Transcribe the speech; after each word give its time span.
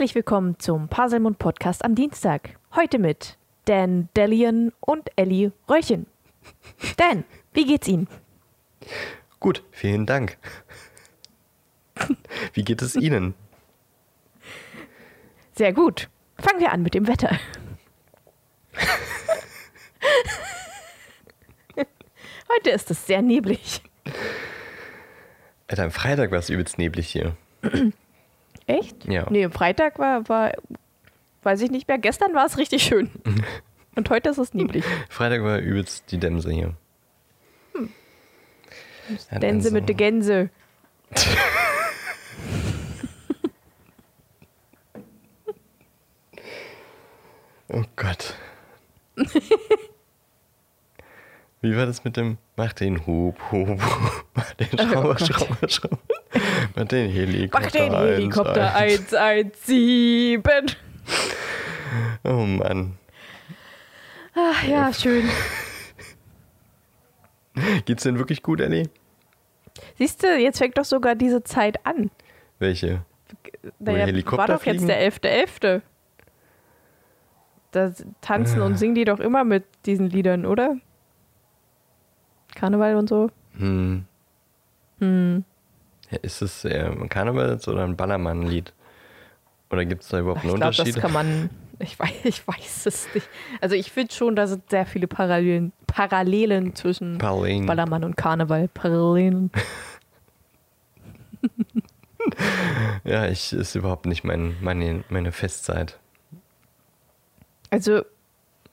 Herzlich 0.00 0.14
willkommen 0.14 0.58
zum 0.58 0.88
Paselmund 0.88 1.38
Podcast 1.38 1.84
am 1.84 1.94
Dienstag. 1.94 2.56
Heute 2.74 2.98
mit 2.98 3.36
Dan 3.66 4.08
Delian 4.16 4.72
und 4.80 5.10
Ellie 5.16 5.52
Röllchen. 5.68 6.06
Dan, 6.96 7.24
wie 7.52 7.66
geht's 7.66 7.86
Ihnen? 7.86 8.08
Gut, 9.40 9.62
vielen 9.70 10.06
Dank. 10.06 10.38
Wie 12.54 12.64
geht 12.64 12.80
es 12.80 12.96
Ihnen? 12.96 13.34
Sehr 15.52 15.74
gut. 15.74 16.08
Fangen 16.38 16.60
wir 16.60 16.72
an 16.72 16.80
mit 16.80 16.94
dem 16.94 17.06
Wetter. 17.06 17.38
Heute 22.56 22.70
ist 22.70 22.90
es 22.90 23.06
sehr 23.06 23.20
neblig. 23.20 23.82
Alter, 25.68 25.84
am 25.84 25.90
Freitag 25.90 26.30
war 26.30 26.38
es 26.38 26.48
übelst 26.48 26.78
neblig 26.78 27.06
hier. 27.06 27.36
Echt? 28.78 29.04
Ja. 29.06 29.26
Nee, 29.30 29.48
Freitag 29.48 29.98
war, 29.98 30.28
war, 30.28 30.52
weiß 31.42 31.60
ich 31.62 31.70
nicht 31.70 31.88
mehr. 31.88 31.98
Gestern 31.98 32.34
war 32.34 32.46
es 32.46 32.56
richtig 32.58 32.82
schön. 32.82 33.10
Und 33.96 34.08
heute 34.10 34.28
ist 34.30 34.38
es 34.38 34.54
neblig. 34.54 34.84
Freitag 35.08 35.42
war 35.42 35.58
übelst 35.58 36.10
die 36.12 36.18
Dämse 36.18 36.50
hier. 36.52 36.74
Ja, 39.30 39.38
Gänse 39.38 39.68
also- 39.68 39.74
mit 39.74 39.88
der 39.88 39.96
Gänse. 39.96 40.50
Oh 47.72 47.84
Gott. 47.96 48.34
Wie 51.62 51.76
war 51.76 51.84
das 51.86 52.04
mit 52.04 52.16
dem 52.16 52.38
Mach 52.56 52.72
den 52.72 53.06
Hub, 53.06 53.38
Hub. 53.52 53.78
Mach 54.34 54.52
den 54.54 54.68
Schrauber, 54.78 55.16
Oh. 55.20 55.24
Schrauber, 55.24 55.68
Schrauber. 55.68 55.98
Mach 56.74 56.84
den 56.86 57.10
Helikopter. 57.10 57.60
Mach 57.66 57.70
den 57.70 57.92
Helikopter 57.92 58.74
eins. 58.74 59.12
117. 59.14 60.42
Oh 62.24 62.32
Mann. 62.46 62.96
Ach 64.34 64.62
ja, 64.64 64.92
schön. 64.92 65.28
Geht's 67.84 68.04
denn 68.04 68.18
wirklich 68.18 68.42
gut, 68.42 68.60
Ellie? 68.60 68.88
Siehst 69.98 70.22
du, 70.22 70.36
jetzt 70.38 70.58
fängt 70.58 70.78
doch 70.78 70.84
sogar 70.84 71.14
diese 71.14 71.42
Zeit 71.42 71.84
an. 71.84 72.10
Welche? 72.58 73.04
Naja, 73.78 74.06
Helikopter 74.06 74.38
war 74.38 74.46
doch 74.46 74.64
jetzt 74.64 74.84
fliegen? 74.84 74.86
der 74.86 75.00
11.11. 75.12 75.82
Da 77.72 77.92
tanzen 78.20 78.62
Ah. 78.62 78.66
und 78.66 78.78
singen 78.78 78.94
die 78.94 79.04
doch 79.04 79.20
immer 79.20 79.44
mit 79.44 79.64
diesen 79.86 80.08
Liedern, 80.08 80.46
oder? 80.46 80.76
Karneval 82.54 82.96
und 82.96 83.08
so. 83.08 83.30
Hm. 83.56 84.04
Hm. 84.98 85.44
Ja, 86.10 86.18
ist 86.22 86.42
es 86.42 86.64
ein 86.64 87.08
Karnevals- 87.08 87.68
oder 87.68 87.84
ein 87.84 87.96
Ballermann-Lied? 87.96 88.72
Oder 89.70 89.84
gibt 89.84 90.02
es 90.02 90.08
da 90.08 90.18
überhaupt 90.18 90.44
Ich 90.44 90.50
einen 90.50 90.56
glaube, 90.56 90.76
das 90.76 90.78
Unterschied? 90.80 91.00
kann 91.02 91.12
man. 91.12 91.50
Ich 91.78 91.98
weiß, 91.98 92.10
ich 92.24 92.46
weiß 92.46 92.86
es 92.86 93.08
nicht. 93.14 93.28
Also 93.60 93.74
ich 93.76 93.90
finde 93.92 94.12
schon, 94.12 94.34
dass 94.36 94.50
es 94.50 94.58
sehr 94.68 94.84
viele 94.86 95.06
Parallelen, 95.06 95.72
Parallelen 95.86 96.74
zwischen 96.74 97.18
Parallelen. 97.18 97.66
Ballermann 97.66 98.04
und 98.04 98.16
Karneval. 98.16 98.68
Parallelen. 98.68 99.50
Ja, 103.04 103.26
ich 103.26 103.52
ist 103.52 103.74
überhaupt 103.74 104.06
nicht 104.06 104.24
mein, 104.24 104.56
meine, 104.60 105.04
meine 105.08 105.32
Festzeit. 105.32 105.98
Also 107.70 108.02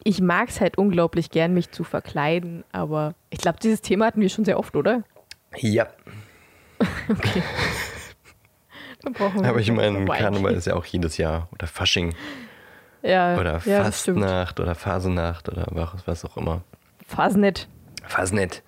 ich 0.07 0.21
mag 0.21 0.47
es 0.49 0.61
halt 0.61 0.77
unglaublich 0.77 1.31
gern, 1.31 1.53
mich 1.53 1.71
zu 1.71 1.83
verkleiden, 1.83 2.63
aber 2.71 3.13
ich 3.29 3.39
glaube, 3.39 3.59
dieses 3.61 3.81
Thema 3.81 4.05
hatten 4.05 4.21
wir 4.21 4.29
schon 4.29 4.45
sehr 4.45 4.57
oft, 4.57 4.75
oder? 4.75 5.03
Ja, 5.57 5.87
Okay. 7.09 7.43
Dann 9.01 9.13
brauchen 9.13 9.41
wir 9.41 9.49
aber 9.49 9.59
ich 9.59 9.71
meine, 9.71 10.05
Karneval 10.05 10.53
ist 10.53 10.67
ja 10.67 10.75
auch 10.75 10.85
jedes 10.85 11.17
Jahr. 11.17 11.47
Oder 11.51 11.67
Fasching. 11.67 12.13
ja, 13.03 13.37
Oder 13.37 13.61
ja. 13.65 13.83
Fastnacht 13.83 14.59
oder 14.59 14.75
Phasenacht 14.75 15.49
oder 15.49 15.65
was, 15.71 16.05
was 16.07 16.25
auch 16.25 16.37
immer. 16.37 16.61
Fasnet. 17.05 17.67
Fasnet. 18.03 18.63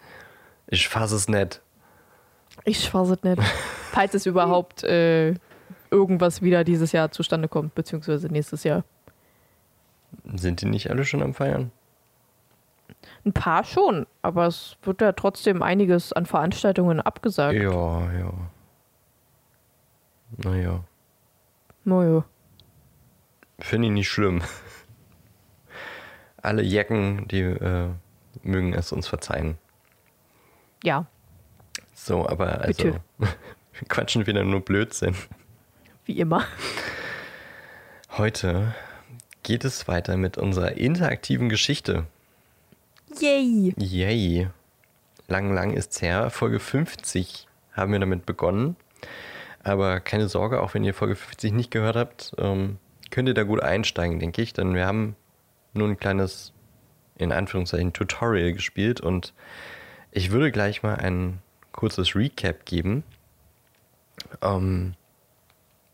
Ich 0.67 0.87
fass 0.87 1.11
es 1.11 1.27
nicht. 1.27 1.61
Ich 2.63 2.93
weiß 2.93 3.09
es 3.09 3.23
nicht. 3.23 3.41
Falls 3.91 4.13
es 4.13 4.25
überhaupt 4.25 4.83
äh, 4.83 5.33
irgendwas 5.91 6.41
wieder 6.41 6.63
dieses 6.63 6.91
Jahr 6.91 7.11
zustande 7.11 7.47
kommt, 7.47 7.75
beziehungsweise 7.75 8.27
nächstes 8.27 8.63
Jahr. 8.63 8.83
Sind 10.35 10.61
die 10.61 10.65
nicht 10.65 10.89
alle 10.89 11.05
schon 11.05 11.21
am 11.21 11.33
Feiern? 11.33 11.71
Ein 13.25 13.33
paar 13.33 13.63
schon, 13.63 14.07
aber 14.21 14.47
es 14.47 14.77
wird 14.83 15.01
ja 15.01 15.11
trotzdem 15.11 15.61
einiges 15.61 16.13
an 16.13 16.25
Veranstaltungen 16.25 16.99
abgesagt. 16.99 17.55
Ja, 17.57 18.11
ja. 18.13 18.33
Naja. 20.37 20.83
Naja. 21.83 22.23
Finde 23.59 23.87
ich 23.87 23.93
nicht 23.93 24.09
schlimm. 24.09 24.41
Alle 26.41 26.61
Jacken, 26.63 27.27
die 27.27 27.41
äh, 27.41 27.89
mögen 28.43 28.73
es 28.73 28.91
uns 28.91 29.07
verzeihen. 29.07 29.57
Ja, 30.83 31.05
So, 31.93 32.27
aber 32.27 32.61
also. 32.61 32.83
Bitte. 32.83 33.01
Wir 33.73 33.87
quatschen 33.87 34.25
wieder 34.27 34.43
nur 34.43 34.61
Blödsinn. 34.61 35.15
wie 36.05 36.19
immer. 36.19 36.43
Heute 38.17 38.73
geht 39.49 39.65
es 39.65 39.87
weiter 39.87 40.15
mit 40.15 40.37
unserer 40.37 40.73
interaktiven 40.73 41.49
Geschichte. 41.49 42.05
Yay! 43.19 43.73
Yay. 43.77 44.47
Lang, 45.27 45.51
lang 45.55 45.73
ist's 45.73 46.03
her. 46.03 46.29
Folge 46.29 46.59
50 46.59 47.47
haben 47.73 47.91
wir 47.91 47.99
damit 47.99 48.27
begonnen. 48.27 48.75
Aber 49.63 50.01
keine 50.01 50.29
Sorge, 50.29 50.61
auch 50.61 50.75
wenn 50.75 50.83
ihr 50.83 50.93
Folge 50.93 51.15
50 51.15 51.51
nicht 51.51 51.71
gehört 51.71 51.95
habt, 51.95 52.31
ähm, 52.37 52.77
könnt 53.09 53.27
ihr 53.27 53.33
da 53.33 53.41
gut 53.41 53.63
einsteigen, 53.63 54.19
denke 54.19 54.39
ich. 54.43 54.53
Denn 54.53 54.75
wir 54.75 54.85
haben 54.85 55.15
nur 55.73 55.87
ein 55.87 55.97
kleines, 55.97 56.53
in 57.17 57.31
Anführungszeichen, 57.31 57.91
Tutorial 57.91 58.53
gespielt. 58.53 59.01
Und 59.01 59.33
ich 60.11 60.29
würde 60.29 60.51
gleich 60.51 60.83
mal 60.83 60.97
ein 60.97 61.39
kurzes 61.71 62.15
Recap 62.15 62.67
geben. 62.67 63.03
Ähm, 64.43 64.93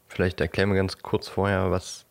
vielleicht 0.10 0.42
erklären 0.42 0.68
wir 0.72 0.76
ganz 0.76 0.98
kurz 0.98 1.30
vorher, 1.30 1.72
was 1.72 2.05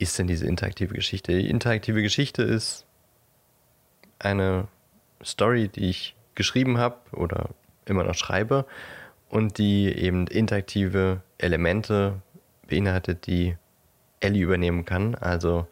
ist 0.00 0.18
denn 0.18 0.26
diese 0.26 0.46
interaktive 0.46 0.94
Geschichte? 0.94 1.32
Die 1.36 1.50
interaktive 1.50 2.02
Geschichte 2.02 2.42
ist 2.42 2.86
eine 4.18 4.66
Story, 5.22 5.68
die 5.68 5.90
ich 5.90 6.16
geschrieben 6.34 6.78
habe 6.78 6.96
oder 7.12 7.50
immer 7.84 8.04
noch 8.04 8.14
schreibe 8.14 8.64
und 9.28 9.58
die 9.58 9.92
eben 9.92 10.26
interaktive 10.26 11.20
Elemente 11.36 12.22
beinhaltet, 12.66 13.26
die 13.26 13.56
Ellie 14.20 14.42
übernehmen 14.42 14.86
kann. 14.86 15.14
Also 15.16 15.66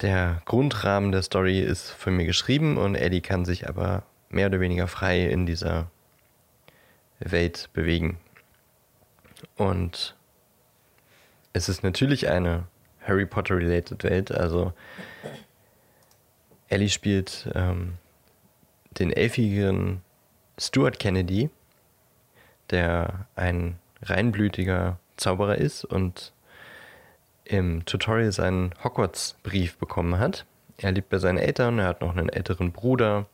der 0.00 0.42
Grundrahmen 0.44 1.12
der 1.12 1.22
Story 1.22 1.60
ist 1.60 1.90
von 1.90 2.16
mir 2.16 2.26
geschrieben 2.26 2.78
und 2.78 2.96
Ellie 2.96 3.20
kann 3.20 3.44
sich 3.44 3.68
aber 3.68 4.02
mehr 4.28 4.48
oder 4.48 4.58
weniger 4.58 4.88
frei 4.88 5.26
in 5.26 5.46
dieser 5.46 5.88
Welt 7.20 7.70
bewegen. 7.72 8.18
Und 9.56 10.16
es 11.56 11.70
ist 11.70 11.82
natürlich 11.82 12.28
eine 12.28 12.64
Harry 13.00 13.24
Potter-related 13.24 14.04
Welt, 14.04 14.30
also 14.30 14.74
Ellie 16.68 16.90
spielt 16.90 17.48
ähm, 17.54 17.94
den 18.90 19.10
elfigen 19.10 20.02
Stuart 20.58 20.98
Kennedy, 20.98 21.48
der 22.68 23.26
ein 23.36 23.78
reinblütiger 24.02 24.98
Zauberer 25.16 25.56
ist 25.56 25.84
und 25.84 26.34
im 27.44 27.86
Tutorial 27.86 28.32
seinen 28.32 28.74
Hogwarts-Brief 28.84 29.78
bekommen 29.78 30.18
hat. 30.18 30.44
Er 30.76 30.92
lebt 30.92 31.08
bei 31.08 31.18
seinen 31.18 31.38
Eltern, 31.38 31.78
er 31.78 31.86
hat 31.86 32.02
noch 32.02 32.14
einen 32.14 32.28
älteren 32.28 32.72
Bruder. 32.72 33.26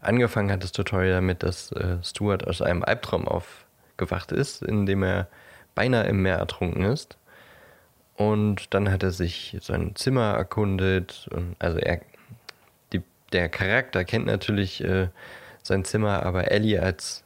Angefangen 0.00 0.50
hat 0.50 0.62
das 0.62 0.72
Tutorial 0.72 1.12
damit, 1.12 1.42
dass 1.42 1.72
äh, 1.72 1.98
Stuart 2.02 2.46
aus 2.46 2.62
einem 2.62 2.82
Albtraum 2.84 3.28
aufgewacht 3.28 4.32
ist, 4.32 4.62
in 4.62 4.86
dem 4.86 5.02
er 5.02 5.28
beinahe 5.80 6.08
im 6.08 6.20
Meer 6.20 6.36
ertrunken 6.36 6.84
ist. 6.84 7.16
Und 8.14 8.74
dann 8.74 8.90
hat 8.90 9.02
er 9.02 9.12
sich 9.12 9.56
sein 9.62 9.92
Zimmer 9.94 10.34
erkundet. 10.34 11.26
Und 11.32 11.56
also 11.58 11.78
er, 11.78 12.02
die, 12.92 13.00
der 13.32 13.48
Charakter 13.48 14.04
kennt 14.04 14.26
natürlich 14.26 14.84
äh, 14.84 15.08
sein 15.62 15.86
Zimmer, 15.86 16.22
aber 16.22 16.50
Ellie 16.50 16.82
als 16.82 17.24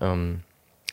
ähm, 0.00 0.44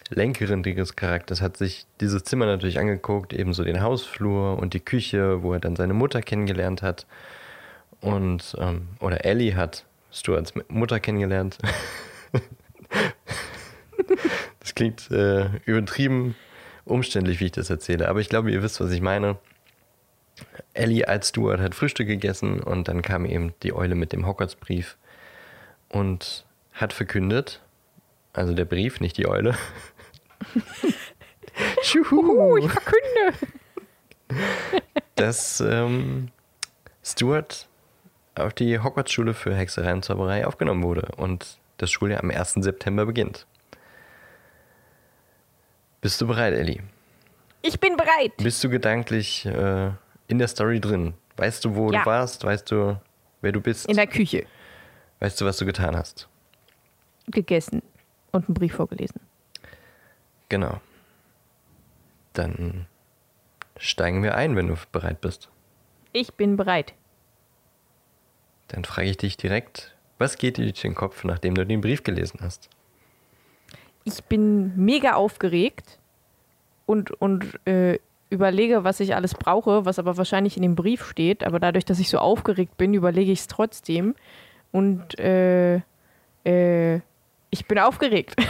Lenkerin 0.10 0.64
dieses 0.64 0.96
Charakters 0.96 1.40
hat 1.40 1.56
sich 1.56 1.86
dieses 2.02 2.24
Zimmer 2.24 2.48
natürlich 2.48 2.80
angeguckt, 2.80 3.32
ebenso 3.32 3.64
den 3.64 3.82
Hausflur 3.82 4.58
und 4.58 4.74
die 4.74 4.80
Küche, 4.80 5.44
wo 5.44 5.54
er 5.54 5.60
dann 5.60 5.76
seine 5.76 5.94
Mutter 5.94 6.24
kennengelernt 6.24 6.82
hat. 6.82 7.06
Und, 8.02 8.56
ähm, 8.60 8.88
oder 9.00 9.24
Ellie 9.24 9.56
hat 9.56 9.86
Stuarts 10.12 10.54
Mutter 10.68 11.00
kennengelernt. 11.00 11.60
das 14.60 14.74
klingt 14.74 15.12
äh, 15.12 15.46
übertrieben 15.66 16.36
umständlich, 16.86 17.40
wie 17.40 17.46
ich 17.46 17.52
das 17.52 17.70
erzähle, 17.70 18.08
aber 18.08 18.20
ich 18.20 18.30
glaube, 18.30 18.52
ihr 18.52 18.64
wisst, 18.64 18.80
was 18.80 18.92
ich 18.92 19.02
meine. 19.02 19.38
Ellie 20.74 21.08
als 21.08 21.30
Stuart 21.30 21.62
hat 21.62 21.76
Frühstück 21.76 22.08
gegessen 22.08 22.60
und 22.62 22.88
dann 22.88 23.02
kam 23.02 23.26
eben 23.26 23.54
die 23.64 23.74
Eule 23.74 23.96
mit 23.96 24.12
dem 24.12 24.28
Hogwarts-Brief 24.28 24.98
und 25.90 26.46
hat 26.74 26.92
verkündet, 26.92 27.62
also 28.34 28.54
der 28.54 28.66
Brief, 28.66 29.00
nicht 29.00 29.18
die 29.18 29.28
Eule. 29.28 29.56
Juhu, 31.84 32.58
ich 32.58 32.70
verkünde. 32.70 33.34
dass 35.16 35.62
ähm, 35.62 36.30
Stuart 37.02 37.70
auf 38.36 38.54
die 38.54 38.80
Hogwarts-Schule 38.80 39.34
für 39.34 39.56
Hexerei 39.56 39.94
und 39.94 40.04
Zauberei 40.04 40.46
aufgenommen 40.46 40.84
wurde 40.84 41.08
und 41.16 41.58
das 41.78 41.92
Schuljahr 41.92 42.22
am 42.22 42.30
1. 42.30 42.56
September 42.56 43.06
beginnt. 43.06 43.48
Bist 46.06 46.22
du 46.22 46.28
bereit, 46.28 46.54
Ellie? 46.54 46.84
Ich 47.64 47.80
bin 47.80 47.98
bereit. 47.98 48.38
Bist 48.38 48.64
du 48.64 48.70
gedanklich 48.70 49.44
äh, 49.48 49.90
in 50.28 50.38
der 50.38 50.48
Story 50.48 50.80
drin? 50.80 51.16
Weißt 51.36 51.66
du, 51.66 51.74
wo 51.76 51.92
Ja. 51.92 52.02
du 52.02 52.06
warst? 52.06 52.44
Weißt 52.44 52.70
du, 52.70 53.02
wer 53.42 53.52
du 53.52 53.60
bist? 53.60 53.88
In 53.88 53.96
der 53.96 54.06
Küche 54.06 54.46
weißt 55.20 55.42
du, 55.42 55.46
was 55.46 55.58
du 55.58 55.66
getan 55.66 55.96
hast? 55.98 56.28
gegessen 57.26 57.82
und 58.32 58.48
einen 58.48 58.54
Brief 58.54 58.76
vorgelesen. 58.76 59.20
Genau. 60.50 60.80
Dann 62.34 62.86
steigen 63.78 64.22
wir 64.22 64.36
ein, 64.36 64.56
wenn 64.56 64.68
du 64.68 64.76
bereit 64.92 65.22
bist. 65.22 65.50
Ich 66.14 66.36
bin 66.36 66.56
bereit. 66.56 66.94
Dann 68.68 68.86
frage 68.86 69.10
ich 69.10 69.18
dich 69.18 69.38
direkt, 69.38 69.96
was 70.20 70.38
geht 70.38 70.58
dir 70.58 70.66
durch 70.66 70.82
den 70.82 70.94
Kopf, 70.94 71.24
nachdem 71.24 71.56
du 71.56 71.66
den 71.66 71.82
Brief 71.82 72.04
gelesen 72.04 72.42
hast? 72.44 72.70
Ich 74.06 74.24
bin 74.24 74.76
mega 74.78 75.16
aufgeregt 75.16 76.00
und, 76.86 77.12
und 77.12 77.60
äh, 77.68 78.00
überlege, 78.30 78.84
was 78.84 79.00
ich 79.00 79.16
alles 79.16 79.34
brauche, 79.34 79.86
was 79.86 80.00
aber 80.00 80.16
wahrscheinlich 80.18 80.56
in 80.56 80.64
dem 80.64 80.76
Brief 80.76 81.06
steht. 81.06 81.44
Aber 81.44 81.60
dadurch, 81.60 81.86
dass 81.86 82.00
ich 82.00 82.10
so 82.10 82.20
aufgeregt 82.20 82.78
bin, 82.78 82.94
überlege 82.94 83.32
ich 83.32 83.40
es 83.40 83.48
trotzdem. 83.48 84.16
Und 84.72 85.20
äh, 85.20 85.82
äh, 86.46 87.02
ich 87.50 87.66
bin 87.68 87.80
aufgeregt. 87.80 88.36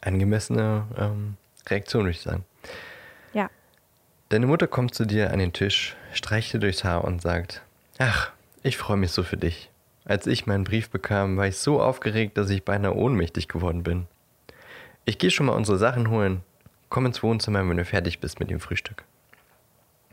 Angemessene 0.00 0.86
ähm, 0.96 1.36
Reaktion, 1.66 2.04
würde 2.04 2.12
ich 2.12 2.20
sagen. 2.22 2.44
ja. 3.32 3.50
Deine 4.30 4.46
Mutter 4.46 4.66
kommt 4.66 4.94
zu 4.94 5.06
dir 5.06 5.32
an 5.32 5.38
den 5.38 5.52
Tisch, 5.52 5.96
streicht 6.12 6.52
dir 6.52 6.58
durchs 6.58 6.84
Haar 6.84 7.04
und 7.04 7.22
sagt, 7.22 7.62
ach, 7.98 8.30
ich 8.62 8.76
freue 8.76 8.96
mich 8.96 9.10
so 9.10 9.22
für 9.22 9.36
dich. 9.38 9.70
Als 10.08 10.26
ich 10.26 10.46
meinen 10.46 10.64
Brief 10.64 10.88
bekam, 10.88 11.36
war 11.36 11.46
ich 11.46 11.58
so 11.58 11.80
aufgeregt, 11.80 12.38
dass 12.38 12.48
ich 12.48 12.64
beinahe 12.64 12.96
ohnmächtig 12.96 13.46
geworden 13.46 13.82
bin. 13.82 14.06
Ich 15.04 15.18
gehe 15.18 15.30
schon 15.30 15.46
mal 15.46 15.52
unsere 15.52 15.78
Sachen 15.78 16.10
holen. 16.10 16.42
Komm 16.88 17.04
ins 17.06 17.22
Wohnzimmer, 17.22 17.68
wenn 17.68 17.76
du 17.76 17.84
fertig 17.84 18.18
bist 18.18 18.40
mit 18.40 18.50
dem 18.50 18.58
Frühstück. 18.58 19.04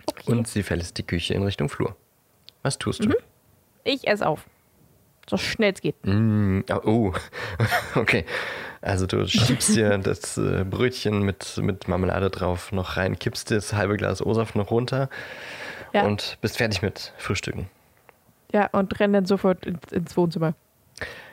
Okay. 0.06 0.32
Und 0.32 0.48
sie 0.50 0.64
verlässt 0.64 0.98
die 0.98 1.04
Küche 1.04 1.34
in 1.34 1.44
Richtung 1.44 1.70
Flur. 1.70 1.96
Was 2.62 2.78
tust 2.78 3.06
du? 3.06 3.14
ich 3.86 4.06
esse 4.08 4.28
auf. 4.28 4.46
So 5.30 5.38
schnell 5.38 5.74
es 5.74 5.82
geht. 5.82 5.96
Mm, 6.04 6.62
ah, 6.70 6.82
oh, 6.84 7.14
okay. 7.96 8.26
Also 8.82 9.08
du 9.08 9.26
schiebst 9.28 9.76
dir 9.76 9.98
das 9.98 10.38
äh, 10.38 10.66
Brötchen 10.70 11.22
mit, 11.24 11.58
mit 11.58 11.88
Marmelade 11.88 12.30
drauf 12.30 12.72
noch 12.72 12.98
rein, 12.98 13.18
kippst 13.18 13.50
das 13.50 13.74
halbe 13.74 13.96
Glas 13.98 14.22
O-Saft 14.24 14.56
noch 14.56 14.72
runter 14.72 15.10
Ja. 15.94 16.04
und 16.04 16.38
bist 16.42 16.58
fertig 16.58 16.82
mit 16.82 17.14
Frühstücken. 17.18 17.70
Ja, 18.56 18.68
und 18.72 18.98
renne 19.00 19.18
dann 19.18 19.26
sofort 19.26 19.66
ins, 19.66 19.92
ins 19.92 20.16
Wohnzimmer. 20.16 20.54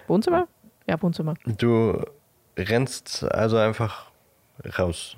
Wohnzimmer? 0.08 0.48
Ja, 0.88 1.00
Wohnzimmer. 1.00 1.34
Du 1.46 2.04
rennst 2.58 3.22
also 3.32 3.56
einfach 3.56 4.10
raus. 4.76 5.16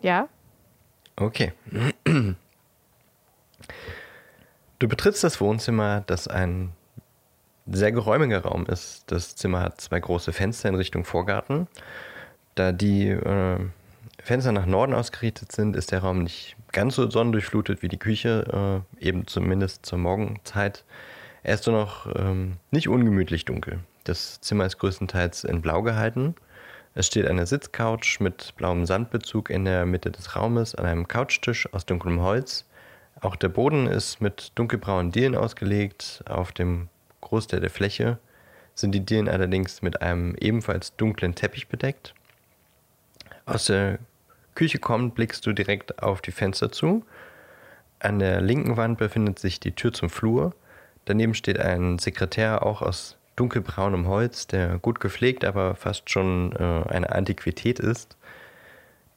Ja, 0.00 0.28
Okay. 1.16 1.52
Du 4.78 4.88
betrittst 4.88 5.22
das 5.22 5.40
Wohnzimmer, 5.40 6.02
das 6.06 6.26
ein 6.26 6.72
sehr 7.66 7.92
geräumiger 7.92 8.42
Raum 8.42 8.66
ist. 8.66 9.04
Das 9.12 9.36
Zimmer 9.36 9.60
hat 9.60 9.80
zwei 9.80 10.00
große 10.00 10.32
Fenster 10.32 10.68
in 10.68 10.74
Richtung 10.74 11.04
Vorgarten. 11.04 11.68
Da 12.56 12.72
die 12.72 13.08
äh, 13.08 13.58
Fenster 14.22 14.50
nach 14.52 14.66
Norden 14.66 14.94
ausgerichtet 14.94 15.52
sind, 15.52 15.76
ist 15.76 15.92
der 15.92 16.00
Raum 16.00 16.24
nicht 16.24 16.56
ganz 16.72 16.96
so 16.96 17.08
sonnendurchflutet 17.08 17.82
wie 17.82 17.88
die 17.88 17.98
Küche, 17.98 18.82
äh, 19.00 19.06
eben 19.06 19.26
zumindest 19.26 19.86
zur 19.86 19.98
Morgenzeit. 19.98 20.84
Er 21.42 21.54
ist 21.54 21.66
nur 21.66 21.76
noch 21.76 22.06
ähm, 22.16 22.56
nicht 22.70 22.88
ungemütlich 22.88 23.44
dunkel. 23.44 23.80
Das 24.04 24.40
Zimmer 24.40 24.66
ist 24.66 24.78
größtenteils 24.78 25.44
in 25.44 25.62
Blau 25.62 25.82
gehalten. 25.82 26.34
Es 26.94 27.06
steht 27.06 27.26
eine 27.26 27.46
Sitzcouch 27.46 28.20
mit 28.20 28.54
blauem 28.56 28.84
Sandbezug 28.86 29.48
in 29.48 29.64
der 29.64 29.86
Mitte 29.86 30.10
des 30.10 30.36
Raumes 30.36 30.74
an 30.74 30.84
einem 30.84 31.08
Couchtisch 31.08 31.72
aus 31.72 31.86
dunklem 31.86 32.20
Holz. 32.20 32.66
Auch 33.20 33.36
der 33.36 33.48
Boden 33.48 33.86
ist 33.86 34.20
mit 34.20 34.52
dunkelbraunen 34.56 35.12
Dielen 35.12 35.34
ausgelegt. 35.34 36.22
Auf 36.28 36.52
dem 36.52 36.88
Großteil 37.20 37.60
der 37.60 37.70
Fläche 37.70 38.18
sind 38.74 38.92
die 38.92 39.04
Dielen 39.04 39.28
allerdings 39.28 39.82
mit 39.82 40.02
einem 40.02 40.34
ebenfalls 40.36 40.96
dunklen 40.96 41.34
Teppich 41.34 41.68
bedeckt. 41.68 42.14
Aus 43.46 43.66
der 43.66 43.98
Küche 44.54 44.78
kommend 44.78 45.14
blickst 45.14 45.46
du 45.46 45.52
direkt 45.52 46.02
auf 46.02 46.20
die 46.20 46.32
Fenster 46.32 46.72
zu. 46.72 47.04
An 47.98 48.18
der 48.18 48.40
linken 48.40 48.76
Wand 48.76 48.98
befindet 48.98 49.38
sich 49.38 49.60
die 49.60 49.72
Tür 49.72 49.92
zum 49.92 50.10
Flur. 50.10 50.54
Daneben 51.04 51.34
steht 51.34 51.58
ein 51.58 51.98
Sekretär, 51.98 52.64
auch 52.64 52.82
aus 52.82 53.16
dunkelbraunem 53.36 54.06
Holz, 54.06 54.46
der 54.46 54.78
gut 54.78 55.00
gepflegt, 55.00 55.44
aber 55.44 55.74
fast 55.74 56.10
schon 56.10 56.52
äh, 56.52 56.88
eine 56.88 57.10
Antiquität 57.12 57.78
ist. 57.78 58.16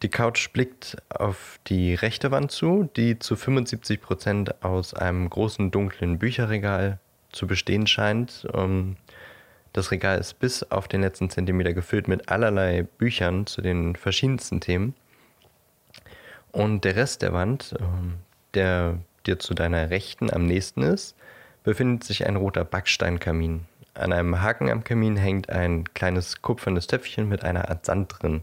Die 0.02 0.10
Couch 0.10 0.52
blickt 0.52 0.98
auf 1.10 1.60
die 1.68 1.96
rechte 1.96 2.32
Wand 2.32 2.52
zu, 2.52 2.90
die 2.96 3.18
zu 3.20 3.36
75 3.36 4.02
Prozent 4.02 4.64
aus 4.64 4.94
einem 4.94 5.30
großen 5.30 5.72
dunklen 5.72 6.20
Bücherregal 6.20 7.00
zu 7.32 7.48
bestehen 7.48 7.88
scheint. 7.88 8.48
Ähm, 8.54 8.98
das 9.74 9.92
Regal 9.92 10.20
ist 10.20 10.40
bis 10.40 10.64
auf 10.64 10.88
den 10.88 11.02
letzten 11.02 11.30
Zentimeter 11.30 11.74
gefüllt 11.74 12.08
mit 12.08 12.30
allerlei 12.30 12.84
Büchern 12.84 13.46
zu 13.46 13.62
den 13.62 13.96
verschiedensten 13.96 14.62
Themen. 14.62 14.96
Und 16.56 16.86
der 16.86 16.96
Rest 16.96 17.22
der 17.22 17.34
Wand, 17.34 17.76
ähm, 17.82 18.14
der 18.54 19.00
dir 19.26 19.40
zu 19.40 19.54
deiner 19.54 19.90
Rechten 19.90 20.32
am 20.32 20.46
nächsten 20.46 20.84
ist, 20.84 21.18
befindet 21.64 22.06
sich 22.06 22.26
ein 22.26 22.38
roter 22.38 22.64
Backsteinkamin. 22.64 23.66
An 23.94 24.14
einem 24.14 24.42
Haken 24.42 24.70
am 24.70 24.86
Kamin 24.86 25.18
hängt 25.18 25.50
ein 25.50 25.84
kleines 25.94 26.42
kupfernes 26.42 26.88
Töpfchen 26.88 27.28
mit 27.28 27.44
einer 27.44 27.68
Art 27.68 27.86
Sand 27.86 28.16
drin. 28.18 28.42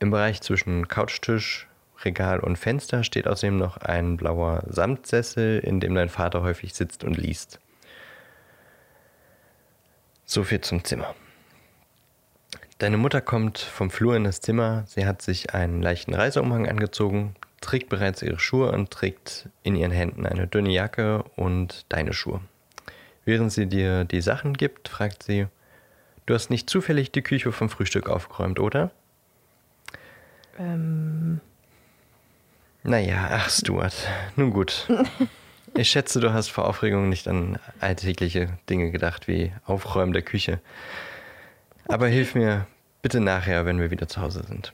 Im 0.00 0.10
Bereich 0.10 0.40
zwischen 0.40 0.88
Couchtisch, 0.88 1.68
Regal 2.04 2.40
und 2.40 2.56
Fenster 2.56 3.04
steht 3.04 3.28
außerdem 3.28 3.56
noch 3.56 3.76
ein 3.76 4.16
blauer 4.16 4.64
Samtsessel, 4.66 5.60
in 5.60 5.78
dem 5.78 5.94
dein 5.94 6.08
Vater 6.08 6.42
häufig 6.42 6.74
sitzt 6.74 7.04
und 7.04 7.16
liest. 7.16 7.60
So 10.24 10.42
viel 10.42 10.62
zum 10.62 10.82
Zimmer. 10.82 11.14
Deine 12.78 12.96
Mutter 12.96 13.20
kommt 13.20 13.58
vom 13.58 13.90
Flur 13.90 14.14
in 14.14 14.22
das 14.22 14.40
Zimmer. 14.40 14.84
Sie 14.86 15.04
hat 15.04 15.20
sich 15.20 15.52
einen 15.52 15.82
leichten 15.82 16.14
Reiseumhang 16.14 16.68
angezogen, 16.68 17.34
trägt 17.60 17.88
bereits 17.88 18.22
ihre 18.22 18.38
Schuhe 18.38 18.70
und 18.70 18.92
trägt 18.92 19.48
in 19.64 19.74
ihren 19.74 19.90
Händen 19.90 20.24
eine 20.26 20.46
dünne 20.46 20.70
Jacke 20.70 21.24
und 21.34 21.86
deine 21.88 22.12
Schuhe. 22.12 22.40
Während 23.24 23.52
sie 23.52 23.66
dir 23.66 24.04
die 24.04 24.20
Sachen 24.20 24.54
gibt, 24.54 24.88
fragt 24.88 25.24
sie, 25.24 25.48
du 26.26 26.34
hast 26.34 26.50
nicht 26.50 26.70
zufällig 26.70 27.10
die 27.10 27.22
Küche 27.22 27.50
vom 27.50 27.68
Frühstück 27.68 28.08
aufgeräumt, 28.08 28.60
oder? 28.60 28.92
ähm, 30.56 31.40
Naja, 32.84 33.28
ach 33.32 33.50
Stuart, 33.50 33.94
nun 34.36 34.50
gut. 34.50 34.88
Ich 35.74 35.90
schätze, 35.90 36.18
du 36.18 36.32
hast 36.32 36.48
vor 36.48 36.66
Aufregung 36.66 37.10
nicht 37.10 37.28
an 37.28 37.58
alltägliche 37.78 38.48
Dinge 38.70 38.90
gedacht 38.90 39.28
wie 39.28 39.52
Aufräumen 39.66 40.14
der 40.14 40.22
Küche. 40.22 40.60
Aber 41.88 42.06
hilf 42.08 42.34
mir 42.34 42.66
bitte 43.02 43.20
nachher, 43.20 43.64
wenn 43.66 43.80
wir 43.80 43.90
wieder 43.90 44.08
zu 44.08 44.20
Hause 44.20 44.42
sind. 44.44 44.72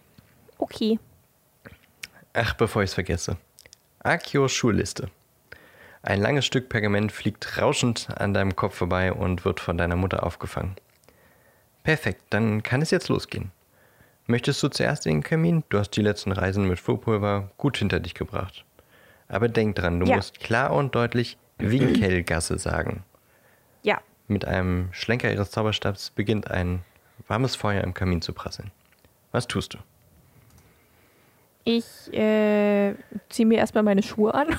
okay. 0.59 0.99
Ach, 2.37 2.55
bevor 2.55 2.83
ich 2.83 2.91
es 2.91 2.95
vergesse. 2.95 3.37
Akios 4.01 4.51
Schulliste. 4.53 5.09
Ein 6.03 6.21
langes 6.21 6.45
Stück 6.45 6.69
Pergament 6.69 7.13
fliegt 7.13 7.63
rauschend 7.63 8.09
an 8.19 8.35
deinem 8.35 8.57
Kopf 8.57 8.75
vorbei 8.75 9.13
und 9.13 9.45
wird 9.45 9.61
von 9.61 9.79
deiner 9.79 9.95
Mutter 9.95 10.25
aufgefangen. 10.27 10.75
Perfekt, 11.85 12.23
dann 12.31 12.63
kann 12.65 12.83
es 12.83 12.91
jetzt 12.91 13.09
losgehen. 13.09 13.53
Möchtest 14.27 14.61
du 14.65 14.69
zuerst 14.69 15.07
in 15.07 15.19
den 15.19 15.23
Kamin? 15.23 15.63
Du 15.69 15.79
hast 15.79 15.91
die 15.91 16.03
letzten 16.03 16.33
Reisen 16.33 16.67
mit 16.67 16.81
Flohpulver 16.81 17.51
gut 17.57 17.77
hinter 17.77 18.01
dich 18.01 18.15
gebracht. 18.15 18.65
Aber 19.29 19.49
denk 19.49 19.77
dran, 19.77 20.01
du 20.01 20.07
Ja. 20.07 20.17
musst 20.17 20.41
klar 20.41 20.73
und 20.73 20.95
deutlich 20.97 21.39
Winkelgasse 21.59 22.59
sagen. 22.59 23.05
Ja, 23.83 24.01
Mit 24.27 24.45
einem 24.45 24.89
Schlenker 24.93 25.31
ihres 25.33 25.51
Zauberstabs 25.53 26.11
beginnt 26.11 26.51
ein 26.51 26.83
warmes 27.29 27.57
Feuer 27.57 27.83
im 27.83 27.95
Kamin 27.95 28.23
zu 28.23 28.33
prasseln. 28.33 28.71
Was 29.33 29.47
tust 29.47 29.75
du? 29.75 29.79
ich 31.67 32.13
äh, 32.13 32.95
ziehe 33.31 33.47
mir 33.47 33.57
erstmal 33.59 33.83
meine 33.83 34.03
Schuhe 34.03 34.35
an. 34.35 34.49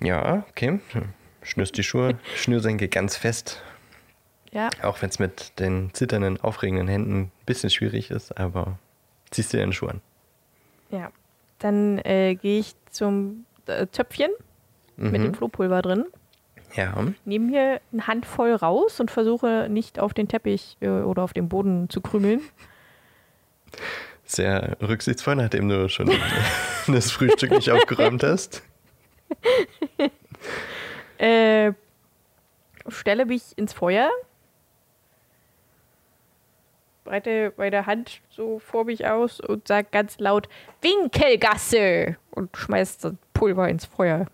Ja, 0.00 0.44
okay. 0.50 0.80
Schnürst 1.42 1.76
die 1.76 1.84
Schuhe, 1.84 2.18
Schnürsenkel 2.34 2.88
ganz 2.88 3.16
fest, 3.16 3.62
ja, 4.52 4.68
Auch 4.82 5.00
wenn 5.00 5.10
es 5.10 5.20
mit 5.20 5.58
den 5.60 5.94
zitternden, 5.94 6.40
aufregenden 6.40 6.88
Händen 6.88 7.20
ein 7.20 7.32
bisschen 7.46 7.70
schwierig 7.70 8.10
ist, 8.10 8.36
aber 8.36 8.80
ziehst 9.30 9.52
dir 9.52 9.60
deine 9.60 9.72
Schuhe 9.72 9.90
an. 9.92 10.00
ja. 10.90 11.12
Dann 11.60 11.98
äh, 11.98 12.34
gehe 12.34 12.58
ich 12.58 12.74
zum 12.90 13.46
äh, 13.66 13.86
Töpfchen 13.86 14.32
mit 14.96 15.22
dem 15.22 15.32
Flohpulver 15.34 15.80
drin, 15.82 16.06
Ja, 16.74 16.94
nehme 17.24 17.50
mir 17.50 17.80
eine 17.92 18.06
Handvoll 18.06 18.54
raus 18.54 18.98
und 19.00 19.10
versuche 19.10 19.66
nicht 19.68 19.98
auf 19.98 20.14
den 20.14 20.28
Teppich 20.28 20.76
äh, 20.80 20.88
oder 20.88 21.22
auf 21.22 21.32
den 21.32 21.48
Boden 21.48 21.90
zu 21.90 22.00
krümeln. 22.00 22.40
Sehr 24.24 24.76
rücksichtsvoll, 24.80 25.36
nachdem 25.36 25.68
du 25.68 25.88
schon 25.88 26.10
das 26.86 27.10
Frühstück 27.10 27.50
nicht 27.50 27.70
aufgeräumt 27.70 28.22
hast. 28.22 28.62
Äh, 31.18 31.74
stelle 32.88 33.26
mich 33.26 33.56
ins 33.56 33.72
Feuer. 33.72 34.10
Breite 37.04 37.52
meine 37.56 37.86
Hand 37.86 38.20
so 38.28 38.58
vor 38.58 38.84
mich 38.84 39.06
aus 39.06 39.38
und 39.38 39.68
sage 39.68 39.86
ganz 39.92 40.18
laut 40.18 40.48
Winkelgasse 40.80 42.16
und 42.32 42.56
schmeißt 42.56 43.04
das 43.04 43.14
Pulver 43.34 43.68
ins 43.68 43.84
Feuer. 43.84 44.26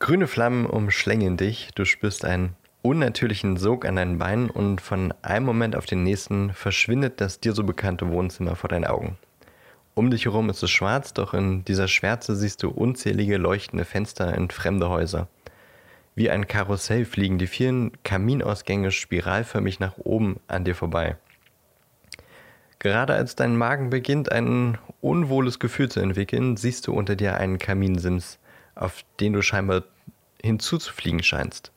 Grüne 0.00 0.28
Flammen 0.28 0.66
umschlängeln 0.66 1.36
dich. 1.36 1.70
Du 1.74 1.84
spürst 1.84 2.24
einen 2.24 2.54
unnatürlichen 2.82 3.56
Sog 3.56 3.84
an 3.84 3.96
deinen 3.96 4.18
Beinen 4.18 4.48
und 4.48 4.80
von 4.80 5.12
einem 5.22 5.44
Moment 5.44 5.74
auf 5.74 5.86
den 5.86 6.04
nächsten 6.04 6.52
verschwindet 6.52 7.20
das 7.20 7.40
dir 7.40 7.52
so 7.52 7.64
bekannte 7.64 8.08
Wohnzimmer 8.08 8.54
vor 8.54 8.68
deinen 8.68 8.84
Augen. 8.84 9.18
Um 9.94 10.12
dich 10.12 10.26
herum 10.26 10.50
ist 10.50 10.62
es 10.62 10.70
schwarz, 10.70 11.12
doch 11.14 11.34
in 11.34 11.64
dieser 11.64 11.88
Schwärze 11.88 12.36
siehst 12.36 12.62
du 12.62 12.70
unzählige 12.70 13.36
leuchtende 13.38 13.84
Fenster 13.84 14.32
in 14.36 14.48
fremde 14.50 14.88
Häuser. 14.88 15.26
Wie 16.14 16.30
ein 16.30 16.46
Karussell 16.46 17.04
fliegen 17.04 17.38
die 17.38 17.48
vielen 17.48 17.90
Kaminausgänge 18.04 18.92
spiralförmig 18.92 19.80
nach 19.80 19.98
oben 19.98 20.38
an 20.46 20.64
dir 20.64 20.76
vorbei. 20.76 21.16
Gerade 22.78 23.14
als 23.14 23.34
dein 23.34 23.56
Magen 23.56 23.90
beginnt, 23.90 24.30
ein 24.30 24.78
unwohles 25.00 25.58
Gefühl 25.58 25.88
zu 25.88 25.98
entwickeln, 25.98 26.56
siehst 26.56 26.86
du 26.86 26.92
unter 26.92 27.16
dir 27.16 27.36
einen 27.36 27.58
Kaminsims, 27.58 28.38
auf 28.78 29.04
den 29.20 29.32
du 29.32 29.42
scheinbar 29.42 29.84
hinzuzufliegen 30.42 31.22
scheinst. 31.22 31.72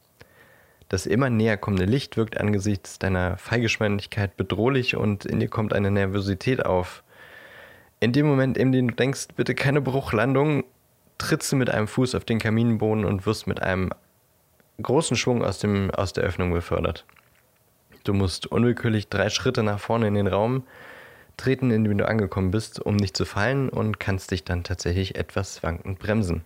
Das 0.90 1.06
immer 1.06 1.30
näher 1.30 1.58
kommende 1.58 1.86
Licht 1.86 2.18
wirkt 2.18 2.38
angesichts 2.38 3.00
deiner 3.00 3.38
Fallgeschwindigkeit 3.38 4.36
bedrohlich 4.36 4.98
und 4.98 5.26
in 5.26 5.40
dir 5.40 5.48
kommt 5.48 5.74
eine 5.74 5.90
Nervosität 5.90 6.66
auf. 6.66 7.04
In 8.00 8.12
dem 8.12 8.26
Moment, 8.26 8.58
in 8.58 8.72
dem 8.72 8.90
du 8.90 8.96
denkst, 8.96 9.30
bitte 9.36 9.56
keine 9.56 9.80
Bruchlandung, 9.80 10.66
trittst 11.18 11.52
du 11.52 11.56
mit 11.56 11.70
einem 11.70 11.88
Fuß 11.88 12.16
auf 12.16 12.26
den 12.26 12.40
Kaminboden 12.40 13.06
und 13.06 13.26
wirst 13.26 13.48
mit 13.48 13.62
einem 13.62 13.92
großen 14.82 15.16
Schwung 15.16 15.44
aus, 15.44 15.60
dem, 15.60 15.92
aus 15.92 16.12
der 16.14 16.24
Öffnung 16.24 16.52
befördert. 16.52 17.06
Du 18.04 18.14
musst 18.14 18.48
unwillkürlich 18.48 19.08
drei 19.08 19.30
Schritte 19.30 19.64
nach 19.64 19.80
vorne 19.80 20.08
in 20.08 20.16
den 20.16 20.28
Raum 20.28 20.64
treten, 21.38 21.72
in 21.72 21.84
dem 21.84 21.98
du 21.98 22.08
angekommen 22.08 22.52
bist, 22.52 22.80
um 22.80 22.96
nicht 22.96 23.16
zu 23.16 23.26
fallen 23.26 23.70
und 23.70 24.00
kannst 24.00 24.32
dich 24.32 24.44
dann 24.44 24.64
tatsächlich 24.64 25.16
etwas 25.16 25.64
wankend 25.64 26.00
bremsen. 26.00 26.44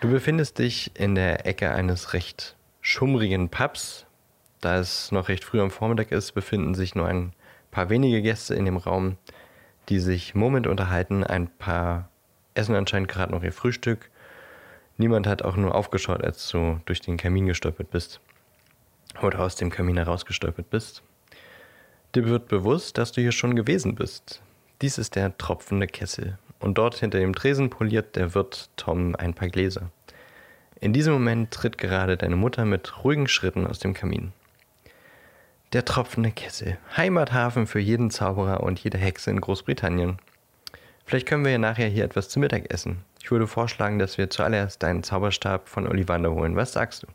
Du 0.00 0.08
befindest 0.08 0.60
dich 0.60 0.92
in 0.94 1.16
der 1.16 1.44
Ecke 1.44 1.72
eines 1.72 2.12
recht 2.12 2.54
schummrigen 2.80 3.48
Pubs. 3.48 4.06
Da 4.60 4.78
es 4.78 5.10
noch 5.10 5.28
recht 5.28 5.42
früh 5.42 5.60
am 5.60 5.72
Vormittag 5.72 6.12
ist, 6.12 6.32
befinden 6.32 6.76
sich 6.76 6.94
nur 6.94 7.08
ein 7.08 7.32
paar 7.72 7.90
wenige 7.90 8.22
Gäste 8.22 8.54
in 8.54 8.64
dem 8.64 8.76
Raum, 8.76 9.16
die 9.88 9.98
sich 9.98 10.36
Moment 10.36 10.68
unterhalten. 10.68 11.24
Ein 11.24 11.48
paar 11.48 12.10
essen 12.54 12.76
anscheinend 12.76 13.08
gerade 13.08 13.32
noch 13.32 13.42
ihr 13.42 13.52
Frühstück. 13.52 14.08
Niemand 14.98 15.26
hat 15.26 15.42
auch 15.42 15.56
nur 15.56 15.74
aufgeschaut, 15.74 16.22
als 16.22 16.48
du 16.48 16.80
durch 16.84 17.00
den 17.00 17.16
Kamin 17.16 17.46
gestolpert 17.46 17.90
bist. 17.90 18.20
Oder 19.20 19.40
aus 19.40 19.56
dem 19.56 19.70
Kamin 19.70 19.96
herausgestolpert 19.96 20.70
bist. 20.70 21.02
Dir 22.14 22.24
wird 22.24 22.46
bewusst, 22.46 22.98
dass 22.98 23.10
du 23.10 23.20
hier 23.20 23.32
schon 23.32 23.56
gewesen 23.56 23.96
bist. 23.96 24.42
Dies 24.80 24.96
ist 24.96 25.16
der 25.16 25.36
tropfende 25.38 25.88
Kessel. 25.88 26.38
Und 26.60 26.78
dort 26.78 26.96
hinter 26.96 27.18
dem 27.18 27.34
Tresen 27.34 27.70
poliert 27.70 28.16
der 28.16 28.34
Wirt 28.34 28.70
Tom 28.76 29.14
ein 29.16 29.34
paar 29.34 29.48
Gläser. 29.48 29.90
In 30.80 30.92
diesem 30.92 31.12
Moment 31.12 31.50
tritt 31.50 31.78
gerade 31.78 32.16
deine 32.16 32.36
Mutter 32.36 32.64
mit 32.64 33.04
ruhigen 33.04 33.28
Schritten 33.28 33.66
aus 33.66 33.78
dem 33.78 33.94
Kamin. 33.94 34.32
Der 35.72 35.84
tropfende 35.84 36.30
Kessel, 36.30 36.78
Heimathafen 36.96 37.66
für 37.66 37.80
jeden 37.80 38.10
Zauberer 38.10 38.62
und 38.62 38.78
jede 38.80 38.96
Hexe 38.96 39.30
in 39.30 39.40
Großbritannien. 39.40 40.18
Vielleicht 41.04 41.26
können 41.26 41.44
wir 41.44 41.52
ja 41.52 41.58
nachher 41.58 41.88
hier 41.88 42.04
etwas 42.04 42.28
zu 42.28 42.38
Mittag 42.38 42.72
essen. 42.72 43.04
Ich 43.22 43.30
würde 43.30 43.46
vorschlagen, 43.46 43.98
dass 43.98 44.18
wir 44.18 44.30
zuallererst 44.30 44.82
deinen 44.82 45.02
Zauberstab 45.02 45.68
von 45.68 45.86
Ollivander 45.86 46.32
holen. 46.32 46.56
Was 46.56 46.72
sagst 46.72 47.02
du? 47.02 47.06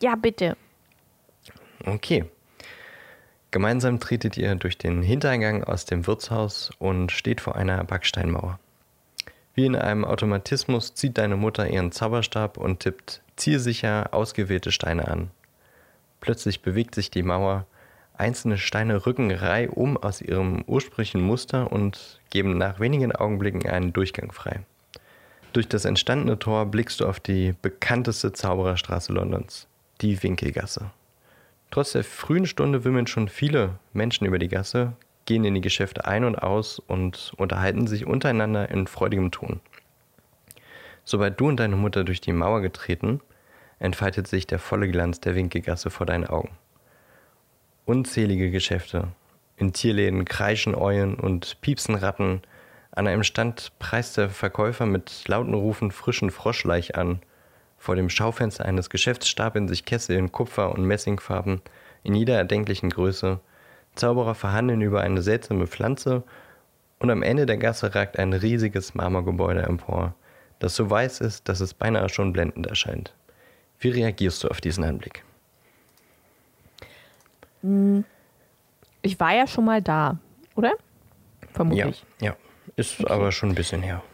Ja, 0.00 0.16
bitte. 0.16 0.56
Okay. 1.84 2.24
Gemeinsam 3.52 4.00
tretet 4.00 4.38
ihr 4.38 4.54
durch 4.54 4.78
den 4.78 5.02
Hintereingang 5.02 5.62
aus 5.62 5.84
dem 5.84 6.06
Wirtshaus 6.06 6.70
und 6.78 7.12
steht 7.12 7.42
vor 7.42 7.54
einer 7.54 7.84
Backsteinmauer. 7.84 8.58
Wie 9.54 9.66
in 9.66 9.76
einem 9.76 10.06
Automatismus 10.06 10.94
zieht 10.94 11.18
deine 11.18 11.36
Mutter 11.36 11.68
ihren 11.68 11.92
Zauberstab 11.92 12.56
und 12.56 12.80
tippt 12.80 13.20
zielsicher 13.36 14.14
ausgewählte 14.14 14.72
Steine 14.72 15.06
an. 15.06 15.30
Plötzlich 16.20 16.62
bewegt 16.62 16.94
sich 16.94 17.10
die 17.10 17.22
Mauer, 17.22 17.66
einzelne 18.16 18.56
Steine 18.56 19.04
rücken 19.04 19.30
reihum 19.30 19.98
aus 19.98 20.22
ihrem 20.22 20.64
ursprünglichen 20.66 21.20
Muster 21.20 21.70
und 21.70 22.20
geben 22.30 22.56
nach 22.56 22.80
wenigen 22.80 23.12
Augenblicken 23.14 23.68
einen 23.68 23.92
Durchgang 23.92 24.32
frei. 24.32 24.60
Durch 25.52 25.68
das 25.68 25.84
entstandene 25.84 26.38
Tor 26.38 26.64
blickst 26.64 27.00
du 27.00 27.06
auf 27.06 27.20
die 27.20 27.54
bekannteste 27.60 28.32
Zaubererstraße 28.32 29.12
Londons, 29.12 29.66
die 30.00 30.22
Winkelgasse. 30.22 30.90
Trotz 31.72 31.92
der 31.92 32.04
frühen 32.04 32.44
Stunde 32.44 32.84
wimmeln 32.84 33.06
schon 33.06 33.28
viele 33.28 33.78
Menschen 33.94 34.26
über 34.26 34.38
die 34.38 34.48
Gasse, 34.48 34.92
gehen 35.24 35.46
in 35.46 35.54
die 35.54 35.62
Geschäfte 35.62 36.04
ein 36.04 36.22
und 36.24 36.36
aus 36.36 36.78
und 36.78 37.32
unterhalten 37.38 37.86
sich 37.86 38.06
untereinander 38.06 38.68
in 38.68 38.86
freudigem 38.86 39.30
Ton. 39.30 39.60
Sobald 41.04 41.40
du 41.40 41.48
und 41.48 41.56
deine 41.56 41.76
Mutter 41.76 42.04
durch 42.04 42.20
die 42.20 42.34
Mauer 42.34 42.60
getreten, 42.60 43.22
entfaltet 43.78 44.28
sich 44.28 44.46
der 44.46 44.58
volle 44.58 44.86
Glanz 44.86 45.20
der 45.20 45.34
Winkelgasse 45.34 45.88
vor 45.88 46.04
deinen 46.04 46.26
Augen. 46.26 46.50
Unzählige 47.86 48.50
Geschäfte. 48.50 49.08
In 49.56 49.72
Tierläden 49.72 50.26
kreischen 50.26 50.74
Eulen 50.74 51.14
und 51.14 51.58
piepsen 51.62 51.94
Ratten. 51.94 52.42
An 52.90 53.06
einem 53.06 53.22
Stand 53.22 53.72
preist 53.78 54.18
der 54.18 54.28
Verkäufer 54.28 54.84
mit 54.84 55.26
lauten 55.26 55.54
Rufen 55.54 55.90
frischen 55.90 56.30
Froschleich 56.30 56.96
an. 56.96 57.22
Vor 57.82 57.96
dem 57.96 58.10
Schaufenster 58.10 58.64
eines 58.64 58.90
Geschäfts 58.90 59.28
stapeln 59.28 59.66
sich 59.66 59.84
Kessel 59.84 60.16
in 60.16 60.30
Kupfer- 60.30 60.70
und 60.70 60.84
Messingfarben 60.84 61.62
in 62.04 62.14
jeder 62.14 62.36
erdenklichen 62.36 62.90
Größe 62.90 63.40
Zauberer 63.96 64.36
verhandeln 64.36 64.82
über 64.82 65.00
eine 65.00 65.20
seltsame 65.20 65.66
Pflanze 65.66 66.22
und 67.00 67.10
am 67.10 67.24
Ende 67.24 67.44
der 67.44 67.56
Gasse 67.56 67.92
ragt 67.92 68.20
ein 68.20 68.34
riesiges 68.34 68.94
Marmorgebäude 68.94 69.62
empor, 69.62 70.14
das 70.60 70.76
so 70.76 70.88
weiß 70.88 71.22
ist, 71.22 71.48
dass 71.48 71.58
es 71.58 71.74
beinahe 71.74 72.08
schon 72.08 72.32
blendend 72.32 72.68
erscheint. 72.68 73.14
Wie 73.80 73.88
reagierst 73.88 74.44
du 74.44 74.48
auf 74.48 74.60
diesen 74.60 74.84
Anblick? 74.84 75.24
Hm, 77.62 78.04
ich 79.02 79.18
war 79.18 79.34
ja 79.34 79.48
schon 79.48 79.64
mal 79.64 79.82
da, 79.82 80.20
oder? 80.54 80.74
Vermutlich. 81.52 82.04
Ja, 82.20 82.28
ja. 82.28 82.36
ist 82.76 83.00
okay. 83.00 83.12
aber 83.12 83.32
schon 83.32 83.48
ein 83.48 83.54
bisschen 83.56 83.82
her. 83.82 84.04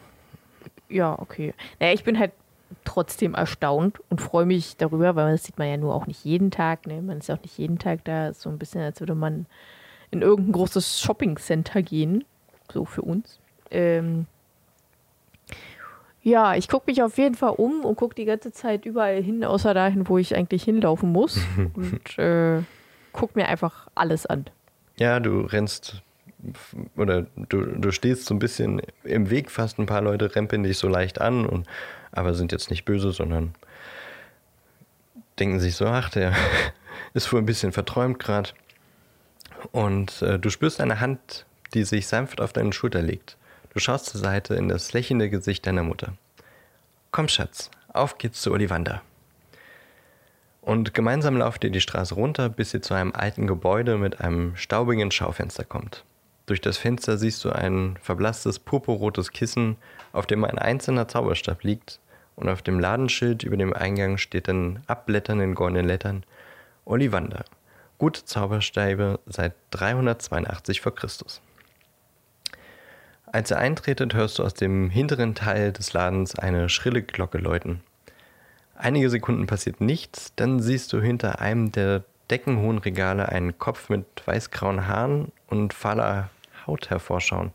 Ja, 0.88 1.18
okay. 1.18 1.52
Naja, 1.78 1.92
ich 1.92 2.02
bin 2.02 2.18
halt 2.18 2.32
trotzdem 2.98 3.34
erstaunt 3.34 4.00
und 4.10 4.20
freue 4.20 4.44
mich 4.44 4.76
darüber, 4.76 5.14
weil 5.14 5.30
das 5.30 5.44
sieht 5.44 5.56
man 5.56 5.68
ja 5.68 5.76
nur 5.76 5.94
auch 5.94 6.08
nicht 6.08 6.24
jeden 6.24 6.50
Tag. 6.50 6.84
Ne? 6.88 7.00
Man 7.00 7.18
ist 7.18 7.28
ja 7.28 7.36
auch 7.36 7.42
nicht 7.42 7.56
jeden 7.56 7.78
Tag 7.78 8.04
da. 8.04 8.32
So 8.32 8.50
ein 8.50 8.58
bisschen, 8.58 8.80
als 8.80 8.98
würde 8.98 9.14
man 9.14 9.46
in 10.10 10.20
irgendein 10.20 10.52
großes 10.52 11.00
Shopping-Center 11.00 11.82
gehen. 11.82 12.24
So 12.72 12.84
für 12.84 13.02
uns. 13.02 13.38
Ähm 13.70 14.26
ja, 16.24 16.56
ich 16.56 16.68
gucke 16.68 16.90
mich 16.90 17.00
auf 17.00 17.18
jeden 17.18 17.36
Fall 17.36 17.54
um 17.56 17.84
und 17.84 17.94
gucke 17.94 18.16
die 18.16 18.24
ganze 18.24 18.50
Zeit 18.50 18.84
überall 18.84 19.22
hin, 19.22 19.44
außer 19.44 19.74
dahin, 19.74 20.08
wo 20.08 20.18
ich 20.18 20.34
eigentlich 20.34 20.64
hinlaufen 20.64 21.12
muss. 21.12 21.38
und 21.74 22.18
äh, 22.18 22.62
gucke 23.12 23.38
mir 23.38 23.46
einfach 23.46 23.86
alles 23.94 24.26
an. 24.26 24.46
Ja, 24.96 25.20
du 25.20 25.42
rennst 25.42 26.02
oder 26.96 27.26
du, 27.36 27.62
du 27.62 27.90
stehst 27.90 28.26
so 28.26 28.34
ein 28.34 28.38
bisschen 28.38 28.80
im 29.04 29.30
Weg 29.30 29.50
fast. 29.50 29.78
Ein 29.78 29.86
paar 29.86 30.02
Leute 30.02 30.34
rempeln 30.34 30.62
dich 30.62 30.78
so 30.78 30.88
leicht 30.88 31.20
an 31.20 31.46
und 31.46 31.66
aber 32.12 32.34
sind 32.34 32.52
jetzt 32.52 32.70
nicht 32.70 32.84
böse, 32.84 33.12
sondern 33.12 33.54
denken 35.38 35.60
sich 35.60 35.76
so, 35.76 35.86
ach, 35.86 36.10
der 36.10 36.34
ist 37.14 37.32
wohl 37.32 37.40
ein 37.40 37.46
bisschen 37.46 37.72
verträumt 37.72 38.18
gerade. 38.18 38.50
Und 39.72 40.22
äh, 40.22 40.38
du 40.38 40.50
spürst 40.50 40.80
eine 40.80 41.00
Hand, 41.00 41.46
die 41.74 41.84
sich 41.84 42.06
sanft 42.06 42.40
auf 42.40 42.52
deine 42.52 42.72
Schulter 42.72 43.02
legt. 43.02 43.36
Du 43.74 43.80
schaust 43.80 44.06
zur 44.06 44.20
Seite 44.20 44.54
in 44.54 44.68
das 44.68 44.92
lächelnde 44.92 45.28
Gesicht 45.28 45.66
deiner 45.66 45.82
Mutter. 45.82 46.14
Komm, 47.10 47.28
Schatz, 47.28 47.70
auf 47.92 48.18
geht's 48.18 48.40
zu 48.40 48.52
Ollivander. 48.52 49.02
Und 50.60 50.94
gemeinsam 50.94 51.36
lauft 51.36 51.64
ihr 51.64 51.70
die 51.70 51.80
Straße 51.80 52.14
runter, 52.14 52.48
bis 52.48 52.74
ihr 52.74 52.82
zu 52.82 52.94
einem 52.94 53.12
alten 53.12 53.46
Gebäude 53.46 53.96
mit 53.96 54.20
einem 54.20 54.54
staubigen 54.56 55.10
Schaufenster 55.10 55.64
kommt. 55.64 56.04
Durch 56.48 56.62
das 56.62 56.78
Fenster 56.78 57.18
siehst 57.18 57.44
du 57.44 57.50
ein 57.50 57.98
verblasstes 58.00 58.58
purpurrotes 58.58 59.32
Kissen, 59.32 59.76
auf 60.14 60.24
dem 60.24 60.44
ein 60.44 60.58
einzelner 60.58 61.06
Zauberstab 61.06 61.62
liegt, 61.62 62.00
und 62.36 62.48
auf 62.48 62.62
dem 62.62 62.80
Ladenschild 62.80 63.42
über 63.42 63.58
dem 63.58 63.74
Eingang 63.74 64.16
steht 64.16 64.48
in 64.48 64.80
abblätternden 64.86 65.54
goldenen 65.54 65.86
Lettern 65.86 66.24
Ollivander. 66.86 67.44
Gute 67.98 68.24
Zauberstäbe 68.24 69.20
seit 69.26 69.52
382 69.72 70.80
v. 70.80 70.90
Chr. 70.92 71.08
Als 73.26 73.50
ihr 73.50 73.58
eintretet, 73.58 74.14
hörst 74.14 74.38
du 74.38 74.42
aus 74.42 74.54
dem 74.54 74.88
hinteren 74.88 75.34
Teil 75.34 75.72
des 75.72 75.92
Ladens 75.92 76.38
eine 76.38 76.70
schrille 76.70 77.02
Glocke 77.02 77.36
läuten. 77.36 77.80
Einige 78.74 79.10
Sekunden 79.10 79.46
passiert 79.46 79.82
nichts, 79.82 80.32
dann 80.36 80.60
siehst 80.60 80.94
du 80.94 81.02
hinter 81.02 81.40
einem 81.42 81.72
der 81.72 82.04
deckenhohen 82.30 82.78
Regale 82.78 83.28
einen 83.28 83.58
Kopf 83.58 83.90
mit 83.90 84.06
weißgrauen 84.24 84.86
Haaren 84.86 85.30
und 85.48 85.74
fahler 85.74 86.30
Haut 86.68 86.90
hervorschauen. 86.90 87.50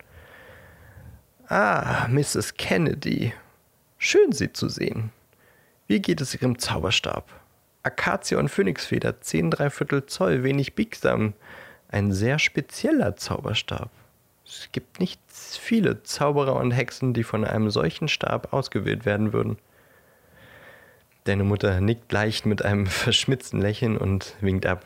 Ah, 1.48 2.08
Mrs. 2.10 2.56
Kennedy. 2.56 3.34
Schön, 3.98 4.34
Sie 4.34 4.52
zu 4.52 4.68
sehen. 4.68 5.12
Wie 5.88 6.02
geht 6.02 6.20
es 6.20 6.34
Ihrem 6.34 6.60
Zauberstab? 6.60 7.30
Akazie 7.84 8.36
und 8.36 8.50
Phönixfeder, 8.50 9.22
10 9.22 9.52
Dreiviertel 9.52 10.06
Zoll, 10.06 10.44
wenig 10.44 10.74
biegsam. 10.74 11.34
Ein 11.90 12.12
sehr 12.12 12.40
spezieller 12.40 13.16
Zauberstab. 13.16 13.92
Es 14.46 14.70
gibt 14.72 15.00
nicht 15.00 15.22
viele 15.30 16.04
Zauberer 16.04 16.56
und 16.56 16.72
Hexen, 16.72 17.14
die 17.14 17.24
von 17.24 17.46
einem 17.46 17.70
solchen 17.70 18.08
Stab 18.08 18.52
ausgewählt 18.52 19.06
werden 19.06 19.32
würden. 19.32 19.58
Deine 21.26 21.44
Mutter 21.44 21.80
nickt 21.80 22.12
leicht 22.12 22.46
mit 22.46 22.64
einem 22.66 22.88
verschmitzten 22.88 23.62
Lächeln 23.62 23.98
und 23.98 24.36
winkt 24.42 24.66
ab. 24.66 24.86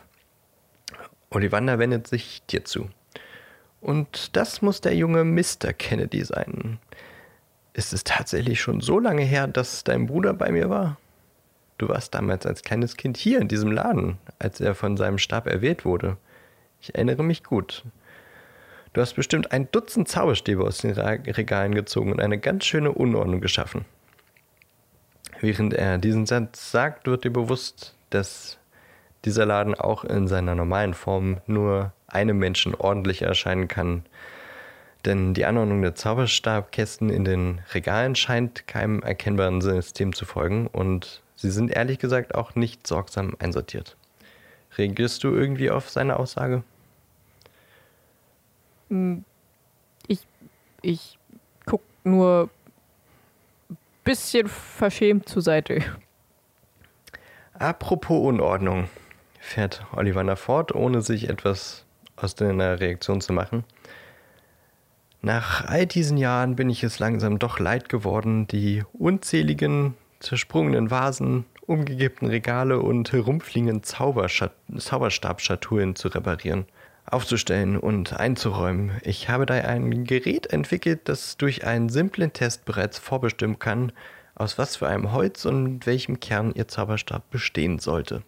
Ollivander 1.30 1.78
wendet 1.78 2.06
sich 2.06 2.42
dir 2.46 2.64
zu. 2.64 2.88
Und 3.80 4.36
das 4.36 4.62
muss 4.62 4.80
der 4.80 4.94
junge 4.94 5.24
Mr. 5.24 5.72
Kennedy 5.72 6.24
sein. 6.24 6.78
Ist 7.72 7.92
es 7.92 8.02
tatsächlich 8.04 8.60
schon 8.60 8.80
so 8.80 8.98
lange 8.98 9.22
her, 9.22 9.46
dass 9.46 9.84
dein 9.84 10.06
Bruder 10.06 10.34
bei 10.34 10.50
mir 10.50 10.68
war? 10.68 10.98
Du 11.78 11.88
warst 11.88 12.12
damals 12.12 12.44
als 12.44 12.62
kleines 12.62 12.96
Kind 12.96 13.16
hier 13.16 13.40
in 13.40 13.46
diesem 13.46 13.70
Laden, 13.70 14.18
als 14.40 14.60
er 14.60 14.74
von 14.74 14.96
seinem 14.96 15.18
Stab 15.18 15.46
erwählt 15.46 15.84
wurde. 15.84 16.16
Ich 16.80 16.94
erinnere 16.94 17.22
mich 17.22 17.44
gut. 17.44 17.84
Du 18.92 19.00
hast 19.00 19.14
bestimmt 19.14 19.52
ein 19.52 19.70
Dutzend 19.70 20.08
Zauberstäbe 20.08 20.64
aus 20.64 20.78
den 20.78 20.92
Regalen 20.92 21.74
gezogen 21.74 22.10
und 22.10 22.20
eine 22.20 22.38
ganz 22.38 22.64
schöne 22.64 22.90
Unordnung 22.90 23.40
geschaffen. 23.40 23.84
Während 25.40 25.72
er 25.72 25.98
diesen 25.98 26.26
Satz 26.26 26.72
sagt, 26.72 27.06
wird 27.06 27.22
dir 27.22 27.32
bewusst, 27.32 27.94
dass 28.10 28.57
dieser 29.28 29.44
Laden 29.44 29.74
auch 29.74 30.04
in 30.04 30.26
seiner 30.26 30.54
normalen 30.54 30.94
Form 30.94 31.42
nur 31.46 31.92
einem 32.06 32.38
Menschen 32.38 32.74
ordentlich 32.74 33.20
erscheinen 33.20 33.68
kann. 33.68 34.06
Denn 35.04 35.34
die 35.34 35.44
Anordnung 35.44 35.82
der 35.82 35.94
Zauberstabkästen 35.94 37.10
in 37.10 37.24
den 37.26 37.60
Regalen 37.74 38.16
scheint 38.16 38.66
keinem 38.66 39.02
erkennbaren 39.02 39.60
System 39.60 40.14
zu 40.14 40.24
folgen 40.24 40.66
und 40.66 41.22
sie 41.36 41.50
sind 41.50 41.70
ehrlich 41.70 41.98
gesagt 41.98 42.34
auch 42.34 42.54
nicht 42.54 42.86
sorgsam 42.86 43.36
einsortiert. 43.38 43.96
Reagierst 44.78 45.22
du 45.22 45.28
irgendwie 45.28 45.70
auf 45.70 45.90
seine 45.90 46.18
Aussage? 46.18 46.62
Hm, 48.88 49.24
ich, 50.06 50.20
ich 50.80 51.18
guck 51.66 51.82
nur 52.02 52.48
bisschen 54.04 54.48
verschämt 54.48 55.28
zur 55.28 55.42
Seite. 55.42 55.84
Apropos 57.58 58.26
Unordnung, 58.26 58.88
fährt 59.48 59.84
Ollivander 59.96 60.36
fort, 60.36 60.74
ohne 60.74 61.02
sich 61.02 61.28
etwas 61.28 61.84
aus 62.16 62.34
deiner 62.34 62.80
Reaktion 62.80 63.20
zu 63.20 63.32
machen. 63.32 63.62
Nach 65.20 65.66
all 65.66 65.86
diesen 65.86 66.16
Jahren 66.16 66.54
bin 66.54 66.70
ich 66.70 66.84
es 66.84 67.00
langsam 67.00 67.38
doch 67.38 67.58
leid 67.58 67.88
geworden, 67.88 68.46
die 68.46 68.84
unzähligen 68.92 69.94
zersprungenen 70.20 70.92
Vasen, 70.92 71.44
umgekippten 71.66 72.28
Regale 72.28 72.78
und 72.80 73.12
herumfliegenden 73.12 73.82
Zauberstabschatullen 73.82 75.96
zu 75.96 76.08
reparieren, 76.08 76.66
aufzustellen 77.04 77.76
und 77.76 78.14
einzuräumen. 78.14 78.92
Ich 79.02 79.28
habe 79.28 79.46
da 79.46 79.54
ein 79.54 80.04
Gerät 80.04 80.52
entwickelt, 80.52 81.08
das 81.08 81.36
durch 81.36 81.66
einen 81.66 81.88
simplen 81.88 82.32
Test 82.32 82.64
bereits 82.64 82.98
vorbestimmen 82.98 83.58
kann, 83.58 83.90
aus 84.34 84.56
was 84.56 84.76
für 84.76 84.86
einem 84.86 85.10
Holz 85.12 85.44
und 85.46 85.84
welchem 85.86 86.20
Kern 86.20 86.52
Ihr 86.54 86.68
Zauberstab 86.68 87.28
bestehen 87.30 87.80
sollte. 87.80 88.22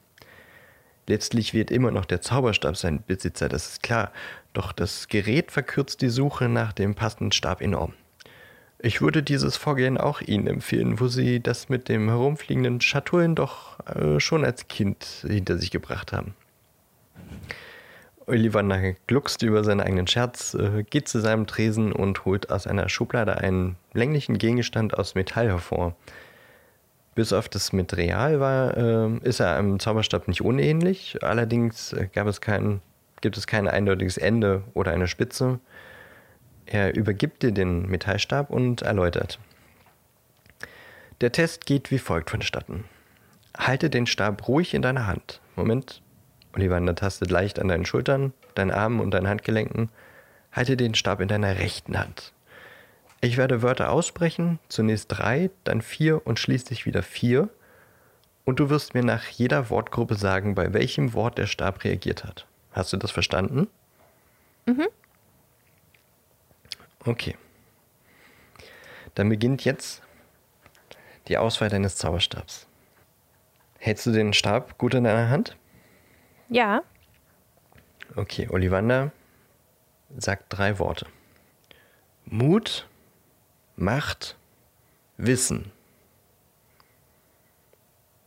Letztlich 1.06 1.54
wird 1.54 1.70
immer 1.70 1.90
noch 1.90 2.04
der 2.04 2.20
Zauberstab 2.20 2.76
sein 2.76 3.02
Besitzer, 3.06 3.48
das 3.48 3.72
ist 3.72 3.82
klar, 3.82 4.12
doch 4.52 4.72
das 4.72 5.08
Gerät 5.08 5.50
verkürzt 5.50 6.02
die 6.02 6.08
Suche 6.08 6.48
nach 6.48 6.72
dem 6.72 6.94
passenden 6.94 7.32
Stab 7.32 7.60
enorm. 7.60 7.94
Ich 8.82 9.02
würde 9.02 9.22
dieses 9.22 9.56
Vorgehen 9.56 9.98
auch 9.98 10.22
Ihnen 10.22 10.46
empfehlen, 10.46 11.00
wo 11.00 11.08
Sie 11.08 11.40
das 11.40 11.68
mit 11.68 11.88
dem 11.88 12.08
herumfliegenden 12.08 12.80
Schatullen 12.80 13.34
doch 13.34 13.78
äh, 13.86 14.20
schon 14.20 14.44
als 14.44 14.68
Kind 14.68 15.04
hinter 15.26 15.58
sich 15.58 15.70
gebracht 15.70 16.12
haben. 16.12 16.34
Ollivander 18.26 18.94
gluckst 19.06 19.42
über 19.42 19.64
seinen 19.64 19.80
eigenen 19.82 20.06
Scherz, 20.06 20.54
äh, 20.54 20.82
geht 20.88 21.08
zu 21.08 21.20
seinem 21.20 21.46
Tresen 21.46 21.92
und 21.92 22.24
holt 22.24 22.50
aus 22.50 22.66
einer 22.66 22.88
Schublade 22.88 23.36
einen 23.36 23.76
länglichen 23.92 24.38
Gegenstand 24.38 24.96
aus 24.96 25.14
Metall 25.14 25.48
hervor. 25.48 25.94
Bis 27.20 27.34
auf 27.34 27.50
das 27.50 27.74
Material 27.74 28.40
war, 28.40 28.74
äh, 28.78 29.18
ist 29.24 29.40
er 29.40 29.58
einem 29.58 29.78
Zauberstab 29.78 30.26
nicht 30.26 30.40
unähnlich. 30.40 31.18
Allerdings 31.20 31.92
äh, 31.92 32.08
gab 32.10 32.26
es 32.26 32.40
kein, 32.40 32.80
gibt 33.20 33.36
es 33.36 33.46
kein 33.46 33.68
eindeutiges 33.68 34.16
Ende 34.16 34.62
oder 34.72 34.92
eine 34.92 35.06
Spitze. 35.06 35.60
Er 36.64 36.96
übergibt 36.96 37.42
dir 37.42 37.52
den 37.52 37.90
Metallstab 37.90 38.48
und 38.48 38.80
erläutert. 38.80 39.38
Der 41.20 41.30
Test 41.30 41.66
geht 41.66 41.90
wie 41.90 41.98
folgt 41.98 42.30
vonstatten. 42.30 42.84
Halte 43.54 43.90
den 43.90 44.06
Stab 44.06 44.48
ruhig 44.48 44.72
in 44.72 44.80
deiner 44.80 45.06
Hand. 45.06 45.42
Moment. 45.56 46.00
Ollivander 46.54 46.94
tastet 46.94 47.30
leicht 47.30 47.58
an 47.58 47.68
deinen 47.68 47.84
Schultern, 47.84 48.32
deinen 48.54 48.70
Armen 48.70 48.98
und 48.98 49.10
deinen 49.10 49.28
Handgelenken. 49.28 49.90
Halte 50.52 50.78
den 50.78 50.94
Stab 50.94 51.20
in 51.20 51.28
deiner 51.28 51.58
rechten 51.58 51.98
Hand. 51.98 52.32
Ich 53.20 53.36
werde 53.36 53.62
Wörter 53.62 53.90
aussprechen, 53.90 54.58
zunächst 54.68 55.06
drei, 55.08 55.50
dann 55.64 55.82
vier 55.82 56.26
und 56.26 56.38
schließlich 56.38 56.86
wieder 56.86 57.02
vier. 57.02 57.50
Und 58.44 58.60
du 58.60 58.70
wirst 58.70 58.94
mir 58.94 59.04
nach 59.04 59.26
jeder 59.26 59.68
Wortgruppe 59.68 60.14
sagen, 60.14 60.54
bei 60.54 60.72
welchem 60.72 61.12
Wort 61.12 61.36
der 61.36 61.46
Stab 61.46 61.84
reagiert 61.84 62.24
hat. 62.24 62.46
Hast 62.72 62.92
du 62.92 62.96
das 62.96 63.10
verstanden? 63.10 63.68
Mhm. 64.66 64.88
Okay. 67.04 67.36
Dann 69.14 69.28
beginnt 69.28 69.64
jetzt 69.64 70.02
die 71.28 71.36
Auswahl 71.36 71.68
deines 71.68 71.96
Zauberstabs. 71.96 72.66
Hältst 73.78 74.06
du 74.06 74.12
den 74.12 74.32
Stab 74.32 74.78
gut 74.78 74.94
in 74.94 75.04
deiner 75.04 75.28
Hand? 75.28 75.56
Ja. 76.48 76.82
Okay, 78.16 78.48
Ollivander 78.50 79.12
sagt 80.16 80.46
drei 80.48 80.78
Worte. 80.78 81.06
Mut, 82.24 82.88
Macht, 83.80 84.36
Wissen. 85.16 85.72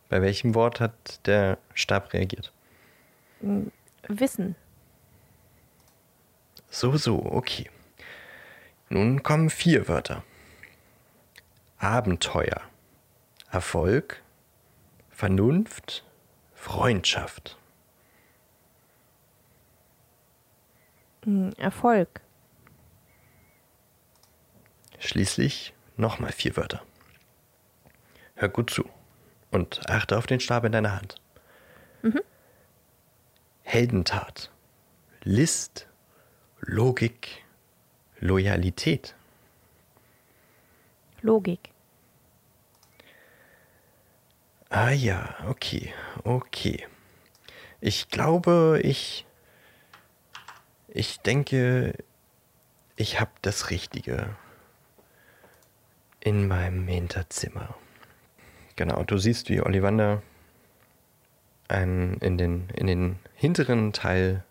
Bei 0.10 0.20
welchem 0.20 0.56
Wort 0.56 0.80
hat 0.80 1.26
der 1.28 1.60
Stab 1.76 2.12
reagiert? 2.12 2.52
Wissen. 4.08 4.56
So, 6.72 6.98
so, 6.98 7.24
okay. 7.24 7.70
Nun 8.90 9.22
kommen 9.22 9.52
vier 9.52 9.88
Wörter. 9.88 10.24
Abenteuer, 11.78 12.62
Erfolg, 13.52 14.24
Vernunft, 15.12 16.04
Freundschaft. 16.56 17.60
Erfolg. 21.58 22.22
Schließlich 25.06 25.74
nochmal 25.98 26.32
vier 26.32 26.56
Wörter. 26.56 26.82
Hör 28.36 28.48
gut 28.48 28.70
zu 28.70 28.90
und 29.52 29.90
achte 29.90 30.18
auf 30.18 30.28
den 30.28 30.40
Stab 30.40 30.64
in 30.64 30.72
deiner 30.72 30.96
Hand. 30.96 31.16
Mhm. 32.04 32.22
Heldentat, 33.64 34.50
List, 35.24 35.90
Logik, 36.62 37.44
Loyalität. 38.22 39.14
Logik. 41.22 41.70
Ah 44.70 44.92
ja, 44.92 45.36
okay, 45.48 45.94
okay. 46.24 46.88
Ich 47.82 48.08
glaube, 48.08 48.80
ich... 48.84 49.26
Ich 50.88 51.20
denke, 51.22 51.96
ich 52.96 53.20
habe 53.20 53.32
das 53.42 53.72
Richtige 53.72 54.38
in 56.24 56.48
meinem 56.48 56.88
Hinterzimmer. 56.88 57.76
Genau, 58.78 59.04
du 59.04 59.18
siehst, 59.18 59.50
wie 59.50 59.62
Ollivander 59.62 60.24
einen 61.68 62.16
in, 62.16 62.38
den, 62.38 62.70
in 62.76 62.88
den 62.88 63.20
hinteren 63.36 63.92
Teil 63.92 64.44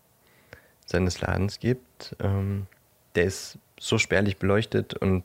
seines 0.85 1.21
Ladens 1.23 1.61
gibt. 1.61 2.15
Ähm, 2.21 2.67
der 3.15 3.25
ist 3.25 3.59
so 3.81 3.97
spärlich 3.97 4.37
beleuchtet 4.37 4.95
und 4.95 5.25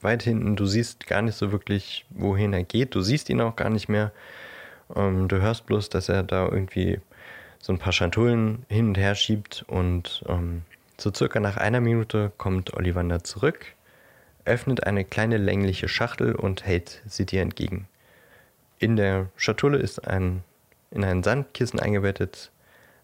weit 0.00 0.22
hinten, 0.22 0.56
du 0.56 0.64
siehst 0.64 1.06
gar 1.06 1.20
nicht 1.20 1.36
so 1.36 1.52
wirklich, 1.52 2.06
wohin 2.10 2.54
er 2.54 2.64
geht. 2.64 2.94
Du 2.94 3.02
siehst 3.02 3.28
ihn 3.28 3.40
auch 3.40 3.54
gar 3.54 3.68
nicht 3.68 3.88
mehr. 3.88 4.12
Ähm, 4.96 5.28
du 5.28 5.42
hörst 5.42 5.66
bloß, 5.66 5.90
dass 5.90 6.08
er 6.08 6.22
da 6.22 6.48
irgendwie 6.48 7.00
so 7.58 7.72
ein 7.72 7.78
paar 7.78 7.92
Schantullen 7.92 8.64
hin 8.68 8.88
und 8.88 8.98
her 8.98 9.14
schiebt 9.14 9.64
und 9.68 10.24
ähm, 10.26 10.62
so 10.96 11.12
circa 11.12 11.38
nach 11.38 11.58
einer 11.58 11.80
Minute 11.80 12.32
kommt 12.38 12.74
Ollivander 12.74 13.22
zurück 13.22 13.74
öffnet 14.44 14.84
eine 14.84 15.04
kleine 15.04 15.36
längliche 15.36 15.88
Schachtel 15.88 16.34
und 16.34 16.64
hält 16.64 17.02
sie 17.06 17.26
dir 17.26 17.42
entgegen. 17.42 17.88
In 18.78 18.96
der 18.96 19.28
Schatulle 19.36 19.78
ist 19.78 20.06
ein 20.06 20.42
in 20.92 21.04
ein 21.04 21.22
Sandkissen 21.22 21.80
eingebettet 21.80 22.50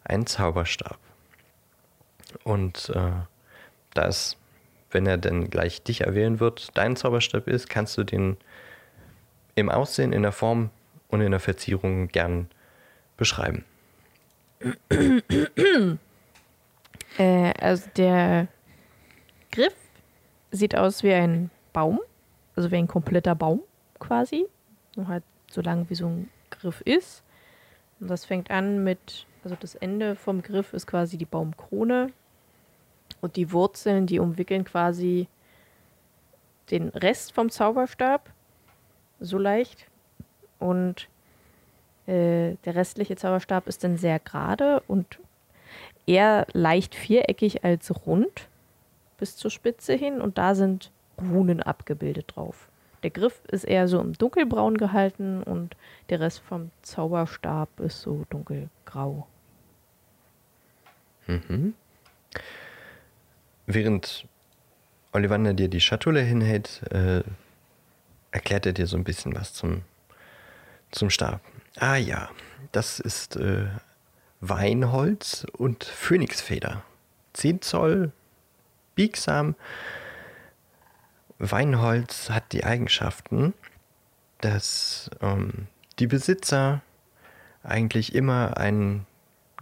ein 0.05 0.27
Zauberstab. 0.27 0.99
Und 2.45 2.91
äh, 2.95 3.11
da 3.95 4.07
es, 4.07 4.37
wenn 4.91 5.07
er 5.07 5.19
denn 5.19 5.51
gleich 5.51 5.83
dich 5.83 6.03
erwählen 6.03 6.41
wird, 6.41 6.77
dein 6.77 6.97
Zauberstab 6.97 7.49
ist, 7.49 7.69
kannst 7.69 7.97
du 7.99 8.05
den 8.05 8.37
im 9.55 9.71
Aussehen, 9.71 10.13
in 10.13 10.23
der 10.23 10.33
Form 10.33 10.71
und 11.09 11.21
in 11.21 11.31
der 11.31 11.41
Verzierung 11.41 12.09
gern 12.09 12.49
beschreiben. 13.17 13.65
Äh, 17.17 17.53
also 17.59 17.89
der 17.97 18.49
Griff 19.51 19.75
sieht 20.51 20.77
aus 20.77 21.03
wie 21.03 21.13
ein 21.13 21.51
Baum, 21.73 22.01
also 22.57 22.71
wie 22.71 22.77
ein 22.77 22.89
kompletter 22.89 23.35
Baum 23.35 23.63
quasi. 23.99 24.47
Nur 24.97 25.09
halt 25.09 25.25
so 25.51 25.61
lang 25.61 25.87
wie 25.89 25.95
so 25.95 26.07
ein 26.07 26.31
Griff 26.51 26.81
ist. 26.83 27.23
Und 28.01 28.09
das 28.09 28.25
fängt 28.25 28.51
an 28.51 28.85
mit, 28.85 29.27
also 29.45 29.57
das 29.59 29.75
Ende 29.75 30.17
vom 30.17 30.43
Griff 30.43 30.73
ist 30.73 30.87
quasi 30.87 31.19
die 31.19 31.25
Baumkrone. 31.25 32.13
Und 33.21 33.37
die 33.37 33.53
Wurzeln, 33.53 34.07
die 34.07 34.19
umwickeln 34.19 34.65
quasi 34.65 35.29
den 36.71 36.89
Rest 36.91 37.33
vom 37.33 37.51
Zauberstab. 37.51 38.31
So 39.19 39.39
leicht. 39.39 39.87
Und 40.59 41.09
äh, 42.07 42.55
der 42.65 42.75
restliche 42.75 43.17
Zauberstab 43.17 43.67
ist 43.67 43.83
dann 43.83 43.97
sehr 43.97 44.19
gerade 44.19 44.83
und 44.87 45.19
eher 46.07 46.47
leicht 46.53 46.95
viereckig 46.95 47.65
als 47.65 48.07
rund 48.07 48.49
bis 49.19 49.37
zur 49.37 49.51
Spitze 49.51 49.95
hin. 49.95 50.21
Und 50.21 50.39
da 50.39 50.55
sind 50.55 50.91
Runen 51.21 51.63
abgebildet 51.63 52.33
drauf. 52.35 52.69
Der 53.03 53.11
Griff 53.11 53.41
ist 53.51 53.65
eher 53.65 53.87
so 53.87 54.01
im 54.01 54.13
dunkelbraun 54.15 54.77
gehalten 54.77 55.43
und 55.43 55.77
der 56.09 56.21
Rest 56.21 56.41
vom 56.41 56.71
Zauberstab 56.83 57.69
ist 57.81 58.01
so 58.03 58.25
dunkelgrau. 58.31 59.27
Mhm. 61.27 61.75
Während 63.67 64.27
Ollivander 65.13 65.55
dir 65.55 65.69
die 65.69 65.81
Schatulle 65.81 66.23
hinhält, 66.23 66.83
äh, 66.91 67.23
erklärt 68.31 68.67
er 68.67 68.73
dir 68.73 68.87
so 68.87 68.97
ein 68.97 69.05
bisschen 69.05 69.35
was 69.35 69.53
zum, 69.53 69.83
zum 70.91 71.11
Stab. 71.11 71.41
Ah 71.77 71.97
ja, 71.97 72.31
das 72.73 72.99
ist 72.99 73.37
äh, 73.37 73.67
Weinholz 74.41 75.47
und 75.53 75.85
Phönixfeder. 75.85 76.83
10 77.35 77.63
Zoll, 77.63 78.13
biegsam. 78.99 79.55
Weinholz 81.39 82.31
hat 82.31 82.51
die 82.53 82.65
Eigenschaften, 82.65 83.55
dass 84.41 85.09
ähm, 85.23 85.69
die 86.01 86.09
Besitzer 86.09 86.83
eigentlich 87.63 88.13
immer 88.13 88.57
einen 88.57 89.07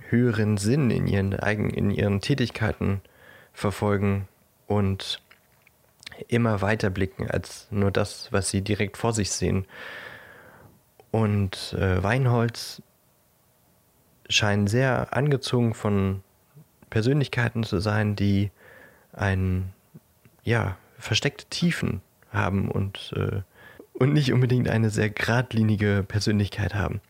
höheren 0.09 0.57
Sinn 0.57 0.91
in 0.91 1.07
ihren, 1.07 1.39
eigen, 1.39 1.69
in 1.69 1.91
ihren 1.91 2.23
Tätigkeiten 2.23 3.03
verfolgen 3.53 4.27
und 4.67 5.21
immer 6.29 6.63
weiter 6.63 6.89
blicken 6.89 7.31
als 7.31 7.69
nur 7.71 7.91
das, 7.91 8.33
was 8.33 8.49
sie 8.49 8.63
direkt 8.63 8.97
vor 8.97 9.13
sich 9.13 9.33
sehen. 9.33 9.67
Und 11.11 11.75
äh, 11.79 12.03
Weinholz 12.03 12.81
scheinen 14.31 14.67
sehr 14.67 15.15
angezogen 15.15 15.75
von 15.75 16.23
Persönlichkeiten 16.89 17.65
zu 17.65 17.81
sein, 17.81 18.17
die 18.17 18.51
ein, 19.17 19.73
ja, 20.45 20.77
versteckte 20.99 21.47
Tiefen 21.47 22.01
haben 22.31 22.71
und, 22.71 23.13
äh, 23.17 23.43
und 23.93 24.13
nicht 24.13 24.33
unbedingt 24.33 24.69
eine 24.69 24.91
sehr 24.91 25.11
geradlinige 25.11 26.05
Persönlichkeit 26.07 26.75
haben. 26.75 27.01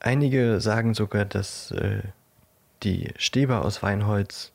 Einige 0.00 0.60
sagen 0.60 0.94
sogar, 0.94 1.24
dass 1.24 1.70
äh, 1.70 2.02
die 2.82 3.10
Stäbe 3.16 3.60
aus 3.60 3.82
Weinholz 3.82 4.52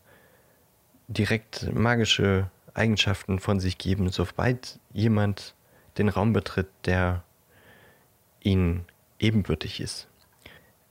direkt 1.07 1.73
magische 1.73 2.49
Eigenschaften 2.73 3.39
von 3.39 3.59
sich 3.59 3.77
geben, 3.77 4.09
sobald 4.09 4.79
jemand 4.91 5.55
den 5.97 6.09
Raum 6.09 6.33
betritt, 6.33 6.67
der 6.85 7.23
ihnen 8.41 8.85
ebenbürtig 9.19 9.79
ist. 9.79 10.07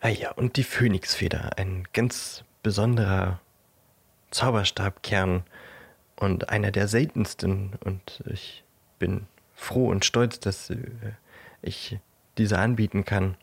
Ah 0.00 0.08
ja, 0.08 0.32
und 0.32 0.56
die 0.56 0.64
Phönixfeder, 0.64 1.58
ein 1.58 1.84
ganz 1.92 2.44
besonderer 2.62 3.40
Zauberstabkern 4.30 5.44
und 6.16 6.48
einer 6.48 6.70
der 6.70 6.88
seltensten. 6.88 7.72
Und 7.84 8.22
ich 8.26 8.64
bin 8.98 9.26
froh 9.54 9.88
und 9.88 10.04
stolz, 10.04 10.40
dass 10.40 10.70
äh, 10.70 10.76
ich 11.62 11.98
diese 12.38 12.58
anbieten 12.58 13.04
kann. 13.04 13.36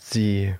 Sie 0.00 0.54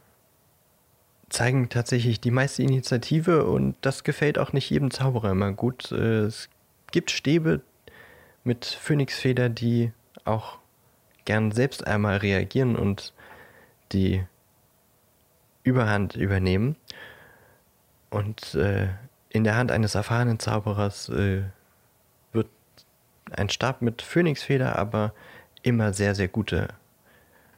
zeigen 1.28 1.68
tatsächlich 1.68 2.20
die 2.20 2.32
meiste 2.32 2.62
Initiative 2.62 3.46
und 3.46 3.76
das 3.80 4.04
gefällt 4.04 4.38
auch 4.38 4.52
nicht 4.52 4.68
jedem 4.68 4.90
Zauberer 4.90 5.30
immer 5.30 5.52
gut. 5.52 5.92
Äh, 5.92 6.24
es 6.24 6.48
gibt 6.90 7.10
Stäbe 7.10 7.60
mit 8.44 8.64
Phönixfeder, 8.64 9.48
die 9.48 9.92
auch 10.24 10.58
gern 11.24 11.52
selbst 11.52 11.86
einmal 11.86 12.18
reagieren 12.18 12.76
und 12.76 13.12
die 13.92 14.24
Überhand 15.62 16.16
übernehmen. 16.16 16.76
Und 18.10 18.54
äh, 18.54 18.88
in 19.30 19.44
der 19.44 19.56
Hand 19.56 19.70
eines 19.70 19.94
erfahrenen 19.94 20.38
Zauberers 20.38 21.08
äh, 21.08 21.44
wird 22.32 22.48
ein 23.30 23.48
Stab 23.48 23.80
mit 23.80 24.02
Phönixfeder 24.02 24.76
aber 24.76 25.14
immer 25.62 25.92
sehr, 25.92 26.14
sehr 26.14 26.28
gute 26.28 26.68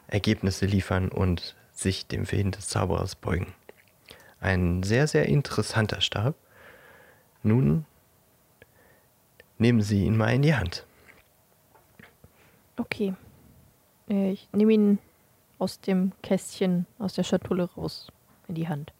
Ergebnisse 0.07 0.67
liefern 0.67 1.09
und 1.09 1.57
sich 1.73 2.07
dem 2.07 2.31
Willen 2.31 2.51
des 2.51 2.69
Zauberers 2.69 3.17
beugen. 3.17 3.55
Ein 4.41 4.83
sehr, 4.83 5.07
sehr 5.07 5.27
interessanter 5.27 6.01
Stab. 6.01 6.35
Nun 7.43 7.87
nehmen 9.59 9.81
Sie 9.81 10.05
ihn 10.05 10.17
mal 10.17 10.35
in 10.35 10.43
die 10.43 10.55
Hand. 10.55 10.85
Okay. 12.77 13.15
Äh, 14.09 14.33
ich 14.33 14.49
nehme 14.53 14.73
ihn 14.73 14.99
aus 15.59 15.81
dem 15.81 16.13
Kästchen, 16.23 16.87
aus 16.99 17.15
der 17.15 17.23
Schatulle 17.23 17.65
raus 17.65 18.09
in 18.49 18.57
die 18.57 18.69
Hand. 18.69 18.93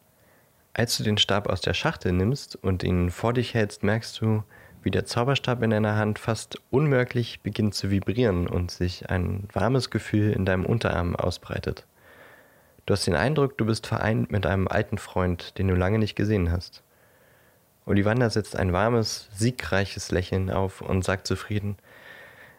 Als 0.75 0.97
du 0.97 1.03
den 1.03 1.19
Stab 1.19 1.49
aus 1.49 1.61
der 1.61 1.75
Schachtel 1.75 2.13
nimmst 2.13 2.57
und 2.57 2.83
ihn 2.83 3.11
vor 3.11 3.35
dich 3.35 3.53
hältst, 3.53 3.83
merkst 3.83 4.21
du, 4.21 4.43
wie 4.83 4.91
der 4.91 5.05
Zauberstab 5.05 5.63
in 5.63 5.71
deiner 5.71 5.97
Hand 5.97 6.19
fast 6.19 6.61
unmerklich 6.71 7.41
beginnt 7.41 7.75
zu 7.75 7.91
vibrieren 7.91 8.47
und 8.47 8.71
sich 8.71 9.11
ein 9.11 9.49
warmes 9.53 9.91
Gefühl 9.91 10.33
in 10.33 10.47
deinem 10.47 10.65
Unterarm 10.65 11.15
ausbreitet. 11.15 11.87
Du 12.87 12.95
hast 12.95 13.07
den 13.07 13.15
Eindruck, 13.15 13.59
du 13.59 13.67
bist 13.67 13.87
vereint 13.87 14.33
mit 14.33 14.47
einem 14.47 14.67
alten 14.67 14.99
Freund, 14.99 15.57
den 15.59 15.69
du 15.69 15.75
lange 15.75 15.99
nicht 15.99 16.17
gesehen 16.17 16.51
hast. 16.51 16.83
Ollivander 17.85 18.31
setzt 18.31 18.57
ein 18.57 18.73
warmes, 18.73 19.29
siegreiches 19.35 20.11
Lächeln 20.11 20.51
auf 20.51 20.81
und 20.81 21.05
sagt 21.05 21.27
zufrieden, 21.27 21.77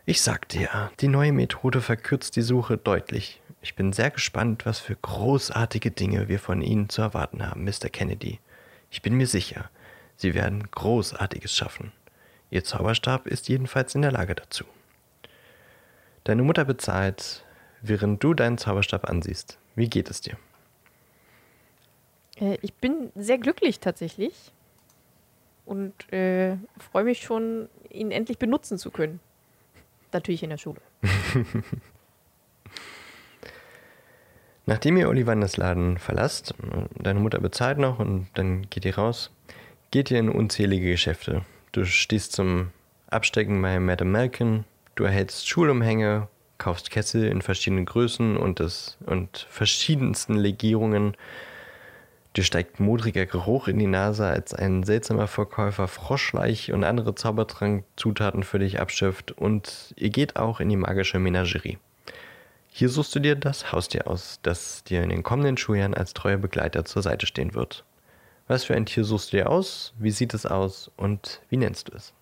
ich 0.05 0.21
sag 0.21 0.49
dir, 0.49 0.91
die 0.99 1.07
neue 1.07 1.31
Methode 1.31 1.81
verkürzt 1.81 2.35
die 2.35 2.41
Suche 2.41 2.77
deutlich. 2.77 3.41
Ich 3.63 3.75
bin 3.75 3.93
sehr 3.93 4.11
gespannt, 4.11 4.65
was 4.65 4.79
für 4.79 4.97
großartige 4.97 5.89
Dinge 5.89 6.27
wir 6.27 6.39
von 6.39 6.61
Ihnen 6.61 6.89
zu 6.89 7.01
erwarten 7.01 7.47
haben, 7.49 7.63
Mr. 7.63 7.87
Kennedy. 7.89 8.41
Ich 8.91 9.01
bin 9.01 9.15
mir 9.15 9.25
sicher, 9.25 9.69
Sie 10.17 10.33
werden 10.33 10.69
Großartiges 10.69 11.55
schaffen. 11.55 11.93
Ihr 12.51 12.65
Zauberstab 12.65 13.25
ist 13.25 13.47
jedenfalls 13.47 13.95
in 13.95 14.01
der 14.01 14.11
Lage 14.11 14.35
dazu. 14.35 14.65
Deine 16.25 16.43
Mutter 16.43 16.65
bezahlt, 16.65 17.45
während 17.81 18.21
du 18.21 18.33
deinen 18.33 18.57
Zauberstab 18.57 19.09
ansiehst. 19.09 19.57
Wie 19.75 19.89
geht 19.89 20.09
es 20.09 20.19
dir? 20.19 20.35
Äh, 22.35 22.57
ich 22.61 22.73
bin 22.73 23.13
sehr 23.15 23.37
glücklich 23.37 23.79
tatsächlich 23.79 24.51
und 25.65 26.11
äh, 26.11 26.57
freue 26.91 27.05
mich 27.05 27.21
schon, 27.21 27.69
ihn 27.89 28.11
endlich 28.11 28.37
benutzen 28.37 28.77
zu 28.77 28.91
können. 28.91 29.21
Natürlich 30.11 30.43
in 30.43 30.49
der 30.49 30.57
Schule. 30.57 30.81
Nachdem 34.65 34.95
ihr 34.95 35.09
Ollivanders 35.09 35.57
Laden 35.57 35.97
verlasst, 35.97 36.53
deine 36.97 37.19
Mutter 37.19 37.39
bezahlt 37.39 37.77
noch 37.77 37.99
und 37.99 38.27
dann 38.35 38.69
geht 38.69 38.85
ihr 38.85 38.95
raus, 38.95 39.29
geht 39.91 40.09
ihr 40.09 40.19
in 40.19 40.29
unzählige 40.29 40.91
Geschäfte. 40.91 41.43
Du 41.73 41.85
stehst 41.85 42.31
zum 42.31 42.71
Abstecken 43.09 43.61
bei 43.61 43.79
Madame 43.79 44.11
Malkin, 44.11 44.63
du 44.95 45.03
erhältst 45.03 45.49
Schulumhänge, 45.49 46.29
kaufst 46.59 46.91
Kessel 46.91 47.25
in 47.25 47.41
verschiedenen 47.41 47.85
Größen 47.85 48.37
und, 48.37 48.61
das, 48.61 48.97
und 49.05 49.47
verschiedensten 49.49 50.35
Legierungen. 50.35 51.17
Dir 52.37 52.45
steigt 52.45 52.79
modriger 52.79 53.25
Geruch 53.25 53.67
in 53.67 53.79
die 53.79 53.87
Nase, 53.87 54.25
als 54.25 54.53
ein 54.53 54.83
seltsamer 54.83 55.27
Verkäufer 55.27 55.89
Froschleich 55.89 56.71
und 56.71 56.85
andere 56.85 57.15
Zaubertrankzutaten 57.15 58.43
für 58.43 58.59
dich 58.59 58.79
abschöpft 58.79 59.33
und 59.33 59.93
ihr 59.97 60.09
geht 60.09 60.37
auch 60.37 60.61
in 60.61 60.69
die 60.69 60.77
magische 60.77 61.19
Menagerie. 61.19 61.79
Hier 62.75 62.89
suchst 62.89 63.13
du 63.13 63.19
dir 63.19 63.35
das 63.35 63.71
Haustier 63.71 64.07
aus, 64.07 64.39
das 64.41 64.83
dir 64.83 65.03
in 65.03 65.09
den 65.09 65.21
kommenden 65.21 65.57
Schuljahren 65.57 65.93
als 65.93 66.15
treuer 66.15 66.37
Begleiter 66.37 66.83
zur 66.85 67.03
Seite 67.03 67.27
stehen 67.27 67.53
wird. 67.53 67.85
Was 68.47 68.63
für 68.63 68.73
ein 68.75 68.87
Tier 68.87 69.03
suchst 69.03 69.31
du 69.31 69.37
dir 69.37 69.49
aus? 69.51 69.93
Wie 69.99 70.09
sieht 70.09 70.33
es 70.33 70.47
aus? 70.47 70.89
Und 70.97 71.43
wie 71.49 71.57
nennst 71.57 71.89
du 71.89 71.95
es? 71.95 72.13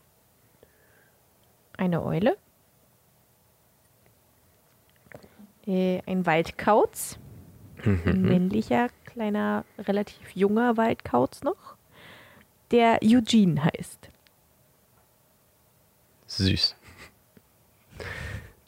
Eine 1.78 2.04
Eule. 2.04 2.36
Äh, 5.66 6.02
ein 6.06 6.26
Waldkauz. 6.26 7.18
Ein 7.86 8.02
Mhm. 8.04 8.22
männlicher, 8.24 8.90
kleiner, 9.06 9.64
relativ 9.80 10.36
junger 10.36 10.76
Waldkauz 10.76 11.44
noch. 11.44 11.78
Der 12.72 13.00
Eugene 13.02 13.64
heißt. 13.64 14.10
Süß. 16.28 16.76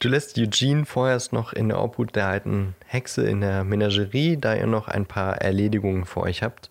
Du 0.04 0.10
lässt 0.10 0.36
Eugene 0.36 0.84
vorerst 0.84 1.32
noch 1.32 1.54
in 1.54 1.70
der 1.70 1.80
Obhut 1.80 2.14
der 2.14 2.26
alten 2.26 2.74
Hexe 2.84 3.26
in 3.26 3.40
der 3.40 3.64
Menagerie, 3.64 4.36
da 4.36 4.54
ihr 4.54 4.66
noch 4.66 4.86
ein 4.86 5.06
paar 5.06 5.38
Erledigungen 5.38 6.04
vor 6.04 6.24
euch 6.24 6.42
habt 6.42 6.68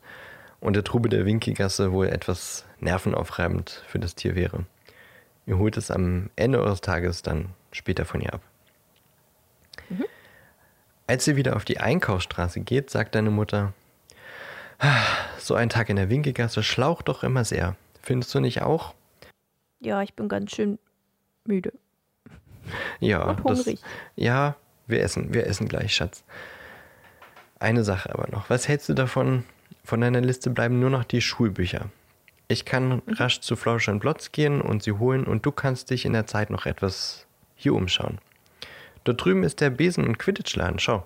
und 0.60 0.76
der 0.76 0.84
Trube 0.84 1.10
der 1.10 1.26
Winkelgasse 1.26 1.92
wohl 1.92 2.10
etwas 2.10 2.64
nervenaufreibend 2.80 3.84
für 3.88 3.98
das 3.98 4.14
Tier 4.14 4.36
wäre. 4.36 4.68
Ihr 5.48 5.58
holt 5.58 5.78
es 5.78 5.90
am 5.90 6.30
Ende 6.36 6.62
eures 6.62 6.82
Tages 6.82 7.24
dann 7.24 7.50
später 7.72 8.06
von 8.06 8.22
ihr 8.22 8.36
ab. 8.36 8.42
Mhm. 9.90 10.06
Als 11.08 11.28
ihr 11.28 11.36
wieder 11.36 11.56
auf 11.56 11.66
die 11.66 11.80
Einkaufsstraße 11.80 12.60
geht, 12.60 12.92
sagt 12.92 13.16
deine 13.16 13.32
Mutter, 13.32 13.74
ah, 14.78 15.02
so 15.40 15.56
ein 15.56 15.70
Tag 15.70 15.90
in 15.90 15.96
der 15.96 16.12
Winkelgasse 16.12 16.62
schlaucht 16.62 17.08
doch 17.08 17.24
immer 17.24 17.46
sehr. 17.46 17.76
Findest 18.00 18.36
du 18.36 18.42
nicht 18.42 18.62
auch? 18.62 18.94
Ja, 19.80 20.04
ich 20.04 20.14
bin 20.14 20.30
ganz 20.30 20.52
schön 20.52 20.78
müde. 21.46 21.74
Ja. 23.00 23.36
Das, 23.46 23.70
ja, 24.16 24.56
wir 24.88 25.02
essen, 25.02 25.34
wir 25.34 25.48
essen 25.48 25.68
gleich, 25.68 25.96
Schatz. 25.96 26.24
Eine 27.60 27.84
Sache 27.84 28.14
aber 28.14 28.28
noch. 28.32 28.50
Was 28.50 28.68
hältst 28.68 28.90
du 28.90 28.94
davon? 28.94 29.46
Von 29.84 30.02
deiner 30.02 30.22
Liste 30.22 30.50
bleiben 30.50 30.80
nur 30.80 30.90
noch 30.90 31.04
die 31.04 31.22
Schulbücher. 31.22 31.90
Ich 32.48 32.66
kann 32.66 32.90
mhm. 32.90 33.02
rasch 33.08 33.40
zu 33.42 33.56
Flausch 33.56 33.88
und 33.88 34.00
Blotz 34.00 34.32
gehen 34.32 34.62
und 34.62 34.84
sie 34.84 34.94
holen 34.94 35.26
und 35.26 35.46
du 35.46 35.52
kannst 35.52 35.90
dich 35.90 36.06
in 36.06 36.14
der 36.14 36.28
Zeit 36.28 36.50
noch 36.50 36.66
etwas 36.66 37.26
hier 37.56 37.74
umschauen. 37.74 38.20
Dort 39.04 39.24
drüben 39.24 39.44
ist 39.44 39.62
der 39.62 39.70
Besen- 39.70 40.06
und 40.06 40.20
Quidditch-Laden, 40.20 40.80
schau. 40.80 41.06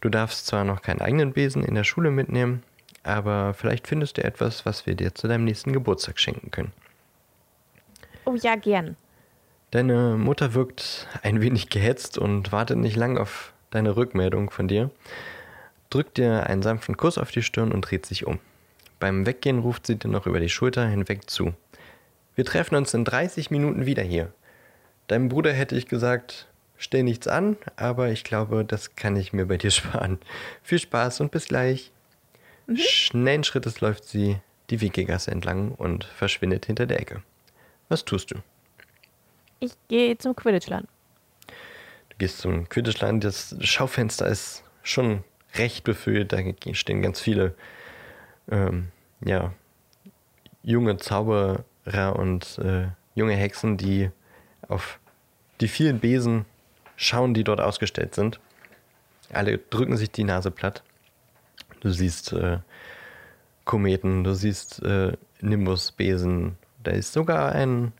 Du 0.00 0.08
darfst 0.08 0.46
zwar 0.46 0.64
noch 0.64 0.82
keinen 0.82 1.00
eigenen 1.00 1.32
Besen 1.32 1.64
in 1.64 1.74
der 1.74 1.84
Schule 1.84 2.10
mitnehmen, 2.10 2.62
aber 3.02 3.54
vielleicht 3.54 3.86
findest 3.86 4.18
du 4.18 4.24
etwas, 4.24 4.66
was 4.66 4.86
wir 4.86 4.94
dir 4.94 5.14
zu 5.14 5.28
deinem 5.28 5.44
nächsten 5.44 5.72
Geburtstag 5.72 6.18
schenken 6.18 6.50
können. 6.50 6.72
Oh 8.24 8.34
ja, 8.34 8.56
gern. 8.56 8.96
Deine 9.72 10.16
Mutter 10.16 10.54
wirkt 10.54 11.08
ein 11.22 11.40
wenig 11.40 11.68
gehetzt 11.68 12.18
und 12.18 12.52
wartet 12.52 12.78
nicht 12.78 12.96
lang 12.96 13.18
auf 13.18 13.52
deine 13.70 13.96
Rückmeldung 13.96 14.50
von 14.50 14.68
dir, 14.68 14.90
drückt 15.90 16.18
dir 16.18 16.46
einen 16.46 16.62
sanften 16.62 16.96
Kuss 16.96 17.18
auf 17.18 17.30
die 17.30 17.42
Stirn 17.42 17.72
und 17.72 17.82
dreht 17.82 18.06
sich 18.06 18.26
um. 18.26 18.38
Beim 19.00 19.26
Weggehen 19.26 19.58
ruft 19.58 19.86
sie 19.86 19.96
dir 19.96 20.08
noch 20.08 20.26
über 20.26 20.40
die 20.40 20.48
Schulter 20.48 20.86
hinweg 20.86 21.28
zu. 21.28 21.52
Wir 22.34 22.44
treffen 22.44 22.76
uns 22.76 22.94
in 22.94 23.04
30 23.04 23.50
Minuten 23.50 23.86
wieder 23.86 24.02
hier. 24.02 24.32
Deinem 25.08 25.28
Bruder 25.28 25.52
hätte 25.52 25.76
ich 25.76 25.86
gesagt, 25.86 26.46
stell 26.76 27.02
nichts 27.02 27.26
an, 27.28 27.56
aber 27.76 28.10
ich 28.10 28.24
glaube, 28.24 28.64
das 28.64 28.94
kann 28.94 29.16
ich 29.16 29.32
mir 29.32 29.46
bei 29.46 29.56
dir 29.56 29.70
sparen. 29.72 30.18
Viel 30.62 30.78
Spaß 30.78 31.20
und 31.20 31.32
bis 31.32 31.46
gleich. 31.46 31.92
Mhm. 32.66 32.76
Schnellen 32.76 33.44
Schrittes 33.44 33.80
läuft 33.80 34.04
sie 34.04 34.38
die 34.70 34.80
Wiegegasse 34.80 35.30
entlang 35.30 35.72
und 35.72 36.04
verschwindet 36.04 36.66
hinter 36.66 36.86
der 36.86 37.00
Ecke. 37.00 37.22
Was 37.88 38.04
tust 38.04 38.30
du? 38.30 38.36
Ich 39.60 39.72
gehe 39.88 40.16
zum 40.18 40.36
Quidditch-Land. 40.36 40.88
Du 42.10 42.16
gehst 42.18 42.38
zum 42.38 42.68
Quidditch-Land. 42.68 43.24
Das 43.24 43.56
Schaufenster 43.60 44.26
ist 44.26 44.64
schon 44.82 45.24
recht 45.54 45.84
befüllt. 45.84 46.32
Da 46.32 46.38
stehen 46.72 47.02
ganz 47.02 47.20
viele 47.20 47.54
ähm, 48.50 48.88
ja, 49.24 49.52
junge 50.62 50.96
Zauberer 50.98 52.16
und 52.16 52.58
äh, 52.58 52.88
junge 53.14 53.34
Hexen, 53.34 53.76
die 53.76 54.10
auf 54.68 54.98
die 55.60 55.68
vielen 55.68 56.00
Besen 56.00 56.44
schauen, 56.96 57.34
die 57.34 57.44
dort 57.44 57.60
ausgestellt 57.60 58.14
sind. 58.14 58.40
Alle 59.32 59.58
drücken 59.58 59.96
sich 59.96 60.10
die 60.10 60.24
Nase 60.24 60.50
platt. 60.50 60.82
Du 61.80 61.90
siehst 61.90 62.32
äh, 62.32 62.58
Kometen, 63.64 64.24
du 64.24 64.34
siehst 64.34 64.82
äh, 64.82 65.12
Nimbusbesen. 65.40 66.56
Da 66.82 66.92
ist 66.92 67.12
sogar 67.12 67.52
ein, 67.52 67.92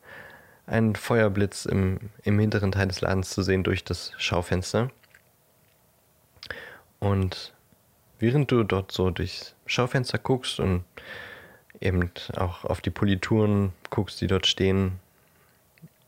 ein 0.66 0.96
Feuerblitz 0.96 1.64
im, 1.64 1.98
im 2.24 2.38
hinteren 2.38 2.72
Teil 2.72 2.88
des 2.88 3.00
Ladens 3.00 3.30
zu 3.30 3.42
sehen 3.42 3.62
durch 3.62 3.84
das 3.84 4.12
Schaufenster. 4.18 4.90
Und 6.98 7.54
während 8.18 8.50
du 8.50 8.64
dort 8.64 8.90
so 8.90 9.10
durchs 9.10 9.54
Schaufenster 9.66 10.18
guckst 10.18 10.58
und 10.60 10.84
eben 11.80 12.10
auch 12.36 12.64
auf 12.64 12.80
die 12.80 12.90
Polituren 12.90 13.72
guckst, 13.90 14.20
die 14.20 14.26
dort 14.26 14.46
stehen, 14.46 14.98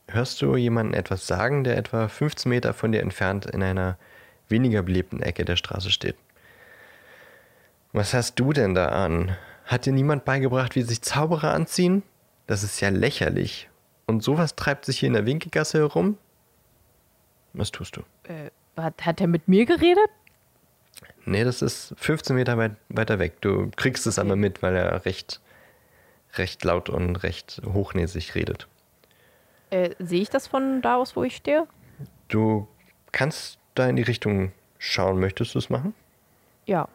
hörst 0.09 0.43
du 0.43 0.57
jemanden 0.57 0.95
etwas 0.95 1.27
sagen, 1.27 1.65
der 1.65 1.77
etwa 1.77 2.09
15 2.09 2.49
Meter 2.49 2.75
von 2.75 2.93
dir 2.93 3.01
entfernt 3.01 3.47
in 3.47 3.63
einer 3.63 3.99
weniger 4.49 4.83
belebten 4.83 5.23
Ecke 5.23 5.45
der 5.45 5.57
Straße 5.57 5.91
steht. 5.91 6.17
Was 7.93 8.15
hast 8.15 8.37
du 8.37 8.53
denn 8.53 8.75
da 8.75 8.89
an? 8.89 9.37
Hat 9.65 9.87
dir 9.87 9.93
niemand 9.93 10.25
beigebracht, 10.25 10.75
wie 10.75 10.83
sich 10.83 11.03
Zauberer 11.03 11.53
anziehen? 11.53 12.03
Das 12.47 12.63
ist 12.63 12.81
ja 12.81 12.89
lächerlich. 12.89 13.69
Und 14.09 14.23
sowas 14.23 14.57
treibt 14.57 14.87
sich 14.87 15.01
hier 15.01 15.09
in 15.09 15.13
der 15.13 15.27
Winkelgasse 15.27 15.79
herum? 15.79 16.17
Was 17.53 17.71
tust 17.71 17.97
du? 17.97 18.01
Äh, 18.25 18.51
hat, 18.81 19.05
hat 19.05 19.21
er 19.21 19.27
mit 19.27 19.49
mir 19.49 19.67
geredet? 19.67 20.09
Nee, 21.27 21.45
das 21.45 21.61
ist 21.61 21.95
15 21.99 22.35
Meter 22.35 22.57
weit, 22.57 22.73
weiter 22.89 23.19
weg. 23.19 23.39
Du 23.43 23.71
kriegst 23.77 24.07
es 24.07 24.19
aber 24.19 24.35
mit, 24.35 24.63
weil 24.63 24.75
er 24.75 25.05
recht, 25.05 25.43
recht 26.37 26.65
laut 26.65 26.89
und 26.89 27.17
recht 27.17 27.61
hochnäsig 27.67 28.35
redet. 28.35 28.67
Äh, 29.69 29.91
sehe 29.99 30.23
ich 30.23 30.31
das 30.31 30.47
von 30.47 30.81
da 30.81 30.97
aus, 30.97 31.15
wo 31.15 31.23
ich 31.23 31.37
stehe? 31.37 31.67
Du 32.29 32.67
kannst 33.13 33.59
da 33.75 33.89
in 33.89 33.97
die 33.97 34.03
Richtung 34.03 34.53
schauen. 34.79 35.21
Möchtest 35.21 35.55
du 35.55 35.59
es 35.59 35.69
machen? 35.69 35.93
Ja. 36.65 36.89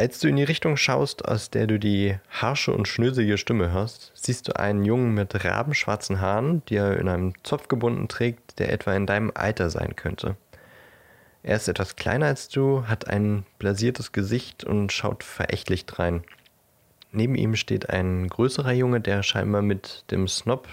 Als 0.00 0.18
du 0.18 0.28
in 0.28 0.36
die 0.36 0.44
Richtung 0.44 0.78
schaust, 0.78 1.26
aus 1.26 1.50
der 1.50 1.66
du 1.66 1.78
die 1.78 2.16
harsche 2.30 2.72
und 2.72 2.88
schnöselige 2.88 3.36
Stimme 3.36 3.70
hörst, 3.70 4.12
siehst 4.14 4.48
du 4.48 4.58
einen 4.58 4.86
Jungen 4.86 5.12
mit 5.12 5.44
rabenschwarzen 5.44 6.22
Haaren, 6.22 6.62
die 6.70 6.76
er 6.76 6.96
in 6.98 7.06
einem 7.06 7.34
Zopf 7.42 7.68
gebunden 7.68 8.08
trägt, 8.08 8.58
der 8.58 8.72
etwa 8.72 8.94
in 8.94 9.04
deinem 9.04 9.30
Alter 9.34 9.68
sein 9.68 9.96
könnte. 9.96 10.36
Er 11.42 11.56
ist 11.56 11.68
etwas 11.68 11.96
kleiner 11.96 12.24
als 12.24 12.48
du, 12.48 12.86
hat 12.86 13.08
ein 13.08 13.44
blasiertes 13.58 14.12
Gesicht 14.12 14.64
und 14.64 14.90
schaut 14.90 15.22
verächtlich 15.22 15.84
drein. 15.84 16.24
Neben 17.12 17.34
ihm 17.34 17.54
steht 17.54 17.90
ein 17.90 18.26
größerer 18.26 18.72
Junge, 18.72 19.02
der 19.02 19.22
scheinbar 19.22 19.60
mit 19.60 20.10
dem 20.10 20.28
Snob 20.28 20.66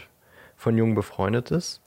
von 0.56 0.78
Jung 0.78 0.96
befreundet 0.96 1.52
ist. 1.52 1.82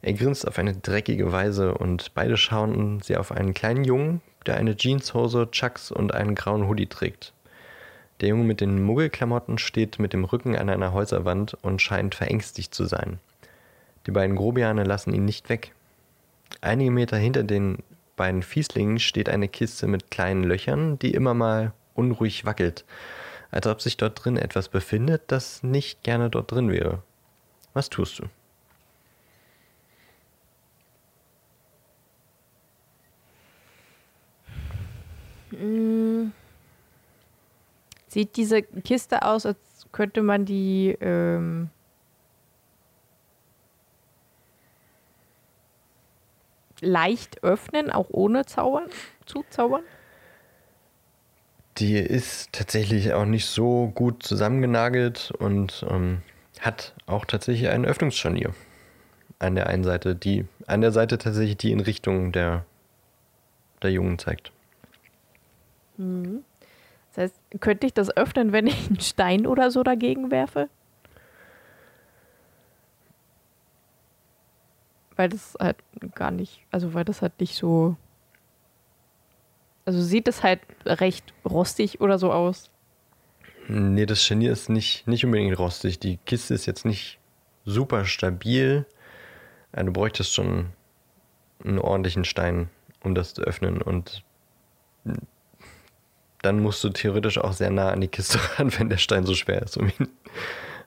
Er 0.00 0.14
grinst 0.14 0.48
auf 0.48 0.58
eine 0.58 0.74
dreckige 0.74 1.32
Weise 1.32 1.74
und 1.74 2.14
beide 2.14 2.38
schauen 2.38 3.02
sie 3.02 3.18
auf 3.18 3.30
einen 3.30 3.52
kleinen 3.52 3.84
Jungen, 3.84 4.22
der 4.46 4.56
eine 4.56 4.76
Jeanshose, 4.76 5.50
Chucks 5.50 5.90
und 5.90 6.14
einen 6.14 6.34
grauen 6.34 6.68
Hoodie 6.68 6.86
trägt. 6.86 7.32
Der 8.20 8.28
Junge 8.28 8.44
mit 8.44 8.60
den 8.60 8.82
Muggelklamotten 8.82 9.58
steht 9.58 9.98
mit 9.98 10.12
dem 10.12 10.24
Rücken 10.24 10.56
an 10.56 10.68
einer 10.68 10.92
Häuserwand 10.92 11.54
und 11.62 11.82
scheint 11.82 12.14
verängstigt 12.14 12.74
zu 12.74 12.84
sein. 12.84 13.18
Die 14.06 14.10
beiden 14.10 14.36
Grobiane 14.36 14.84
lassen 14.84 15.12
ihn 15.12 15.24
nicht 15.24 15.48
weg. 15.48 15.72
Einige 16.60 16.90
Meter 16.90 17.16
hinter 17.16 17.42
den 17.42 17.78
beiden 18.16 18.42
Fieslingen 18.42 18.98
steht 18.98 19.28
eine 19.28 19.48
Kiste 19.48 19.86
mit 19.86 20.10
kleinen 20.10 20.44
Löchern, 20.44 20.98
die 20.98 21.14
immer 21.14 21.34
mal 21.34 21.72
unruhig 21.94 22.44
wackelt, 22.44 22.84
als 23.50 23.66
ob 23.66 23.82
sich 23.82 23.96
dort 23.96 24.24
drin 24.24 24.36
etwas 24.36 24.68
befindet, 24.68 25.22
das 25.26 25.62
nicht 25.62 26.02
gerne 26.02 26.30
dort 26.30 26.50
drin 26.52 26.70
wäre. 26.70 27.02
Was 27.74 27.90
tust 27.90 28.18
du? 28.18 28.26
Mm. 35.62 36.32
Sieht 38.08 38.36
diese 38.36 38.62
Kiste 38.62 39.22
aus, 39.22 39.46
als 39.46 39.58
könnte 39.92 40.22
man 40.22 40.44
die 40.44 40.96
ähm, 41.00 41.70
leicht 46.80 47.42
öffnen, 47.42 47.90
auch 47.90 48.08
ohne 48.10 48.44
zaubern, 48.44 48.90
zu 49.24 49.44
zaubern? 49.48 49.82
Die 51.78 51.96
ist 51.96 52.52
tatsächlich 52.52 53.14
auch 53.14 53.24
nicht 53.24 53.46
so 53.46 53.90
gut 53.94 54.22
zusammengenagelt 54.22 55.32
und 55.38 55.86
ähm, 55.88 56.20
hat 56.60 56.94
auch 57.06 57.24
tatsächlich 57.24 57.70
ein 57.70 57.86
Öffnungsscharnier 57.86 58.52
an 59.38 59.54
der 59.54 59.68
einen 59.68 59.84
Seite, 59.84 60.14
die 60.14 60.44
an 60.66 60.82
der 60.82 60.92
Seite 60.92 61.16
tatsächlich 61.16 61.56
die 61.56 61.72
in 61.72 61.80
Richtung 61.80 62.30
der, 62.30 62.66
der 63.80 63.90
Jungen 63.90 64.18
zeigt. 64.18 64.51
Mhm. 66.02 66.44
Das 67.14 67.24
heißt, 67.24 67.60
könnte 67.60 67.86
ich 67.86 67.94
das 67.94 68.16
öffnen, 68.16 68.52
wenn 68.52 68.66
ich 68.66 68.88
einen 68.88 69.00
Stein 69.00 69.46
oder 69.46 69.70
so 69.70 69.82
dagegen 69.82 70.30
werfe? 70.30 70.68
weil 75.16 75.28
das 75.28 75.56
halt 75.60 75.76
gar 76.14 76.30
nicht, 76.30 76.62
also 76.70 76.94
weil 76.94 77.04
das 77.04 77.22
halt 77.22 77.38
nicht 77.40 77.54
so. 77.54 77.96
Also 79.84 80.00
sieht 80.00 80.28
es 80.28 80.42
halt 80.42 80.60
recht 80.84 81.32
rostig 81.44 82.00
oder 82.00 82.18
so 82.18 82.32
aus. 82.32 82.70
Nee, 83.68 84.06
das 84.06 84.24
Scharnier 84.24 84.52
ist 84.52 84.68
nicht, 84.68 85.06
nicht 85.08 85.24
unbedingt 85.24 85.58
rostig. 85.58 85.98
Die 85.98 86.18
Kiste 86.18 86.54
ist 86.54 86.66
jetzt 86.66 86.84
nicht 86.84 87.18
super 87.64 88.04
stabil. 88.04 88.86
Ja, 89.74 89.82
du 89.82 89.92
bräuchtest 89.92 90.34
schon 90.34 90.70
einen 91.64 91.78
ordentlichen 91.78 92.24
Stein, 92.24 92.68
um 93.02 93.14
das 93.14 93.34
zu 93.34 93.42
öffnen. 93.42 93.82
Und 93.82 94.24
dann 96.42 96.60
musst 96.60 96.82
du 96.84 96.90
theoretisch 96.90 97.38
auch 97.38 97.52
sehr 97.52 97.70
nah 97.70 97.90
an 97.90 98.00
die 98.00 98.08
Kiste 98.08 98.38
ran, 98.58 98.72
wenn 98.78 98.88
der 98.88 98.98
Stein 98.98 99.24
so 99.24 99.34
schwer 99.34 99.62
ist, 99.62 99.76
um 99.76 99.88
ihn 99.88 100.08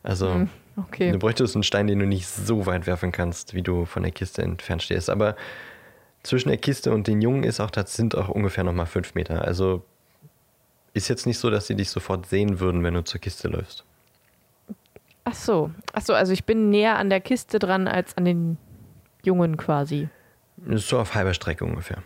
Also 0.03 0.33
Hm, 0.33 0.49
okay. 0.77 1.11
du 1.11 1.17
bräuchtest 1.17 1.55
einen 1.55 1.63
Stein, 1.63 1.87
den 1.87 1.99
du 1.99 2.05
nicht 2.05 2.27
so 2.27 2.65
weit 2.65 2.85
werfen 2.85 3.11
kannst, 3.11 3.53
wie 3.53 3.61
du 3.61 3.85
von 3.85 4.03
der 4.03 4.11
Kiste 4.11 4.41
entfernt 4.41 4.83
stehst. 4.83 5.09
Aber 5.09 5.35
zwischen 6.23 6.49
der 6.49 6.57
Kiste 6.57 6.91
und 6.91 7.07
den 7.07 7.21
Jungen 7.21 7.43
ist 7.43 7.59
auch, 7.59 7.71
das 7.71 7.95
sind 7.95 8.15
auch 8.15 8.29
ungefähr 8.29 8.63
nochmal 8.63 8.85
fünf 8.85 9.15
Meter. 9.15 9.43
Also 9.43 9.83
ist 10.93 11.07
jetzt 11.07 11.25
nicht 11.25 11.39
so, 11.39 11.49
dass 11.49 11.67
sie 11.67 11.75
dich 11.75 11.89
sofort 11.89 12.25
sehen 12.27 12.59
würden, 12.59 12.83
wenn 12.83 12.93
du 12.93 13.03
zur 13.03 13.19
Kiste 13.19 13.47
läufst. 13.47 13.83
Ach 15.23 15.33
so. 15.33 15.71
Ach 15.93 16.01
so, 16.01 16.13
also 16.13 16.33
ich 16.33 16.45
bin 16.45 16.69
näher 16.69 16.97
an 16.97 17.09
der 17.09 17.19
Kiste 17.19 17.59
dran 17.59 17.87
als 17.87 18.15
an 18.17 18.25
den 18.25 18.57
Jungen 19.23 19.57
quasi. 19.57 20.07
So 20.75 20.99
auf 20.99 21.15
halber 21.15 21.33
Strecke 21.33 21.65
ungefähr. 21.65 22.03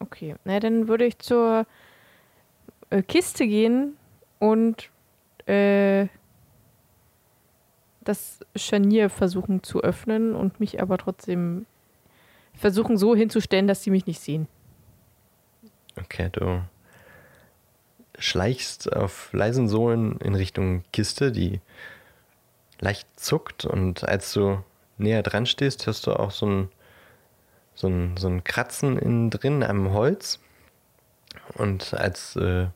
Okay. 0.00 0.36
Na, 0.44 0.60
dann 0.60 0.88
würde 0.88 1.04
ich 1.04 1.18
zur 1.18 1.66
äh, 2.90 3.02
Kiste 3.02 3.46
gehen 3.46 3.96
und 4.38 4.90
äh, 5.46 6.06
das 8.00 8.40
Scharnier 8.56 9.10
versuchen 9.10 9.62
zu 9.62 9.82
öffnen 9.82 10.34
und 10.34 10.60
mich 10.60 10.80
aber 10.80 10.98
trotzdem 10.98 11.66
versuchen 12.54 12.96
so 12.96 13.14
hinzustellen, 13.14 13.66
dass 13.66 13.82
sie 13.82 13.90
mich 13.90 14.06
nicht 14.06 14.20
sehen. 14.20 14.48
Okay, 15.96 16.28
du 16.32 16.62
schleichst 18.18 18.92
auf 18.92 19.32
leisen 19.32 19.68
Sohlen 19.68 20.18
in 20.20 20.34
Richtung 20.34 20.84
Kiste, 20.92 21.32
die 21.32 21.60
leicht 22.80 23.08
zuckt 23.18 23.64
und 23.64 24.08
als 24.08 24.32
du 24.32 24.62
näher 24.96 25.22
dran 25.22 25.46
stehst, 25.46 25.86
hörst 25.86 26.06
du 26.06 26.12
auch 26.12 26.30
so 26.30 26.46
ein, 26.46 26.68
so 27.74 27.88
ein, 27.88 28.16
so 28.16 28.28
ein 28.28 28.44
Kratzen 28.44 28.98
innen 28.98 29.30
drin 29.30 29.62
am 29.62 29.92
Holz. 29.92 30.40
Und 31.54 31.94
als 31.94 32.36
äh, 32.36 32.68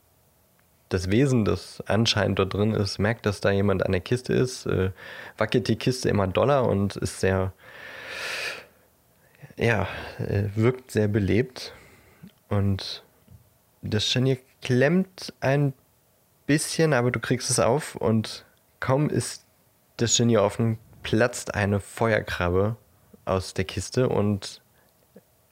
das 0.92 1.10
Wesen, 1.10 1.44
das 1.44 1.82
anscheinend 1.86 2.38
dort 2.38 2.52
drin 2.52 2.72
ist, 2.72 2.98
merkt, 2.98 3.24
dass 3.24 3.40
da 3.40 3.50
jemand 3.50 3.84
an 3.84 3.92
der 3.92 4.00
Kiste 4.00 4.34
ist, 4.34 4.66
äh, 4.66 4.90
wackelt 5.38 5.68
die 5.68 5.76
Kiste 5.76 6.08
immer 6.08 6.26
doller 6.26 6.68
und 6.68 6.96
ist 6.96 7.20
sehr, 7.20 7.52
ja, 9.56 9.88
äh, 10.18 10.44
wirkt 10.54 10.90
sehr 10.90 11.08
belebt. 11.08 11.72
Und 12.48 13.02
das 13.80 14.06
Scharnier 14.06 14.36
klemmt 14.60 15.32
ein 15.40 15.72
bisschen, 16.46 16.92
aber 16.92 17.10
du 17.10 17.20
kriegst 17.20 17.48
es 17.48 17.58
auf 17.58 17.96
und 17.96 18.44
kaum 18.80 19.08
ist 19.08 19.46
das 19.96 20.14
Scharnier 20.14 20.42
offen, 20.42 20.78
platzt 21.02 21.54
eine 21.54 21.80
Feuerkrabbe 21.80 22.76
aus 23.24 23.54
der 23.54 23.64
Kiste 23.64 24.08
und 24.08 24.60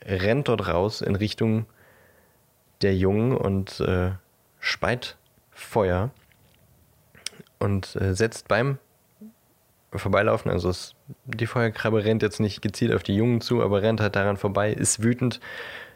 rennt 0.02 0.48
dort 0.48 0.68
raus 0.68 1.00
in 1.00 1.16
Richtung 1.16 1.64
der 2.82 2.94
Jungen 2.94 3.36
und 3.36 3.80
äh, 3.80 4.12
speit 4.58 5.16
Feuer 5.60 6.10
und 7.58 7.94
äh, 7.96 8.14
setzt 8.14 8.48
beim 8.48 8.78
Vorbeilaufen, 9.92 10.50
also 10.50 10.68
es, 10.68 10.94
die 11.24 11.46
Feuerkrabbe 11.46 12.04
rennt 12.04 12.22
jetzt 12.22 12.40
nicht 12.40 12.62
gezielt 12.62 12.94
auf 12.94 13.02
die 13.02 13.16
Jungen 13.16 13.40
zu, 13.40 13.62
aber 13.62 13.82
rennt 13.82 14.00
halt 14.00 14.14
daran 14.14 14.36
vorbei, 14.36 14.72
ist 14.72 15.02
wütend, 15.02 15.40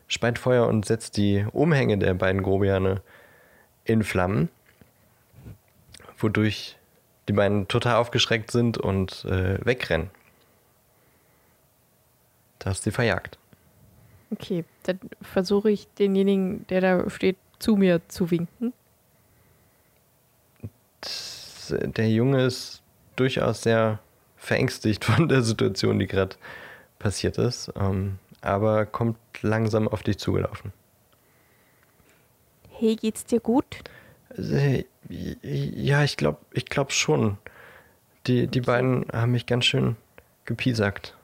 speit 0.09 0.39
Feuer 0.39 0.67
und 0.67 0.85
setzt 0.85 1.17
die 1.17 1.47
Umhänge 1.53 1.97
der 1.99 2.15
beiden 2.15 2.43
Grobiane 2.43 3.03
in 3.85 4.03
Flammen, 4.03 4.49
wodurch 6.19 6.77
die 7.29 7.33
beiden 7.33 7.69
total 7.69 7.97
aufgeschreckt 7.97 8.51
sind 8.51 8.79
und 8.79 9.25
äh, 9.25 9.65
wegrennen. 9.65 10.11
Da 12.59 12.71
hast 12.71 12.85
du 12.85 12.91
sie 12.91 12.95
verjagt. 12.95 13.39
Okay, 14.31 14.65
dann 14.83 14.99
versuche 15.23 15.71
ich 15.71 15.87
denjenigen, 15.99 16.67
der 16.67 16.81
da 16.81 17.11
steht, 17.11 17.37
zu 17.61 17.77
mir 17.77 18.01
zu 18.09 18.31
winken. 18.31 18.73
Der 21.71 22.11
Junge 22.11 22.45
ist 22.45 22.83
durchaus 23.17 23.63
sehr 23.63 23.99
verängstigt 24.37 25.05
von 25.05 25.29
der 25.29 25.43
Situation, 25.43 25.99
die 25.99 26.07
gerade 26.07 26.37
passiert 26.99 27.39
ist, 27.39 27.73
ähm, 27.79 28.19
aber 28.41 28.87
kommt 28.87 29.19
langsam 29.43 29.89
auf 29.89 30.03
dich 30.03 30.19
zugelaufen. 30.19 30.73
Hey, 32.71 32.97
geht's 32.97 33.25
dir 33.25 33.41
gut? 33.41 33.65
Ja, 34.37 36.03
ich 36.03 36.17
glaube 36.17 36.39
ich 36.53 36.67
glaub 36.67 36.93
schon. 36.93 37.39
Die, 38.27 38.47
die 38.47 38.63
beiden 38.63 39.07
haben 39.13 39.33
mich 39.33 39.47
ganz 39.47 39.67
schön 39.67 39.97
gepiesackt. 40.45 41.15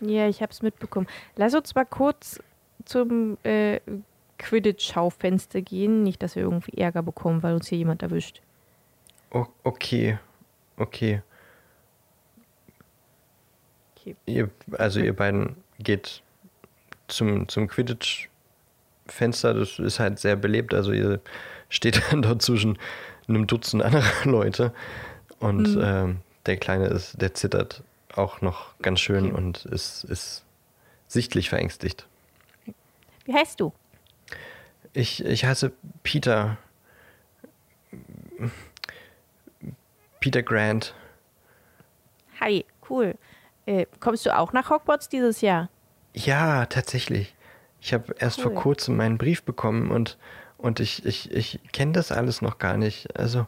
Ja, 0.00 0.28
ich 0.28 0.42
hab's 0.42 0.62
mitbekommen. 0.62 1.06
Lass 1.36 1.54
uns 1.54 1.74
mal 1.74 1.84
kurz 1.84 2.40
zum 2.84 3.38
äh, 3.44 3.80
Quidditch-Schaufenster 4.38 5.62
gehen. 5.62 6.02
Nicht, 6.02 6.22
dass 6.22 6.36
wir 6.36 6.42
irgendwie 6.42 6.76
Ärger 6.78 7.02
bekommen, 7.02 7.42
weil 7.42 7.54
uns 7.54 7.68
hier 7.68 7.78
jemand 7.78 8.02
erwischt. 8.02 8.42
Okay, 9.34 10.18
okay. 10.76 11.22
Okay. 13.96 14.16
Ihr, 14.26 14.50
also 14.72 15.00
ihr 15.00 15.14
beiden 15.14 15.56
geht 15.78 16.22
zum, 17.08 17.48
zum 17.48 17.68
Quidditch-Fenster. 17.68 19.54
Das 19.54 19.78
ist 19.78 20.00
halt 20.00 20.18
sehr 20.18 20.36
belebt. 20.36 20.74
Also 20.74 20.92
ihr 20.92 21.20
steht 21.68 22.02
dann 22.10 22.22
dort 22.22 22.42
zwischen 22.42 22.78
einem 23.28 23.46
Dutzend 23.46 23.82
anderer 23.82 24.04
Leute. 24.24 24.74
Und 25.38 25.74
Mhm. 25.76 25.82
ähm, 25.82 26.16
der 26.46 26.56
Kleine 26.56 26.86
ist, 26.88 27.20
der 27.20 27.34
zittert 27.34 27.82
auch 28.14 28.40
noch 28.42 28.76
ganz 28.82 29.00
schön 29.00 29.26
Okay. 29.26 29.34
und 29.34 29.64
ist, 29.66 30.04
ist 30.04 30.44
sichtlich 31.08 31.48
verängstigt. 31.48 32.06
Wie 33.24 33.32
heißt 33.32 33.58
du? 33.60 33.72
Ich, 34.92 35.24
ich 35.24 35.44
heiße 35.44 35.72
Peter. 36.02 36.58
Peter 40.22 40.42
Grant. 40.42 40.94
Hi, 42.40 42.64
cool. 42.88 43.16
Äh, 43.66 43.86
kommst 43.98 44.24
du 44.24 44.36
auch 44.36 44.52
nach 44.52 44.70
Hogwarts 44.70 45.08
dieses 45.08 45.40
Jahr? 45.40 45.68
Ja, 46.14 46.66
tatsächlich. 46.66 47.34
Ich 47.80 47.92
habe 47.92 48.14
erst 48.18 48.40
vor 48.40 48.52
Cool. 48.52 48.58
kurzem 48.58 48.96
meinen 48.96 49.18
Brief 49.18 49.42
bekommen 49.42 49.90
und, 49.90 50.18
und 50.58 50.78
ich, 50.78 51.04
ich, 51.04 51.30
ich 51.32 51.58
kenne 51.72 51.92
das 51.92 52.12
alles 52.12 52.40
noch 52.40 52.58
gar 52.58 52.76
nicht. 52.76 53.18
Also, 53.18 53.46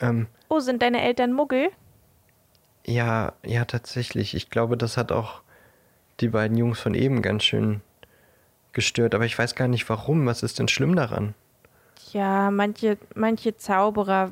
ähm, 0.00 0.28
Oh, 0.48 0.60
sind 0.60 0.80
deine 0.82 1.02
Eltern 1.02 1.32
Muggel? 1.32 1.70
ja, 2.86 3.32
ja, 3.44 3.64
tatsächlich. 3.64 4.34
Ich 4.34 4.50
glaube, 4.50 4.76
das 4.76 4.96
hat 4.96 5.10
auch 5.10 5.42
die 6.20 6.28
beiden 6.28 6.56
Jungs 6.56 6.78
von 6.78 6.94
eben 6.94 7.22
ganz 7.22 7.42
schön 7.42 7.80
gestört. 8.72 9.14
Aber 9.14 9.24
ich 9.24 9.36
weiß 9.38 9.54
gar 9.56 9.66
nicht 9.68 9.88
warum. 9.88 10.26
Was 10.26 10.42
ist 10.44 10.58
denn 10.60 10.68
schlimm 10.68 10.94
daran? 10.94 11.34
Ja, 12.12 12.50
manche, 12.52 12.98
manche 13.14 13.56
Zauberer 13.56 14.30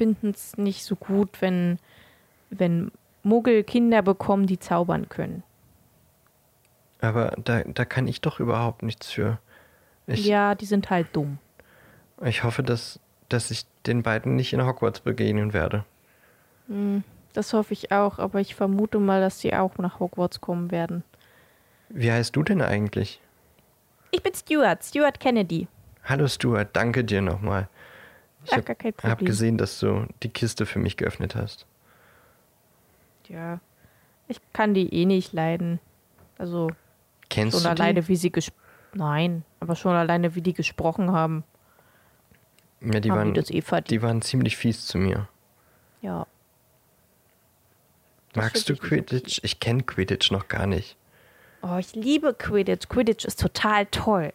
finden 0.00 0.30
es 0.30 0.56
nicht 0.56 0.82
so 0.82 0.96
gut, 0.96 1.42
wenn, 1.42 1.78
wenn 2.48 2.90
Muggel 3.22 3.62
Kinder 3.64 4.00
bekommen, 4.00 4.46
die 4.46 4.58
zaubern 4.58 5.10
können. 5.10 5.42
Aber 7.02 7.36
da, 7.44 7.64
da 7.64 7.84
kann 7.84 8.08
ich 8.08 8.22
doch 8.22 8.40
überhaupt 8.40 8.82
nichts 8.82 9.10
für. 9.10 9.38
Ich, 10.06 10.24
ja, 10.24 10.54
die 10.54 10.64
sind 10.64 10.88
halt 10.88 11.08
dumm. 11.12 11.36
ich 12.24 12.44
hoffe, 12.44 12.62
dass, 12.62 12.98
dass 13.28 13.50
ich 13.50 13.66
den 13.86 14.02
beiden 14.02 14.36
nicht 14.36 14.54
in 14.54 14.64
Hogwarts 14.64 15.00
begegnen 15.00 15.52
werde. 15.52 15.84
Hm, 16.68 17.04
das 17.34 17.52
hoffe 17.52 17.74
ich 17.74 17.92
auch, 17.92 18.18
aber 18.18 18.40
ich 18.40 18.54
vermute 18.54 19.00
mal, 19.00 19.20
dass 19.20 19.40
sie 19.40 19.52
auch 19.52 19.76
nach 19.76 20.00
Hogwarts 20.00 20.40
kommen 20.40 20.70
werden. 20.70 21.04
Wie 21.90 22.10
heißt 22.10 22.34
du 22.34 22.42
denn 22.42 22.62
eigentlich? 22.62 23.20
Ich 24.12 24.22
bin 24.22 24.32
Stuart, 24.34 24.82
Stuart 24.82 25.20
Kennedy. 25.20 25.68
Hallo 26.04 26.26
Stuart, 26.26 26.70
danke 26.72 27.04
dir 27.04 27.20
nochmal. 27.20 27.68
Ich 28.44 28.52
habe 28.52 28.62
gar 28.62 28.74
kein 28.76 28.94
hab 29.02 29.18
gesehen, 29.20 29.58
dass 29.58 29.78
du 29.80 30.06
die 30.22 30.28
Kiste 30.30 30.66
für 30.66 30.78
mich 30.78 30.96
geöffnet 30.96 31.34
hast. 31.34 31.66
Ja, 33.28 33.60
ich 34.28 34.40
kann 34.52 34.74
die 34.74 34.92
eh 34.94 35.04
nicht 35.04 35.32
leiden. 35.32 35.78
Also 36.38 36.70
Kennst 37.28 37.54
schon 37.54 37.68
du 37.68 37.74
die? 37.74 37.82
alleine, 37.82 38.08
wie 38.08 38.16
sie 38.16 38.32
Nein, 38.92 39.44
aber 39.60 39.76
schon 39.76 39.94
alleine, 39.94 40.34
wie 40.34 40.42
die 40.42 40.52
gesprochen 40.52 41.12
haben, 41.12 41.44
Ja, 42.80 42.98
die 42.98 43.10
haben 43.12 43.34
waren, 43.34 43.34
die 43.34 43.58
eh 43.58 43.80
die 43.82 44.02
waren 44.02 44.22
ziemlich 44.22 44.56
fies 44.56 44.86
zu 44.86 44.98
mir. 44.98 45.28
Ja. 46.00 46.26
Das 48.32 48.44
Magst 48.44 48.68
du 48.68 48.76
Quidditch? 48.76 49.40
Ich 49.42 49.60
kenne 49.60 49.82
Quidditch 49.82 50.30
noch 50.30 50.48
gar 50.48 50.66
nicht. 50.66 50.96
Oh, 51.62 51.76
ich 51.78 51.94
liebe 51.94 52.34
Quidditch. 52.34 52.88
Quidditch 52.88 53.24
ist 53.24 53.40
total 53.40 53.86
toll. 53.86 54.32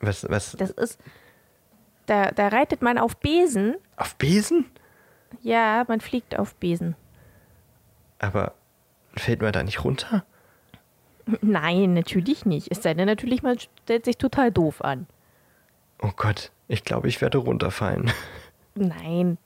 Was, 0.00 0.28
was? 0.28 0.52
Das 0.52 0.70
ist. 0.70 1.00
Da, 2.06 2.30
da 2.30 2.48
reitet 2.48 2.82
man 2.82 2.98
auf 2.98 3.16
Besen. 3.16 3.76
Auf 3.96 4.14
Besen? 4.16 4.66
Ja, 5.40 5.84
man 5.88 6.00
fliegt 6.00 6.38
auf 6.38 6.54
Besen. 6.56 6.96
Aber 8.18 8.52
fällt 9.16 9.42
man 9.42 9.52
da 9.52 9.62
nicht 9.62 9.84
runter? 9.84 10.24
Nein, 11.40 11.94
natürlich 11.94 12.44
nicht. 12.44 12.70
Es 12.70 12.82
sei 12.82 12.94
denn 12.94 13.06
natürlich, 13.06 13.42
man 13.42 13.58
stellt 13.58 14.04
sich 14.04 14.18
total 14.18 14.52
doof 14.52 14.82
an. 14.82 15.06
Oh 16.02 16.10
Gott, 16.14 16.50
ich 16.68 16.84
glaube, 16.84 17.08
ich 17.08 17.20
werde 17.20 17.38
runterfallen. 17.38 18.10
Nein. 18.74 19.38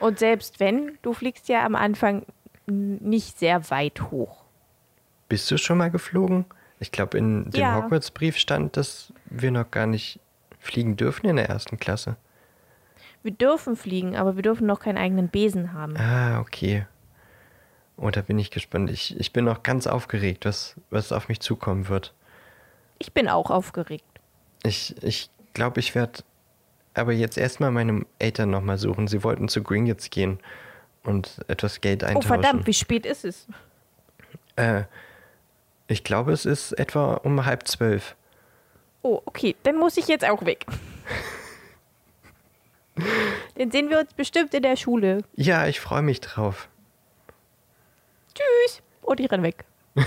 Und 0.00 0.18
selbst 0.18 0.60
wenn, 0.60 0.98
du 1.02 1.12
fliegst 1.12 1.48
ja 1.48 1.64
am 1.64 1.74
Anfang 1.74 2.24
nicht 2.66 3.38
sehr 3.38 3.70
weit 3.70 4.10
hoch. 4.10 4.44
Bist 5.28 5.50
du 5.50 5.58
schon 5.58 5.78
mal 5.78 5.90
geflogen? 5.90 6.46
Ich 6.78 6.92
glaube, 6.92 7.18
in 7.18 7.50
dem 7.50 7.60
Ja. 7.60 7.76
Hogwarts-Brief 7.82 8.36
stand, 8.36 8.76
dass 8.76 9.12
wir 9.26 9.50
noch 9.50 9.70
gar 9.70 9.86
nicht 9.86 10.20
fliegen 10.66 10.96
dürfen 10.96 11.26
in 11.26 11.36
der 11.36 11.48
ersten 11.48 11.78
Klasse. 11.78 12.16
Wir 13.22 13.32
dürfen 13.32 13.76
fliegen, 13.76 14.16
aber 14.16 14.36
wir 14.36 14.42
dürfen 14.42 14.66
noch 14.66 14.80
keinen 14.80 14.98
eigenen 14.98 15.28
Besen 15.28 15.72
haben. 15.72 15.96
Ah, 15.96 16.40
okay. 16.40 16.86
Oh, 17.96 18.10
da 18.10 18.20
bin 18.20 18.38
ich 18.38 18.50
gespannt. 18.50 18.90
Ich, 18.90 19.18
ich 19.18 19.32
bin 19.32 19.44
noch 19.44 19.62
ganz 19.62 19.86
aufgeregt, 19.86 20.44
was, 20.44 20.76
was 20.90 21.12
auf 21.12 21.28
mich 21.28 21.40
zukommen 21.40 21.88
wird. 21.88 22.12
Ich 22.98 23.12
bin 23.12 23.28
auch 23.28 23.50
aufgeregt. 23.50 24.04
Ich, 24.62 24.94
ich 25.02 25.30
glaube, 25.54 25.80
ich 25.80 25.94
werde 25.94 26.20
aber 26.94 27.12
jetzt 27.12 27.36
erstmal 27.36 27.70
meine 27.70 28.04
Eltern 28.18 28.50
nochmal 28.50 28.78
suchen. 28.78 29.06
Sie 29.08 29.22
wollten 29.24 29.48
zu 29.48 29.62
Gringotts 29.62 30.10
gehen 30.10 30.38
und 31.04 31.44
etwas 31.48 31.80
Geld 31.80 32.02
Oh 32.02 32.06
eintauschen. 32.06 32.28
verdammt, 32.28 32.66
wie 32.66 32.74
spät 32.74 33.06
ist 33.06 33.24
es? 33.24 33.46
Äh, 34.56 34.84
ich 35.88 36.04
glaube, 36.04 36.32
es 36.32 36.44
ist 36.46 36.72
etwa 36.72 37.14
um 37.14 37.44
halb 37.44 37.68
zwölf. 37.68 38.15
Oh, 39.08 39.22
okay, 39.24 39.54
dann 39.62 39.76
muss 39.76 39.96
ich 39.96 40.08
jetzt 40.08 40.24
auch 40.28 40.44
weg. 40.44 40.66
dann 43.54 43.70
sehen 43.70 43.88
wir 43.88 44.00
uns 44.00 44.12
bestimmt 44.14 44.52
in 44.52 44.64
der 44.64 44.74
Schule. 44.74 45.22
Ja, 45.36 45.68
ich 45.68 45.78
freue 45.78 46.02
mich 46.02 46.20
drauf. 46.20 46.68
Tschüss. 48.34 48.82
Und 49.02 49.20
ich 49.20 49.30
renn 49.30 49.44
weg. 49.44 49.64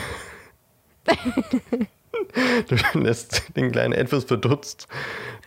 Du 2.67 2.99
lässt 2.99 3.55
den 3.55 3.71
Kleinen 3.71 3.93
etwas 3.93 4.25
verdutzt 4.25 4.87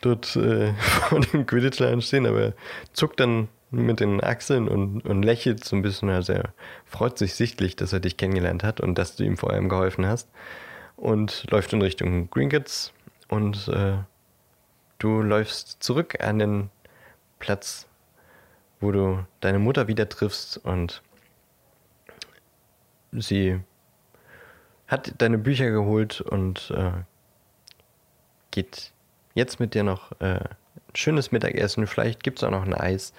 dort 0.01 0.35
äh, 0.37 0.73
vor 0.75 1.21
dem 1.21 1.45
Quidditch-Laden 1.45 2.01
stehen, 2.01 2.27
aber 2.27 2.41
er 2.41 2.53
zuckt 2.93 3.21
dann 3.21 3.49
mit 3.71 4.01
den 4.01 4.23
Achseln 4.23 4.69
und, 4.69 5.05
und 5.05 5.23
lächelt 5.23 5.63
so 5.65 5.77
ein 5.77 5.83
bisschen. 5.83 6.09
Also 6.09 6.33
er 6.33 6.55
freut 6.87 7.19
sich 7.19 7.35
sichtlich, 7.35 7.77
dass 7.77 7.93
er 7.93 8.01
dich 8.01 8.17
kennengelernt 8.17 8.65
hat 8.65 8.81
und 8.81 8.97
dass 8.97 9.17
du 9.17 9.25
ihm 9.25 9.37
vor 9.37 9.51
allem 9.51 9.69
geholfen 9.69 10.07
hast. 10.07 10.29
Und 10.97 11.45
läuft 11.51 11.73
in 11.73 11.83
Richtung 11.83 12.31
Gringotts 12.31 12.93
und 13.33 13.67
äh, 13.69 13.95
du 14.99 15.23
läufst 15.23 15.83
zurück 15.83 16.23
an 16.23 16.39
den 16.39 16.71
Platz, 17.39 17.87
wo 18.79 18.93
du 18.93 19.25
deine 19.41 19.59
Mutter 19.59 19.89
wieder 19.89 20.07
triffst 20.07 20.59
und 20.59 21.03
sie 23.11 23.59
hat 24.87 25.15
deine 25.17 25.39
Bücher 25.39 25.71
geholt 25.71 26.21
und 26.21 26.75
äh, 26.77 26.93
geht 28.51 28.93
jetzt 29.33 29.61
mit 29.61 29.73
dir 29.73 29.83
noch 29.83 30.13
äh, 30.21 30.35
ein 30.35 30.49
schönes 30.95 31.33
Mittagessen. 31.33 31.87
Vielleicht 31.87 32.23
gibt 32.23 32.37
es 32.37 32.45
auch 32.45 32.51
noch 32.51 32.67
ein 32.67 32.75
Eis. 32.75 33.15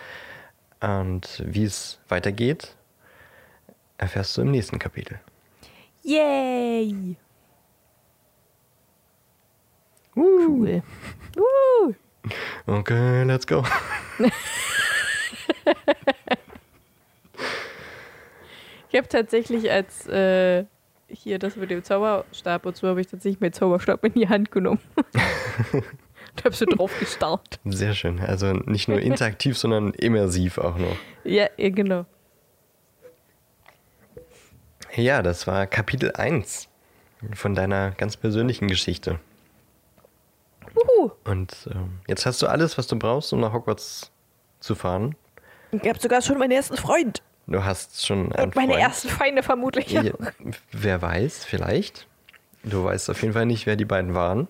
Und 0.79 1.41
wie 1.43 1.63
es 1.63 1.99
weitergeht, 2.07 2.75
erfährst 3.97 4.37
du 4.37 4.43
im 4.43 4.51
nächsten 4.51 4.77
Kapitel. 4.77 5.19
Yay. 6.03 7.17
Cool. 10.15 10.83
Uh. 11.37 11.93
Okay, 12.67 13.23
let's 13.23 13.45
go. 13.45 13.63
Ich 18.89 18.97
habe 18.97 19.07
tatsächlich 19.07 19.71
als 19.71 20.07
äh, 20.07 20.65
hier 21.07 21.39
das 21.39 21.55
mit 21.55 21.71
dem 21.71 21.83
Zauberstab 21.83 22.65
und 22.67 22.75
so, 22.75 22.87
habe 22.87 23.01
ich 23.01 23.07
tatsächlich 23.07 23.41
meinen 23.41 23.53
Zauberstab 23.53 24.05
in 24.05 24.13
die 24.13 24.29
Hand 24.29 24.51
genommen. 24.51 24.79
und 25.73 26.45
habe 26.45 26.55
so 26.55 26.65
drauf 26.65 26.91
gestarrt. 26.99 27.59
Sehr 27.65 27.95
schön. 27.95 28.19
Also 28.19 28.53
nicht 28.53 28.87
nur 28.87 28.99
interaktiv, 28.99 29.57
sondern 29.57 29.93
immersiv 29.93 30.59
auch 30.59 30.77
noch. 30.77 30.95
Ja, 31.23 31.47
ja, 31.57 31.69
genau. 31.69 32.05
Ja, 34.95 35.23
das 35.23 35.47
war 35.47 35.65
Kapitel 35.65 36.11
1 36.11 36.69
von 37.33 37.55
deiner 37.55 37.91
ganz 37.91 38.15
persönlichen 38.15 38.67
Geschichte. 38.67 39.19
Uhu. 40.75 41.11
Und 41.25 41.69
ähm, 41.73 41.99
jetzt 42.07 42.25
hast 42.25 42.41
du 42.41 42.47
alles, 42.47 42.77
was 42.77 42.87
du 42.87 42.97
brauchst, 42.97 43.33
um 43.33 43.39
nach 43.39 43.53
Hogwarts 43.53 44.11
zu 44.59 44.75
fahren. 44.75 45.15
Ich 45.71 45.87
habe 45.87 45.99
sogar 45.99 46.21
schon 46.21 46.37
meinen 46.37 46.51
ersten 46.51 46.77
Freund. 46.77 47.21
Du 47.47 47.63
hast 47.63 48.05
schon 48.05 48.31
einen 48.31 48.45
Und 48.45 48.55
meine 48.55 48.73
Freund. 48.73 48.83
ersten 48.83 49.09
Feinde 49.09 49.43
vermutlich 49.43 49.91
Ja, 49.91 50.03
wer 50.71 51.01
weiß, 51.01 51.43
vielleicht. 51.45 52.07
Du 52.63 52.83
weißt 52.85 53.09
auf 53.09 53.21
jeden 53.21 53.33
Fall 53.33 53.45
nicht, 53.45 53.65
wer 53.65 53.75
die 53.75 53.85
beiden 53.85 54.13
waren. 54.13 54.47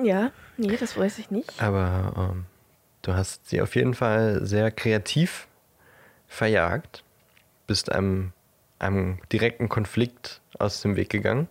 Ja, 0.00 0.30
nee, 0.56 0.76
das 0.76 0.96
weiß 0.96 1.18
ich 1.18 1.30
nicht. 1.30 1.60
Aber 1.60 2.30
ähm, 2.32 2.44
du 3.02 3.14
hast 3.14 3.48
sie 3.48 3.60
auf 3.60 3.74
jeden 3.74 3.94
Fall 3.94 4.46
sehr 4.46 4.70
kreativ 4.70 5.48
verjagt. 6.28 7.02
Bist 7.66 7.90
einem, 7.90 8.32
einem 8.78 9.18
direkten 9.32 9.68
Konflikt 9.68 10.40
aus 10.58 10.80
dem 10.82 10.94
Weg 10.96 11.10
gegangen. 11.10 11.48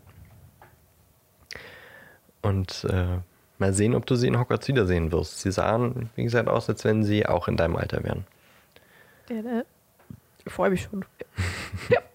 Und 2.42 2.86
äh, 2.86 3.18
mal 3.60 3.74
sehen, 3.74 3.96
ob 3.96 4.06
du 4.06 4.16
sie 4.16 4.28
in 4.28 4.40
Hogwarts 4.40 4.68
wiedersehen 4.68 5.12
wirst. 5.12 5.42
Sie 5.42 5.52
sahen, 5.52 6.10
wie 6.16 6.24
gesagt, 6.24 6.48
aus, 6.48 6.70
als 6.70 6.84
wenn 6.86 7.04
sie 7.04 7.26
auch 7.26 7.48
in 7.48 7.58
deinem 7.58 7.76
Alter 7.76 8.04
wären. 8.04 8.26
Ja, 9.30 9.42
ne? 9.42 9.66
Ich 10.46 10.54
freue 10.54 10.70
mich 10.70 10.84
schon. 10.84 11.06
ja. 11.90 12.00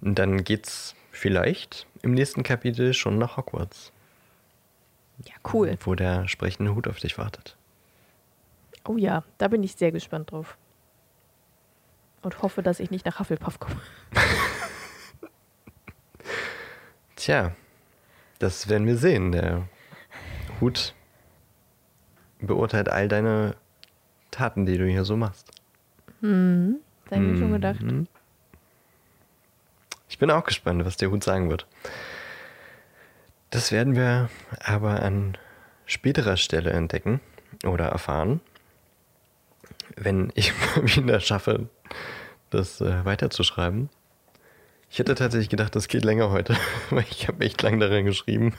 Und 0.00 0.16
dann 0.16 0.44
geht's 0.44 0.94
vielleicht 1.10 1.86
im 2.02 2.12
nächsten 2.12 2.44
Kapitel 2.44 2.94
schon 2.94 3.18
nach 3.18 3.36
Hogwarts, 3.36 3.92
ja, 5.24 5.34
cool. 5.52 5.76
wo 5.80 5.96
der 5.96 6.28
sprechende 6.28 6.74
Hut 6.76 6.86
auf 6.86 7.00
dich 7.00 7.18
wartet. 7.18 7.56
Oh 8.84 8.96
ja, 8.96 9.24
da 9.38 9.48
bin 9.48 9.62
ich 9.64 9.74
sehr 9.74 9.90
gespannt 9.90 10.30
drauf. 10.30 10.56
Und 12.22 12.42
hoffe, 12.42 12.62
dass 12.62 12.78
ich 12.78 12.90
nicht 12.90 13.06
nach 13.06 13.18
Hufflepuff 13.18 13.58
komme. 13.58 13.80
Tja, 17.16 17.52
das 18.38 18.68
werden 18.68 18.86
wir 18.86 18.96
sehen. 18.96 19.32
Der 19.32 19.68
Hut 20.60 20.94
beurteilt 22.40 22.88
all 22.88 23.08
deine 23.08 23.56
Taten, 24.30 24.66
die 24.66 24.78
du 24.78 24.86
hier 24.86 25.04
so 25.04 25.16
machst. 25.16 25.50
Hm, 26.20 26.76
das 27.04 27.16
habe 27.16 27.24
ich 27.24 27.32
mir 27.32 27.38
schon 27.38 27.52
gedacht. 27.52 27.82
Mhm. 27.82 28.06
Ich 30.08 30.18
bin 30.18 30.30
auch 30.30 30.44
gespannt, 30.44 30.84
was 30.84 30.96
der 30.96 31.10
Hut 31.10 31.22
sagen 31.22 31.50
wird. 31.50 31.66
Das 33.50 33.72
werden 33.72 33.96
wir 33.96 34.28
aber 34.64 35.02
an 35.02 35.36
späterer 35.86 36.36
Stelle 36.36 36.70
entdecken 36.70 37.20
oder 37.64 37.86
erfahren, 37.86 38.40
wenn 39.96 40.32
ich 40.34 40.52
mal 40.76 40.84
wieder 40.84 41.20
schaffe, 41.20 41.68
das 42.50 42.80
äh, 42.80 43.04
weiterzuschreiben. 43.04 43.90
Ich 44.90 44.98
hätte 44.98 45.14
tatsächlich 45.14 45.48
gedacht, 45.50 45.74
das 45.76 45.88
geht 45.88 46.04
länger 46.04 46.30
heute, 46.30 46.56
weil 46.90 47.04
ich 47.10 47.28
habe 47.28 47.44
echt 47.44 47.60
lang 47.62 47.78
daran 47.80 48.04
geschrieben. 48.04 48.54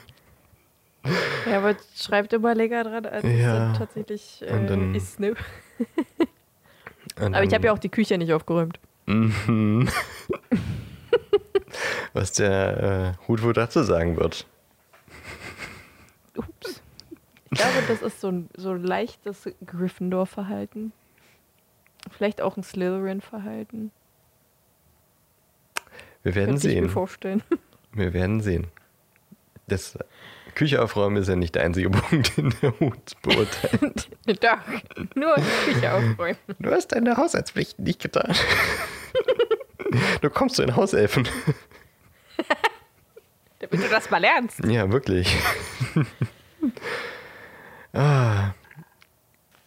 Ja, 1.48 1.58
aber 1.58 1.70
es 1.70 2.04
schreibt 2.04 2.32
immer 2.32 2.54
länger 2.54 2.84
dran, 2.84 3.06
als 3.06 3.24
es 3.24 3.40
Ja. 3.40 3.54
dann 3.54 3.74
tatsächlich 3.74 4.42
äh, 4.46 4.52
Und 4.52 4.66
dann- 4.68 4.94
ist, 4.94 5.18
ne? 5.18 5.34
Aber 7.16 7.42
ich 7.42 7.52
habe 7.52 7.66
ja 7.66 7.72
auch 7.72 7.78
die 7.78 7.88
Küche 7.88 8.16
nicht 8.18 8.32
aufgeräumt. 8.32 8.78
Mhm. 9.06 9.88
Was 12.12 12.32
der 12.32 13.16
äh, 13.20 13.26
Hut 13.28 13.42
wohl 13.42 13.52
dazu 13.52 13.82
sagen 13.82 14.16
wird. 14.16 14.46
Ups. 16.36 16.82
Ich 17.50 17.58
glaube, 17.58 17.82
das 17.88 18.02
ist 18.02 18.20
so 18.20 18.28
ein 18.28 18.48
so 18.56 18.70
ein 18.70 18.82
leichtes 18.82 19.48
Gryffindor-Verhalten. 19.66 20.92
Vielleicht 22.10 22.40
auch 22.40 22.56
ein 22.56 22.62
Slytherin-Verhalten. 22.62 23.90
Wir 26.22 26.34
werden 26.34 26.50
Könnte 26.52 26.68
ich 26.68 26.74
mir 26.76 26.82
sehen. 26.82 26.90
vorstellen. 26.90 27.42
Wir 27.92 28.12
werden 28.12 28.40
sehen. 28.40 28.66
Das 29.66 29.98
Küche 30.54 30.82
aufräumen 30.82 31.16
ist 31.16 31.28
ja 31.28 31.36
nicht 31.36 31.54
der 31.54 31.62
einzige 31.64 31.90
Punkt, 31.90 32.36
den 32.36 32.54
der 32.62 32.78
Hut 32.80 33.20
beurteilt. 33.22 34.08
Doch, 34.40 34.58
nur 35.14 35.34
Küche 35.64 35.92
aufräumen. 35.92 36.38
Du 36.58 36.70
hast 36.70 36.88
deine 36.88 37.16
Haushaltspflichten 37.16 37.84
nicht 37.84 38.00
getan. 38.00 38.34
Du 40.20 40.30
kommst 40.30 40.56
zu 40.56 40.62
den 40.64 40.76
Hauselfen. 40.76 41.26
Damit 43.58 43.84
du 43.84 43.88
das 43.90 44.10
mal 44.10 44.18
lernst. 44.18 44.64
Ja, 44.64 44.90
wirklich. 44.90 45.34
ah. 47.92 48.50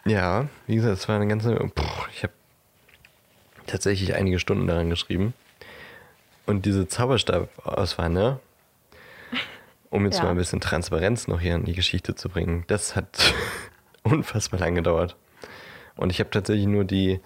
Ja, 0.06 0.48
wie 0.68 0.76
gesagt, 0.76 0.98
es 0.98 1.08
war 1.08 1.16
eine 1.16 1.28
ganze. 1.28 1.56
Puh, 1.56 1.84
ich 2.12 2.24
habe 2.24 2.34
tatsächlich 3.68 4.16
einige 4.16 4.40
Stunden 4.40 4.68
daran 4.68 4.90
geschrieben. 4.90 5.34
Und 6.46 6.66
diese 6.66 6.88
Zauberstab-Auswahl, 6.88 8.10
ne? 8.10 8.40
Um 9.90 10.06
jetzt 10.06 10.18
Ja. 10.18 10.26
mal 10.26 10.32
ein 10.32 10.38
bisschen 10.38 10.60
Transparenz 10.60 11.28
noch 11.28 11.40
hier 11.40 11.56
in 11.56 11.66
die 11.66 11.74
Geschichte 11.74 12.16
zu 12.16 12.30
bringen, 12.30 12.64
das 12.68 12.96
hat 12.96 13.34
unfassbar 14.04 14.60
lang 14.60 14.76
gedauert. 14.76 15.16
Und 15.96 16.10
ich 16.10 16.20
habe 16.20 16.32
tatsächlich 16.32 16.66
nur 16.68 16.84
die 16.84 17.22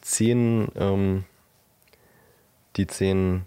zehn, 0.00 0.68
ähm, 0.76 1.24
die 2.76 2.86
zehn 2.86 3.44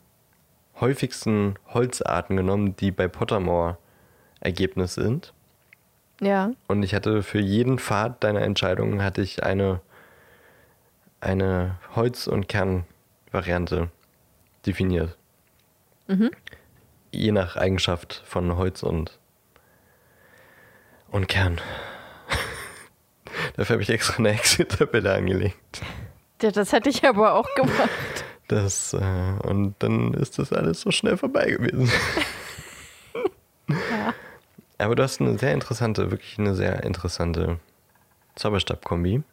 häufigsten 0.80 1.55
Holzarten 1.73 2.36
genommen, 2.36 2.76
die 2.76 2.91
bei 2.91 3.07
Pottermore 3.07 3.78
Ergebnis 4.41 4.95
sind. 4.95 5.34
Ja. 6.21 6.51
Und 6.67 6.84
ich 6.84 6.93
hatte 6.93 7.23
für 7.23 7.39
jeden 7.39 7.80
Pfad 7.80 8.23
deiner 8.23 8.41
Entscheidungen 8.41 9.01
hatte 9.01 9.21
ich 9.21 9.43
eine, 9.43 9.80
eine 11.21 11.78
Holz- 11.95 12.28
und 12.28 12.47
Kernvariante 12.49 13.89
definiert. 14.66 15.18
Je 17.11 17.32
nach 17.32 17.55
Eigenschaft 17.55 18.22
von 18.26 18.55
Holz 18.57 18.84
und, 18.84 19.20
und 21.09 21.28
Kern. 21.28 21.59
Dafür 23.55 23.76
habe 23.76 23.84
ich 23.84 23.89
extra 23.89 24.18
eine 24.18 24.32
Excel-Tabelle 24.32 25.13
angelegt. 25.13 25.82
Ja, 26.41 26.51
das 26.51 26.74
hätte 26.74 26.89
ich 26.89 27.03
aber 27.05 27.34
auch 27.34 27.47
gemacht. 27.55 27.89
Das, 28.47 28.93
äh, 28.93 29.47
und 29.47 29.76
dann 29.80 30.13
ist 30.13 30.38
das 30.38 30.53
alles 30.53 30.82
so 30.82 30.91
schnell 30.91 31.18
vorbei 31.18 31.49
gewesen. 31.51 31.91
Ja. 33.68 34.13
Aber 34.78 34.95
du 34.95 35.03
hast 35.03 35.22
eine 35.22 35.38
sehr 35.38 35.53
interessante, 35.53 36.11
wirklich 36.11 36.38
eine 36.38 36.53
sehr 36.53 36.84
interessante 36.84 37.59
Zauberstab-Kombi 38.36 39.24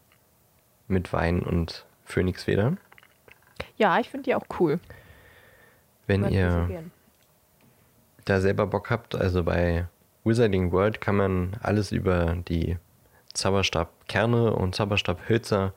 mit 0.88 1.12
Wein 1.12 1.40
und 1.40 1.84
Phönixfeder. 2.04 2.76
Ja, 3.76 3.98
ich 3.98 4.08
finde 4.10 4.24
die 4.24 4.34
auch 4.34 4.46
cool. 4.60 4.78
Wenn 6.06 6.28
ihr 6.28 6.82
da 8.24 8.40
selber 8.40 8.66
Bock 8.66 8.90
habt, 8.90 9.14
also 9.14 9.44
bei 9.44 9.86
Wizarding 10.24 10.72
World 10.72 11.00
kann 11.00 11.16
man 11.16 11.56
alles 11.62 11.92
über 11.92 12.36
die 12.48 12.76
Zauberstabkerne 13.32 14.52
und 14.52 14.74
Zauberstabhölzer 14.74 15.72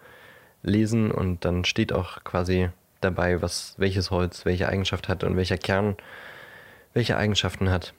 lesen 0.62 1.12
und 1.12 1.46
dann 1.46 1.66
steht 1.66 1.94
auch 1.94 2.24
quasi 2.24 2.70
dabei, 3.02 3.42
was 3.42 3.76
welches 3.78 4.12
Holz 4.12 4.46
welche 4.46 4.68
Eigenschaft 4.68 5.08
hat 5.08 5.24
und 5.24 5.36
welcher 5.36 5.58
Kern 5.58 5.96
welche 6.94 7.18
Eigenschaften 7.18 7.70
hat. 7.70 7.94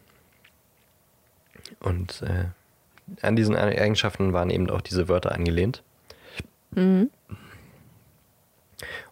Und 1.81 2.23
äh, 2.23 2.47
an 3.23 3.37
diesen 3.37 3.57
Eigenschaften 3.57 4.33
waren 4.33 4.51
eben 4.51 4.71
auch 4.71 4.81
diese 4.81 5.09
Wörter 5.09 5.33
angelehnt. 5.33 5.83
Mhm. 6.73 7.11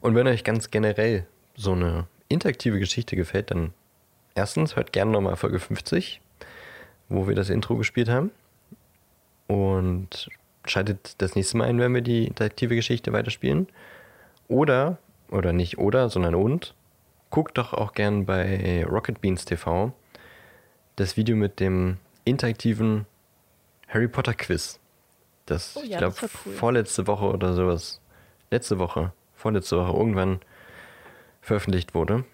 Und 0.01 0.15
wenn 0.15 0.27
euch 0.27 0.45
ganz 0.45 0.71
generell 0.71 1.27
so 1.55 1.73
eine 1.73 2.07
interaktive 2.29 2.79
Geschichte 2.79 3.17
gefällt, 3.17 3.51
dann 3.51 3.73
erstens 4.35 4.77
hört 4.77 4.93
gerne 4.93 5.13
nochmal 5.13 5.37
Folge 5.37 5.59
50, 5.59 6.21
wo 7.09 7.29
wir 7.29 7.35
das 7.35 7.51
Intro 7.51 7.77
gespielt 7.77 8.09
haben. 8.09 8.31
Und 9.47 10.31
schaltet 10.67 11.17
das 11.19 11.35
nächste 11.35 11.59
Mal 11.59 11.69
ein, 11.69 11.79
wenn 11.79 11.95
wir 11.95 12.01
die 12.01 12.27
interaktive 12.27 12.75
Geschichte 12.75 13.13
weiterspielen. 13.13 13.69
Oder, 14.49 14.99
oder 15.31 15.53
nicht 15.53 15.79
oder, 15.79 16.09
sondern 16.09 16.35
und, 16.35 16.75
guckt 17.31 17.59
doch 17.59 17.73
auch 17.73 17.93
gern 17.93 18.27
bei 18.27 18.85
Rocket 18.85 19.21
Beans 19.21 19.45
TV 19.45 19.93
das 20.97 21.17
Video 21.17 21.37
mit 21.37 21.61
dem 21.61 21.99
interaktiven 22.25 23.07
Harry 23.89 24.09
Potter 24.09 24.35
Quiz. 24.35 24.79
Das, 25.47 25.77
Oh 25.77 25.83
ich 25.83 25.91
ja, 25.91 25.99
glaube, 25.99 26.17
das 26.21 26.23
war 26.23 26.41
cool. 26.47 26.53
vorletzte 26.53 27.07
Woche 27.07 27.27
oder 27.27 27.55
sowas. 27.55 28.01
Letzte 28.51 28.79
Woche, 28.79 29.13
vorletzte 29.35 29.77
Woche 29.77 29.97
irgendwann 29.97 30.41
veröffentlicht 31.45 31.95
wurde. 31.95 32.25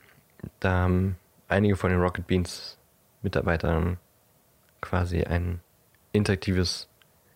Da 0.60 0.70
haben 0.70 1.16
einige 1.48 1.76
von 1.76 1.90
den 1.90 2.00
Rocket 2.00 2.26
Beans 2.26 2.78
Mitarbeitern 3.22 3.98
quasi 4.80 5.24
ein 5.24 5.60
interaktives 6.12 6.88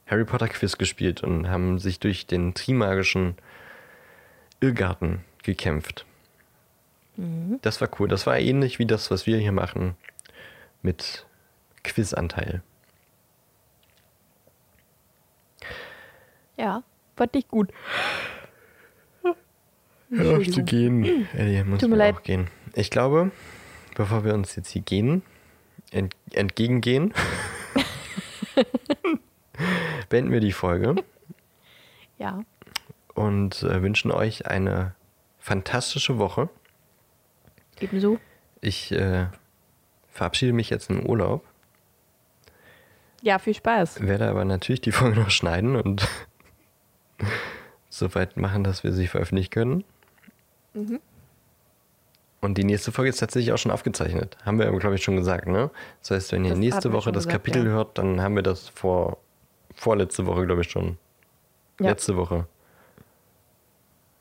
Harry 0.06 0.24
Potter 0.24 0.48
Quiz 0.48 0.78
gespielt 0.78 1.22
und 1.22 1.48
haben 1.48 1.78
sich 1.78 1.98
durch 1.98 2.26
den 2.26 2.54
Trimagischen 2.54 3.34
Irrgarten 4.60 5.24
gekämpft. 5.42 6.06
Das 7.62 7.80
war 7.80 7.88
cool. 7.98 8.08
Das 8.08 8.26
war 8.26 8.38
ähnlich 8.38 8.78
wie 8.78 8.86
das, 8.86 9.10
was 9.10 9.26
wir 9.26 9.38
hier 9.38 9.52
machen 9.52 9.96
mit 10.82 11.26
Quizanteil. 11.82 12.62
Ja, 16.56 16.82
fand 17.16 17.36
ich 17.36 17.46
gut. 17.48 17.72
Auf 20.18 20.50
zu 20.50 20.62
gehen. 20.64 21.26
Ellie, 21.34 21.64
muss 21.64 21.80
Tut 21.80 21.90
mir 21.90 21.96
leid. 21.96 22.14
auch 22.16 22.22
gehen. 22.22 22.48
Ich 22.74 22.90
glaube, 22.90 23.30
bevor 23.96 24.24
wir 24.24 24.34
uns 24.34 24.54
jetzt 24.56 24.70
hier 24.70 24.82
gehen, 24.82 25.22
ent 25.90 26.14
entgegengehen, 26.32 27.12
beenden 30.08 30.32
wir 30.32 30.40
die 30.40 30.52
Folge 30.52 30.94
Ja. 32.18 32.42
und 33.14 33.62
äh, 33.62 33.82
wünschen 33.82 34.10
euch 34.10 34.46
eine 34.46 34.94
fantastische 35.38 36.18
Woche. 36.18 36.48
Ebenso. 37.80 38.18
Ich 38.60 38.92
äh, 38.92 39.26
verabschiede 40.10 40.52
mich 40.52 40.70
jetzt 40.70 40.90
in 40.90 41.06
Urlaub, 41.08 41.44
Ja, 43.22 43.38
viel 43.38 43.54
Spaß. 43.54 44.00
werde 44.06 44.28
aber 44.28 44.44
natürlich 44.44 44.80
die 44.80 44.92
Folge 44.92 45.20
noch 45.20 45.30
schneiden 45.30 45.76
und 45.76 46.08
soweit 47.88 48.36
machen, 48.36 48.64
dass 48.64 48.84
wir 48.84 48.92
sie 48.92 49.06
veröffentlichen 49.06 49.50
können. 49.50 49.84
Mhm. 50.74 51.00
Und 52.40 52.58
die 52.58 52.64
nächste 52.64 52.92
Folge 52.92 53.08
ist 53.08 53.18
tatsächlich 53.18 53.52
auch 53.54 53.58
schon 53.58 53.72
aufgezeichnet. 53.72 54.36
Haben 54.44 54.58
wir, 54.58 54.70
glaube 54.78 54.96
ich, 54.96 55.02
schon 55.02 55.16
gesagt, 55.16 55.48
ne? 55.48 55.70
Das 56.00 56.10
heißt, 56.10 56.32
wenn 56.32 56.44
ihr 56.44 56.50
Das 56.50 56.58
nächste 56.58 56.92
Woche 56.92 57.10
das 57.10 57.24
gesagt, 57.24 57.44
Kapitel 57.44 57.64
ja. 57.64 57.72
hört, 57.72 57.96
dann 57.96 58.20
haben 58.20 58.36
wir 58.36 58.42
das 58.42 58.68
vor 58.68 59.16
vorletzte 59.74 60.26
Woche, 60.26 60.44
glaube 60.44 60.60
ich, 60.60 60.70
schon. 60.70 60.98
Ja. 61.80 61.88
Letzte 61.88 62.16
Woche. 62.16 62.46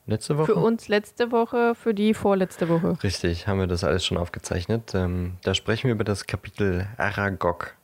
Letzte 0.05 0.37
Woche? 0.37 0.47
Für 0.47 0.55
uns 0.55 0.87
letzte 0.87 1.31
Woche, 1.31 1.75
für 1.75 1.93
die 1.93 2.13
vorletzte 2.13 2.67
Woche. 2.67 2.97
Richtig, 3.03 3.47
haben 3.47 3.59
wir 3.59 3.67
das 3.67 3.83
alles 3.83 4.05
schon 4.05 4.17
aufgezeichnet. 4.17 4.93
Ähm, 4.93 5.37
da 5.43 5.53
sprechen 5.53 5.85
wir 5.85 5.93
über 5.93 6.03
das 6.03 6.27
Kapitel 6.27 6.87
Aragog. 6.97 7.75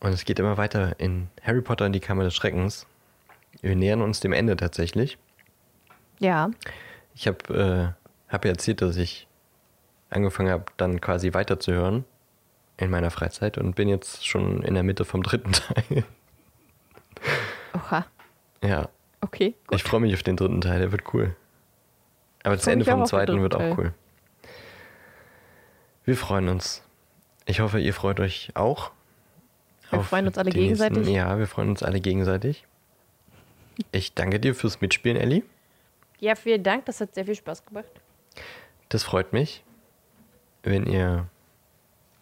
Und 0.00 0.12
es 0.12 0.24
geht 0.24 0.38
immer 0.38 0.56
weiter 0.56 0.98
in 0.98 1.28
Harry 1.42 1.60
Potter 1.60 1.86
und 1.86 1.92
die 1.92 2.00
Kammer 2.00 2.22
des 2.22 2.34
Schreckens. 2.34 2.86
Wir 3.62 3.74
nähern 3.74 4.00
uns 4.00 4.20
dem 4.20 4.32
Ende 4.32 4.56
tatsächlich. 4.56 5.18
Ja. 6.18 6.50
Ich 7.14 7.26
habe 7.26 7.94
äh, 8.28 8.32
hab 8.32 8.44
ja 8.44 8.50
erzählt, 8.52 8.82
dass 8.82 8.96
ich 8.96 9.26
angefangen 10.10 10.50
habe, 10.50 10.64
dann 10.76 11.00
quasi 11.00 11.34
weiterzuhören 11.34 12.04
in 12.76 12.90
meiner 12.90 13.10
Freizeit 13.10 13.58
und 13.58 13.74
bin 13.76 13.88
jetzt 13.88 14.26
schon 14.26 14.62
in 14.62 14.74
der 14.74 14.82
Mitte 14.82 15.04
vom 15.04 15.22
dritten 15.22 15.52
Teil. 15.52 16.04
Oha. 17.74 18.06
ja, 18.62 18.88
Okay. 19.20 19.54
Gut. 19.66 19.76
ich 19.76 19.82
freue 19.82 20.00
mich 20.00 20.14
auf 20.14 20.22
den 20.22 20.36
dritten 20.36 20.60
Teil, 20.60 20.78
der 20.78 20.92
wird 20.92 21.12
cool. 21.12 21.34
Aber 22.44 22.54
das 22.54 22.66
Ende 22.68 22.84
vom 22.84 23.04
zweiten 23.04 23.42
wird 23.42 23.54
auch 23.56 23.76
cool. 23.76 23.92
Wir 26.04 26.16
freuen 26.16 26.48
uns. 26.48 26.82
Ich 27.46 27.58
hoffe, 27.60 27.80
ihr 27.80 27.92
freut 27.92 28.20
euch 28.20 28.50
auch. 28.54 28.92
Wir 29.90 30.02
freuen 30.02 30.26
uns 30.28 30.38
alle 30.38 30.50
die 30.50 30.60
nächsten- 30.68 30.84
gegenseitig. 30.94 31.14
Ja, 31.14 31.38
wir 31.38 31.46
freuen 31.48 31.70
uns 31.70 31.82
alle 31.82 32.00
gegenseitig. 32.00 32.64
Ich 33.90 34.14
danke 34.14 34.38
dir 34.38 34.54
fürs 34.54 34.80
Mitspielen, 34.80 35.16
Ellie. 35.16 35.42
Ja, 36.20 36.34
vielen 36.34 36.62
Dank. 36.62 36.86
Das 36.86 37.00
hat 37.00 37.14
sehr 37.14 37.24
viel 37.24 37.34
Spaß 37.34 37.64
gemacht. 37.64 37.90
Das 38.88 39.04
freut 39.04 39.32
mich. 39.32 39.62
Wenn 40.62 40.86
ihr 40.86 41.28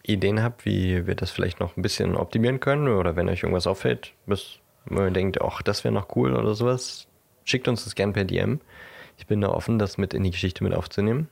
Ideen 0.03 0.41
habt, 0.41 0.65
wie 0.65 1.05
wir 1.07 1.15
das 1.15 1.31
vielleicht 1.31 1.59
noch 1.59 1.75
ein 1.75 1.81
bisschen 1.81 2.15
optimieren 2.15 2.59
können 2.59 2.87
oder 2.87 3.15
wenn 3.15 3.29
euch 3.29 3.43
irgendwas 3.43 3.67
auffällt, 3.67 4.13
was 4.25 4.59
man 4.85 5.13
denkt, 5.13 5.41
ach, 5.41 5.61
das 5.61 5.83
wäre 5.83 5.93
noch 5.93 6.15
cool 6.15 6.33
oder 6.33 6.53
sowas, 6.53 7.07
schickt 7.43 7.67
uns 7.67 7.83
das 7.83 7.95
gern 7.95 8.13
per 8.13 8.23
DM. 8.23 8.61
Ich 9.17 9.27
bin 9.27 9.41
da 9.41 9.49
offen, 9.49 9.79
das 9.79 9.97
mit 9.97 10.13
in 10.13 10.23
die 10.23 10.31
Geschichte 10.31 10.63
mit 10.63 10.73
aufzunehmen. 10.73 11.29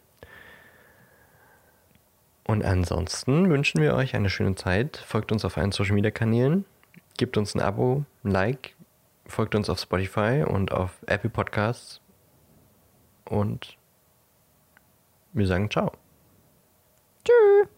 Und 2.44 2.64
ansonsten 2.64 3.50
wünschen 3.50 3.82
wir 3.82 3.96
euch 3.96 4.16
eine 4.16 4.30
schöne 4.30 4.56
Zeit. 4.56 4.98
Folgt 4.98 5.32
uns 5.32 5.46
auf 5.46 5.58
allen 5.58 5.72
Social 5.72 5.96
Media 5.96 6.12
Kanälen. 6.12 6.66
Gebt 7.18 7.38
uns 7.38 7.56
ein 7.56 7.62
Abo, 7.62 8.04
ein 8.24 8.32
Like. 8.32 8.76
Folgt 9.26 9.56
uns 9.56 9.70
auf 9.70 9.80
Spotify 9.80 10.44
und 10.46 10.72
auf 10.72 10.92
Apple 11.08 11.30
Podcasts 11.30 12.02
und 13.30 13.78
wir 15.34 15.48
sagen 15.48 15.70
ciao. 15.70 15.92
Tschüss. 17.24 17.75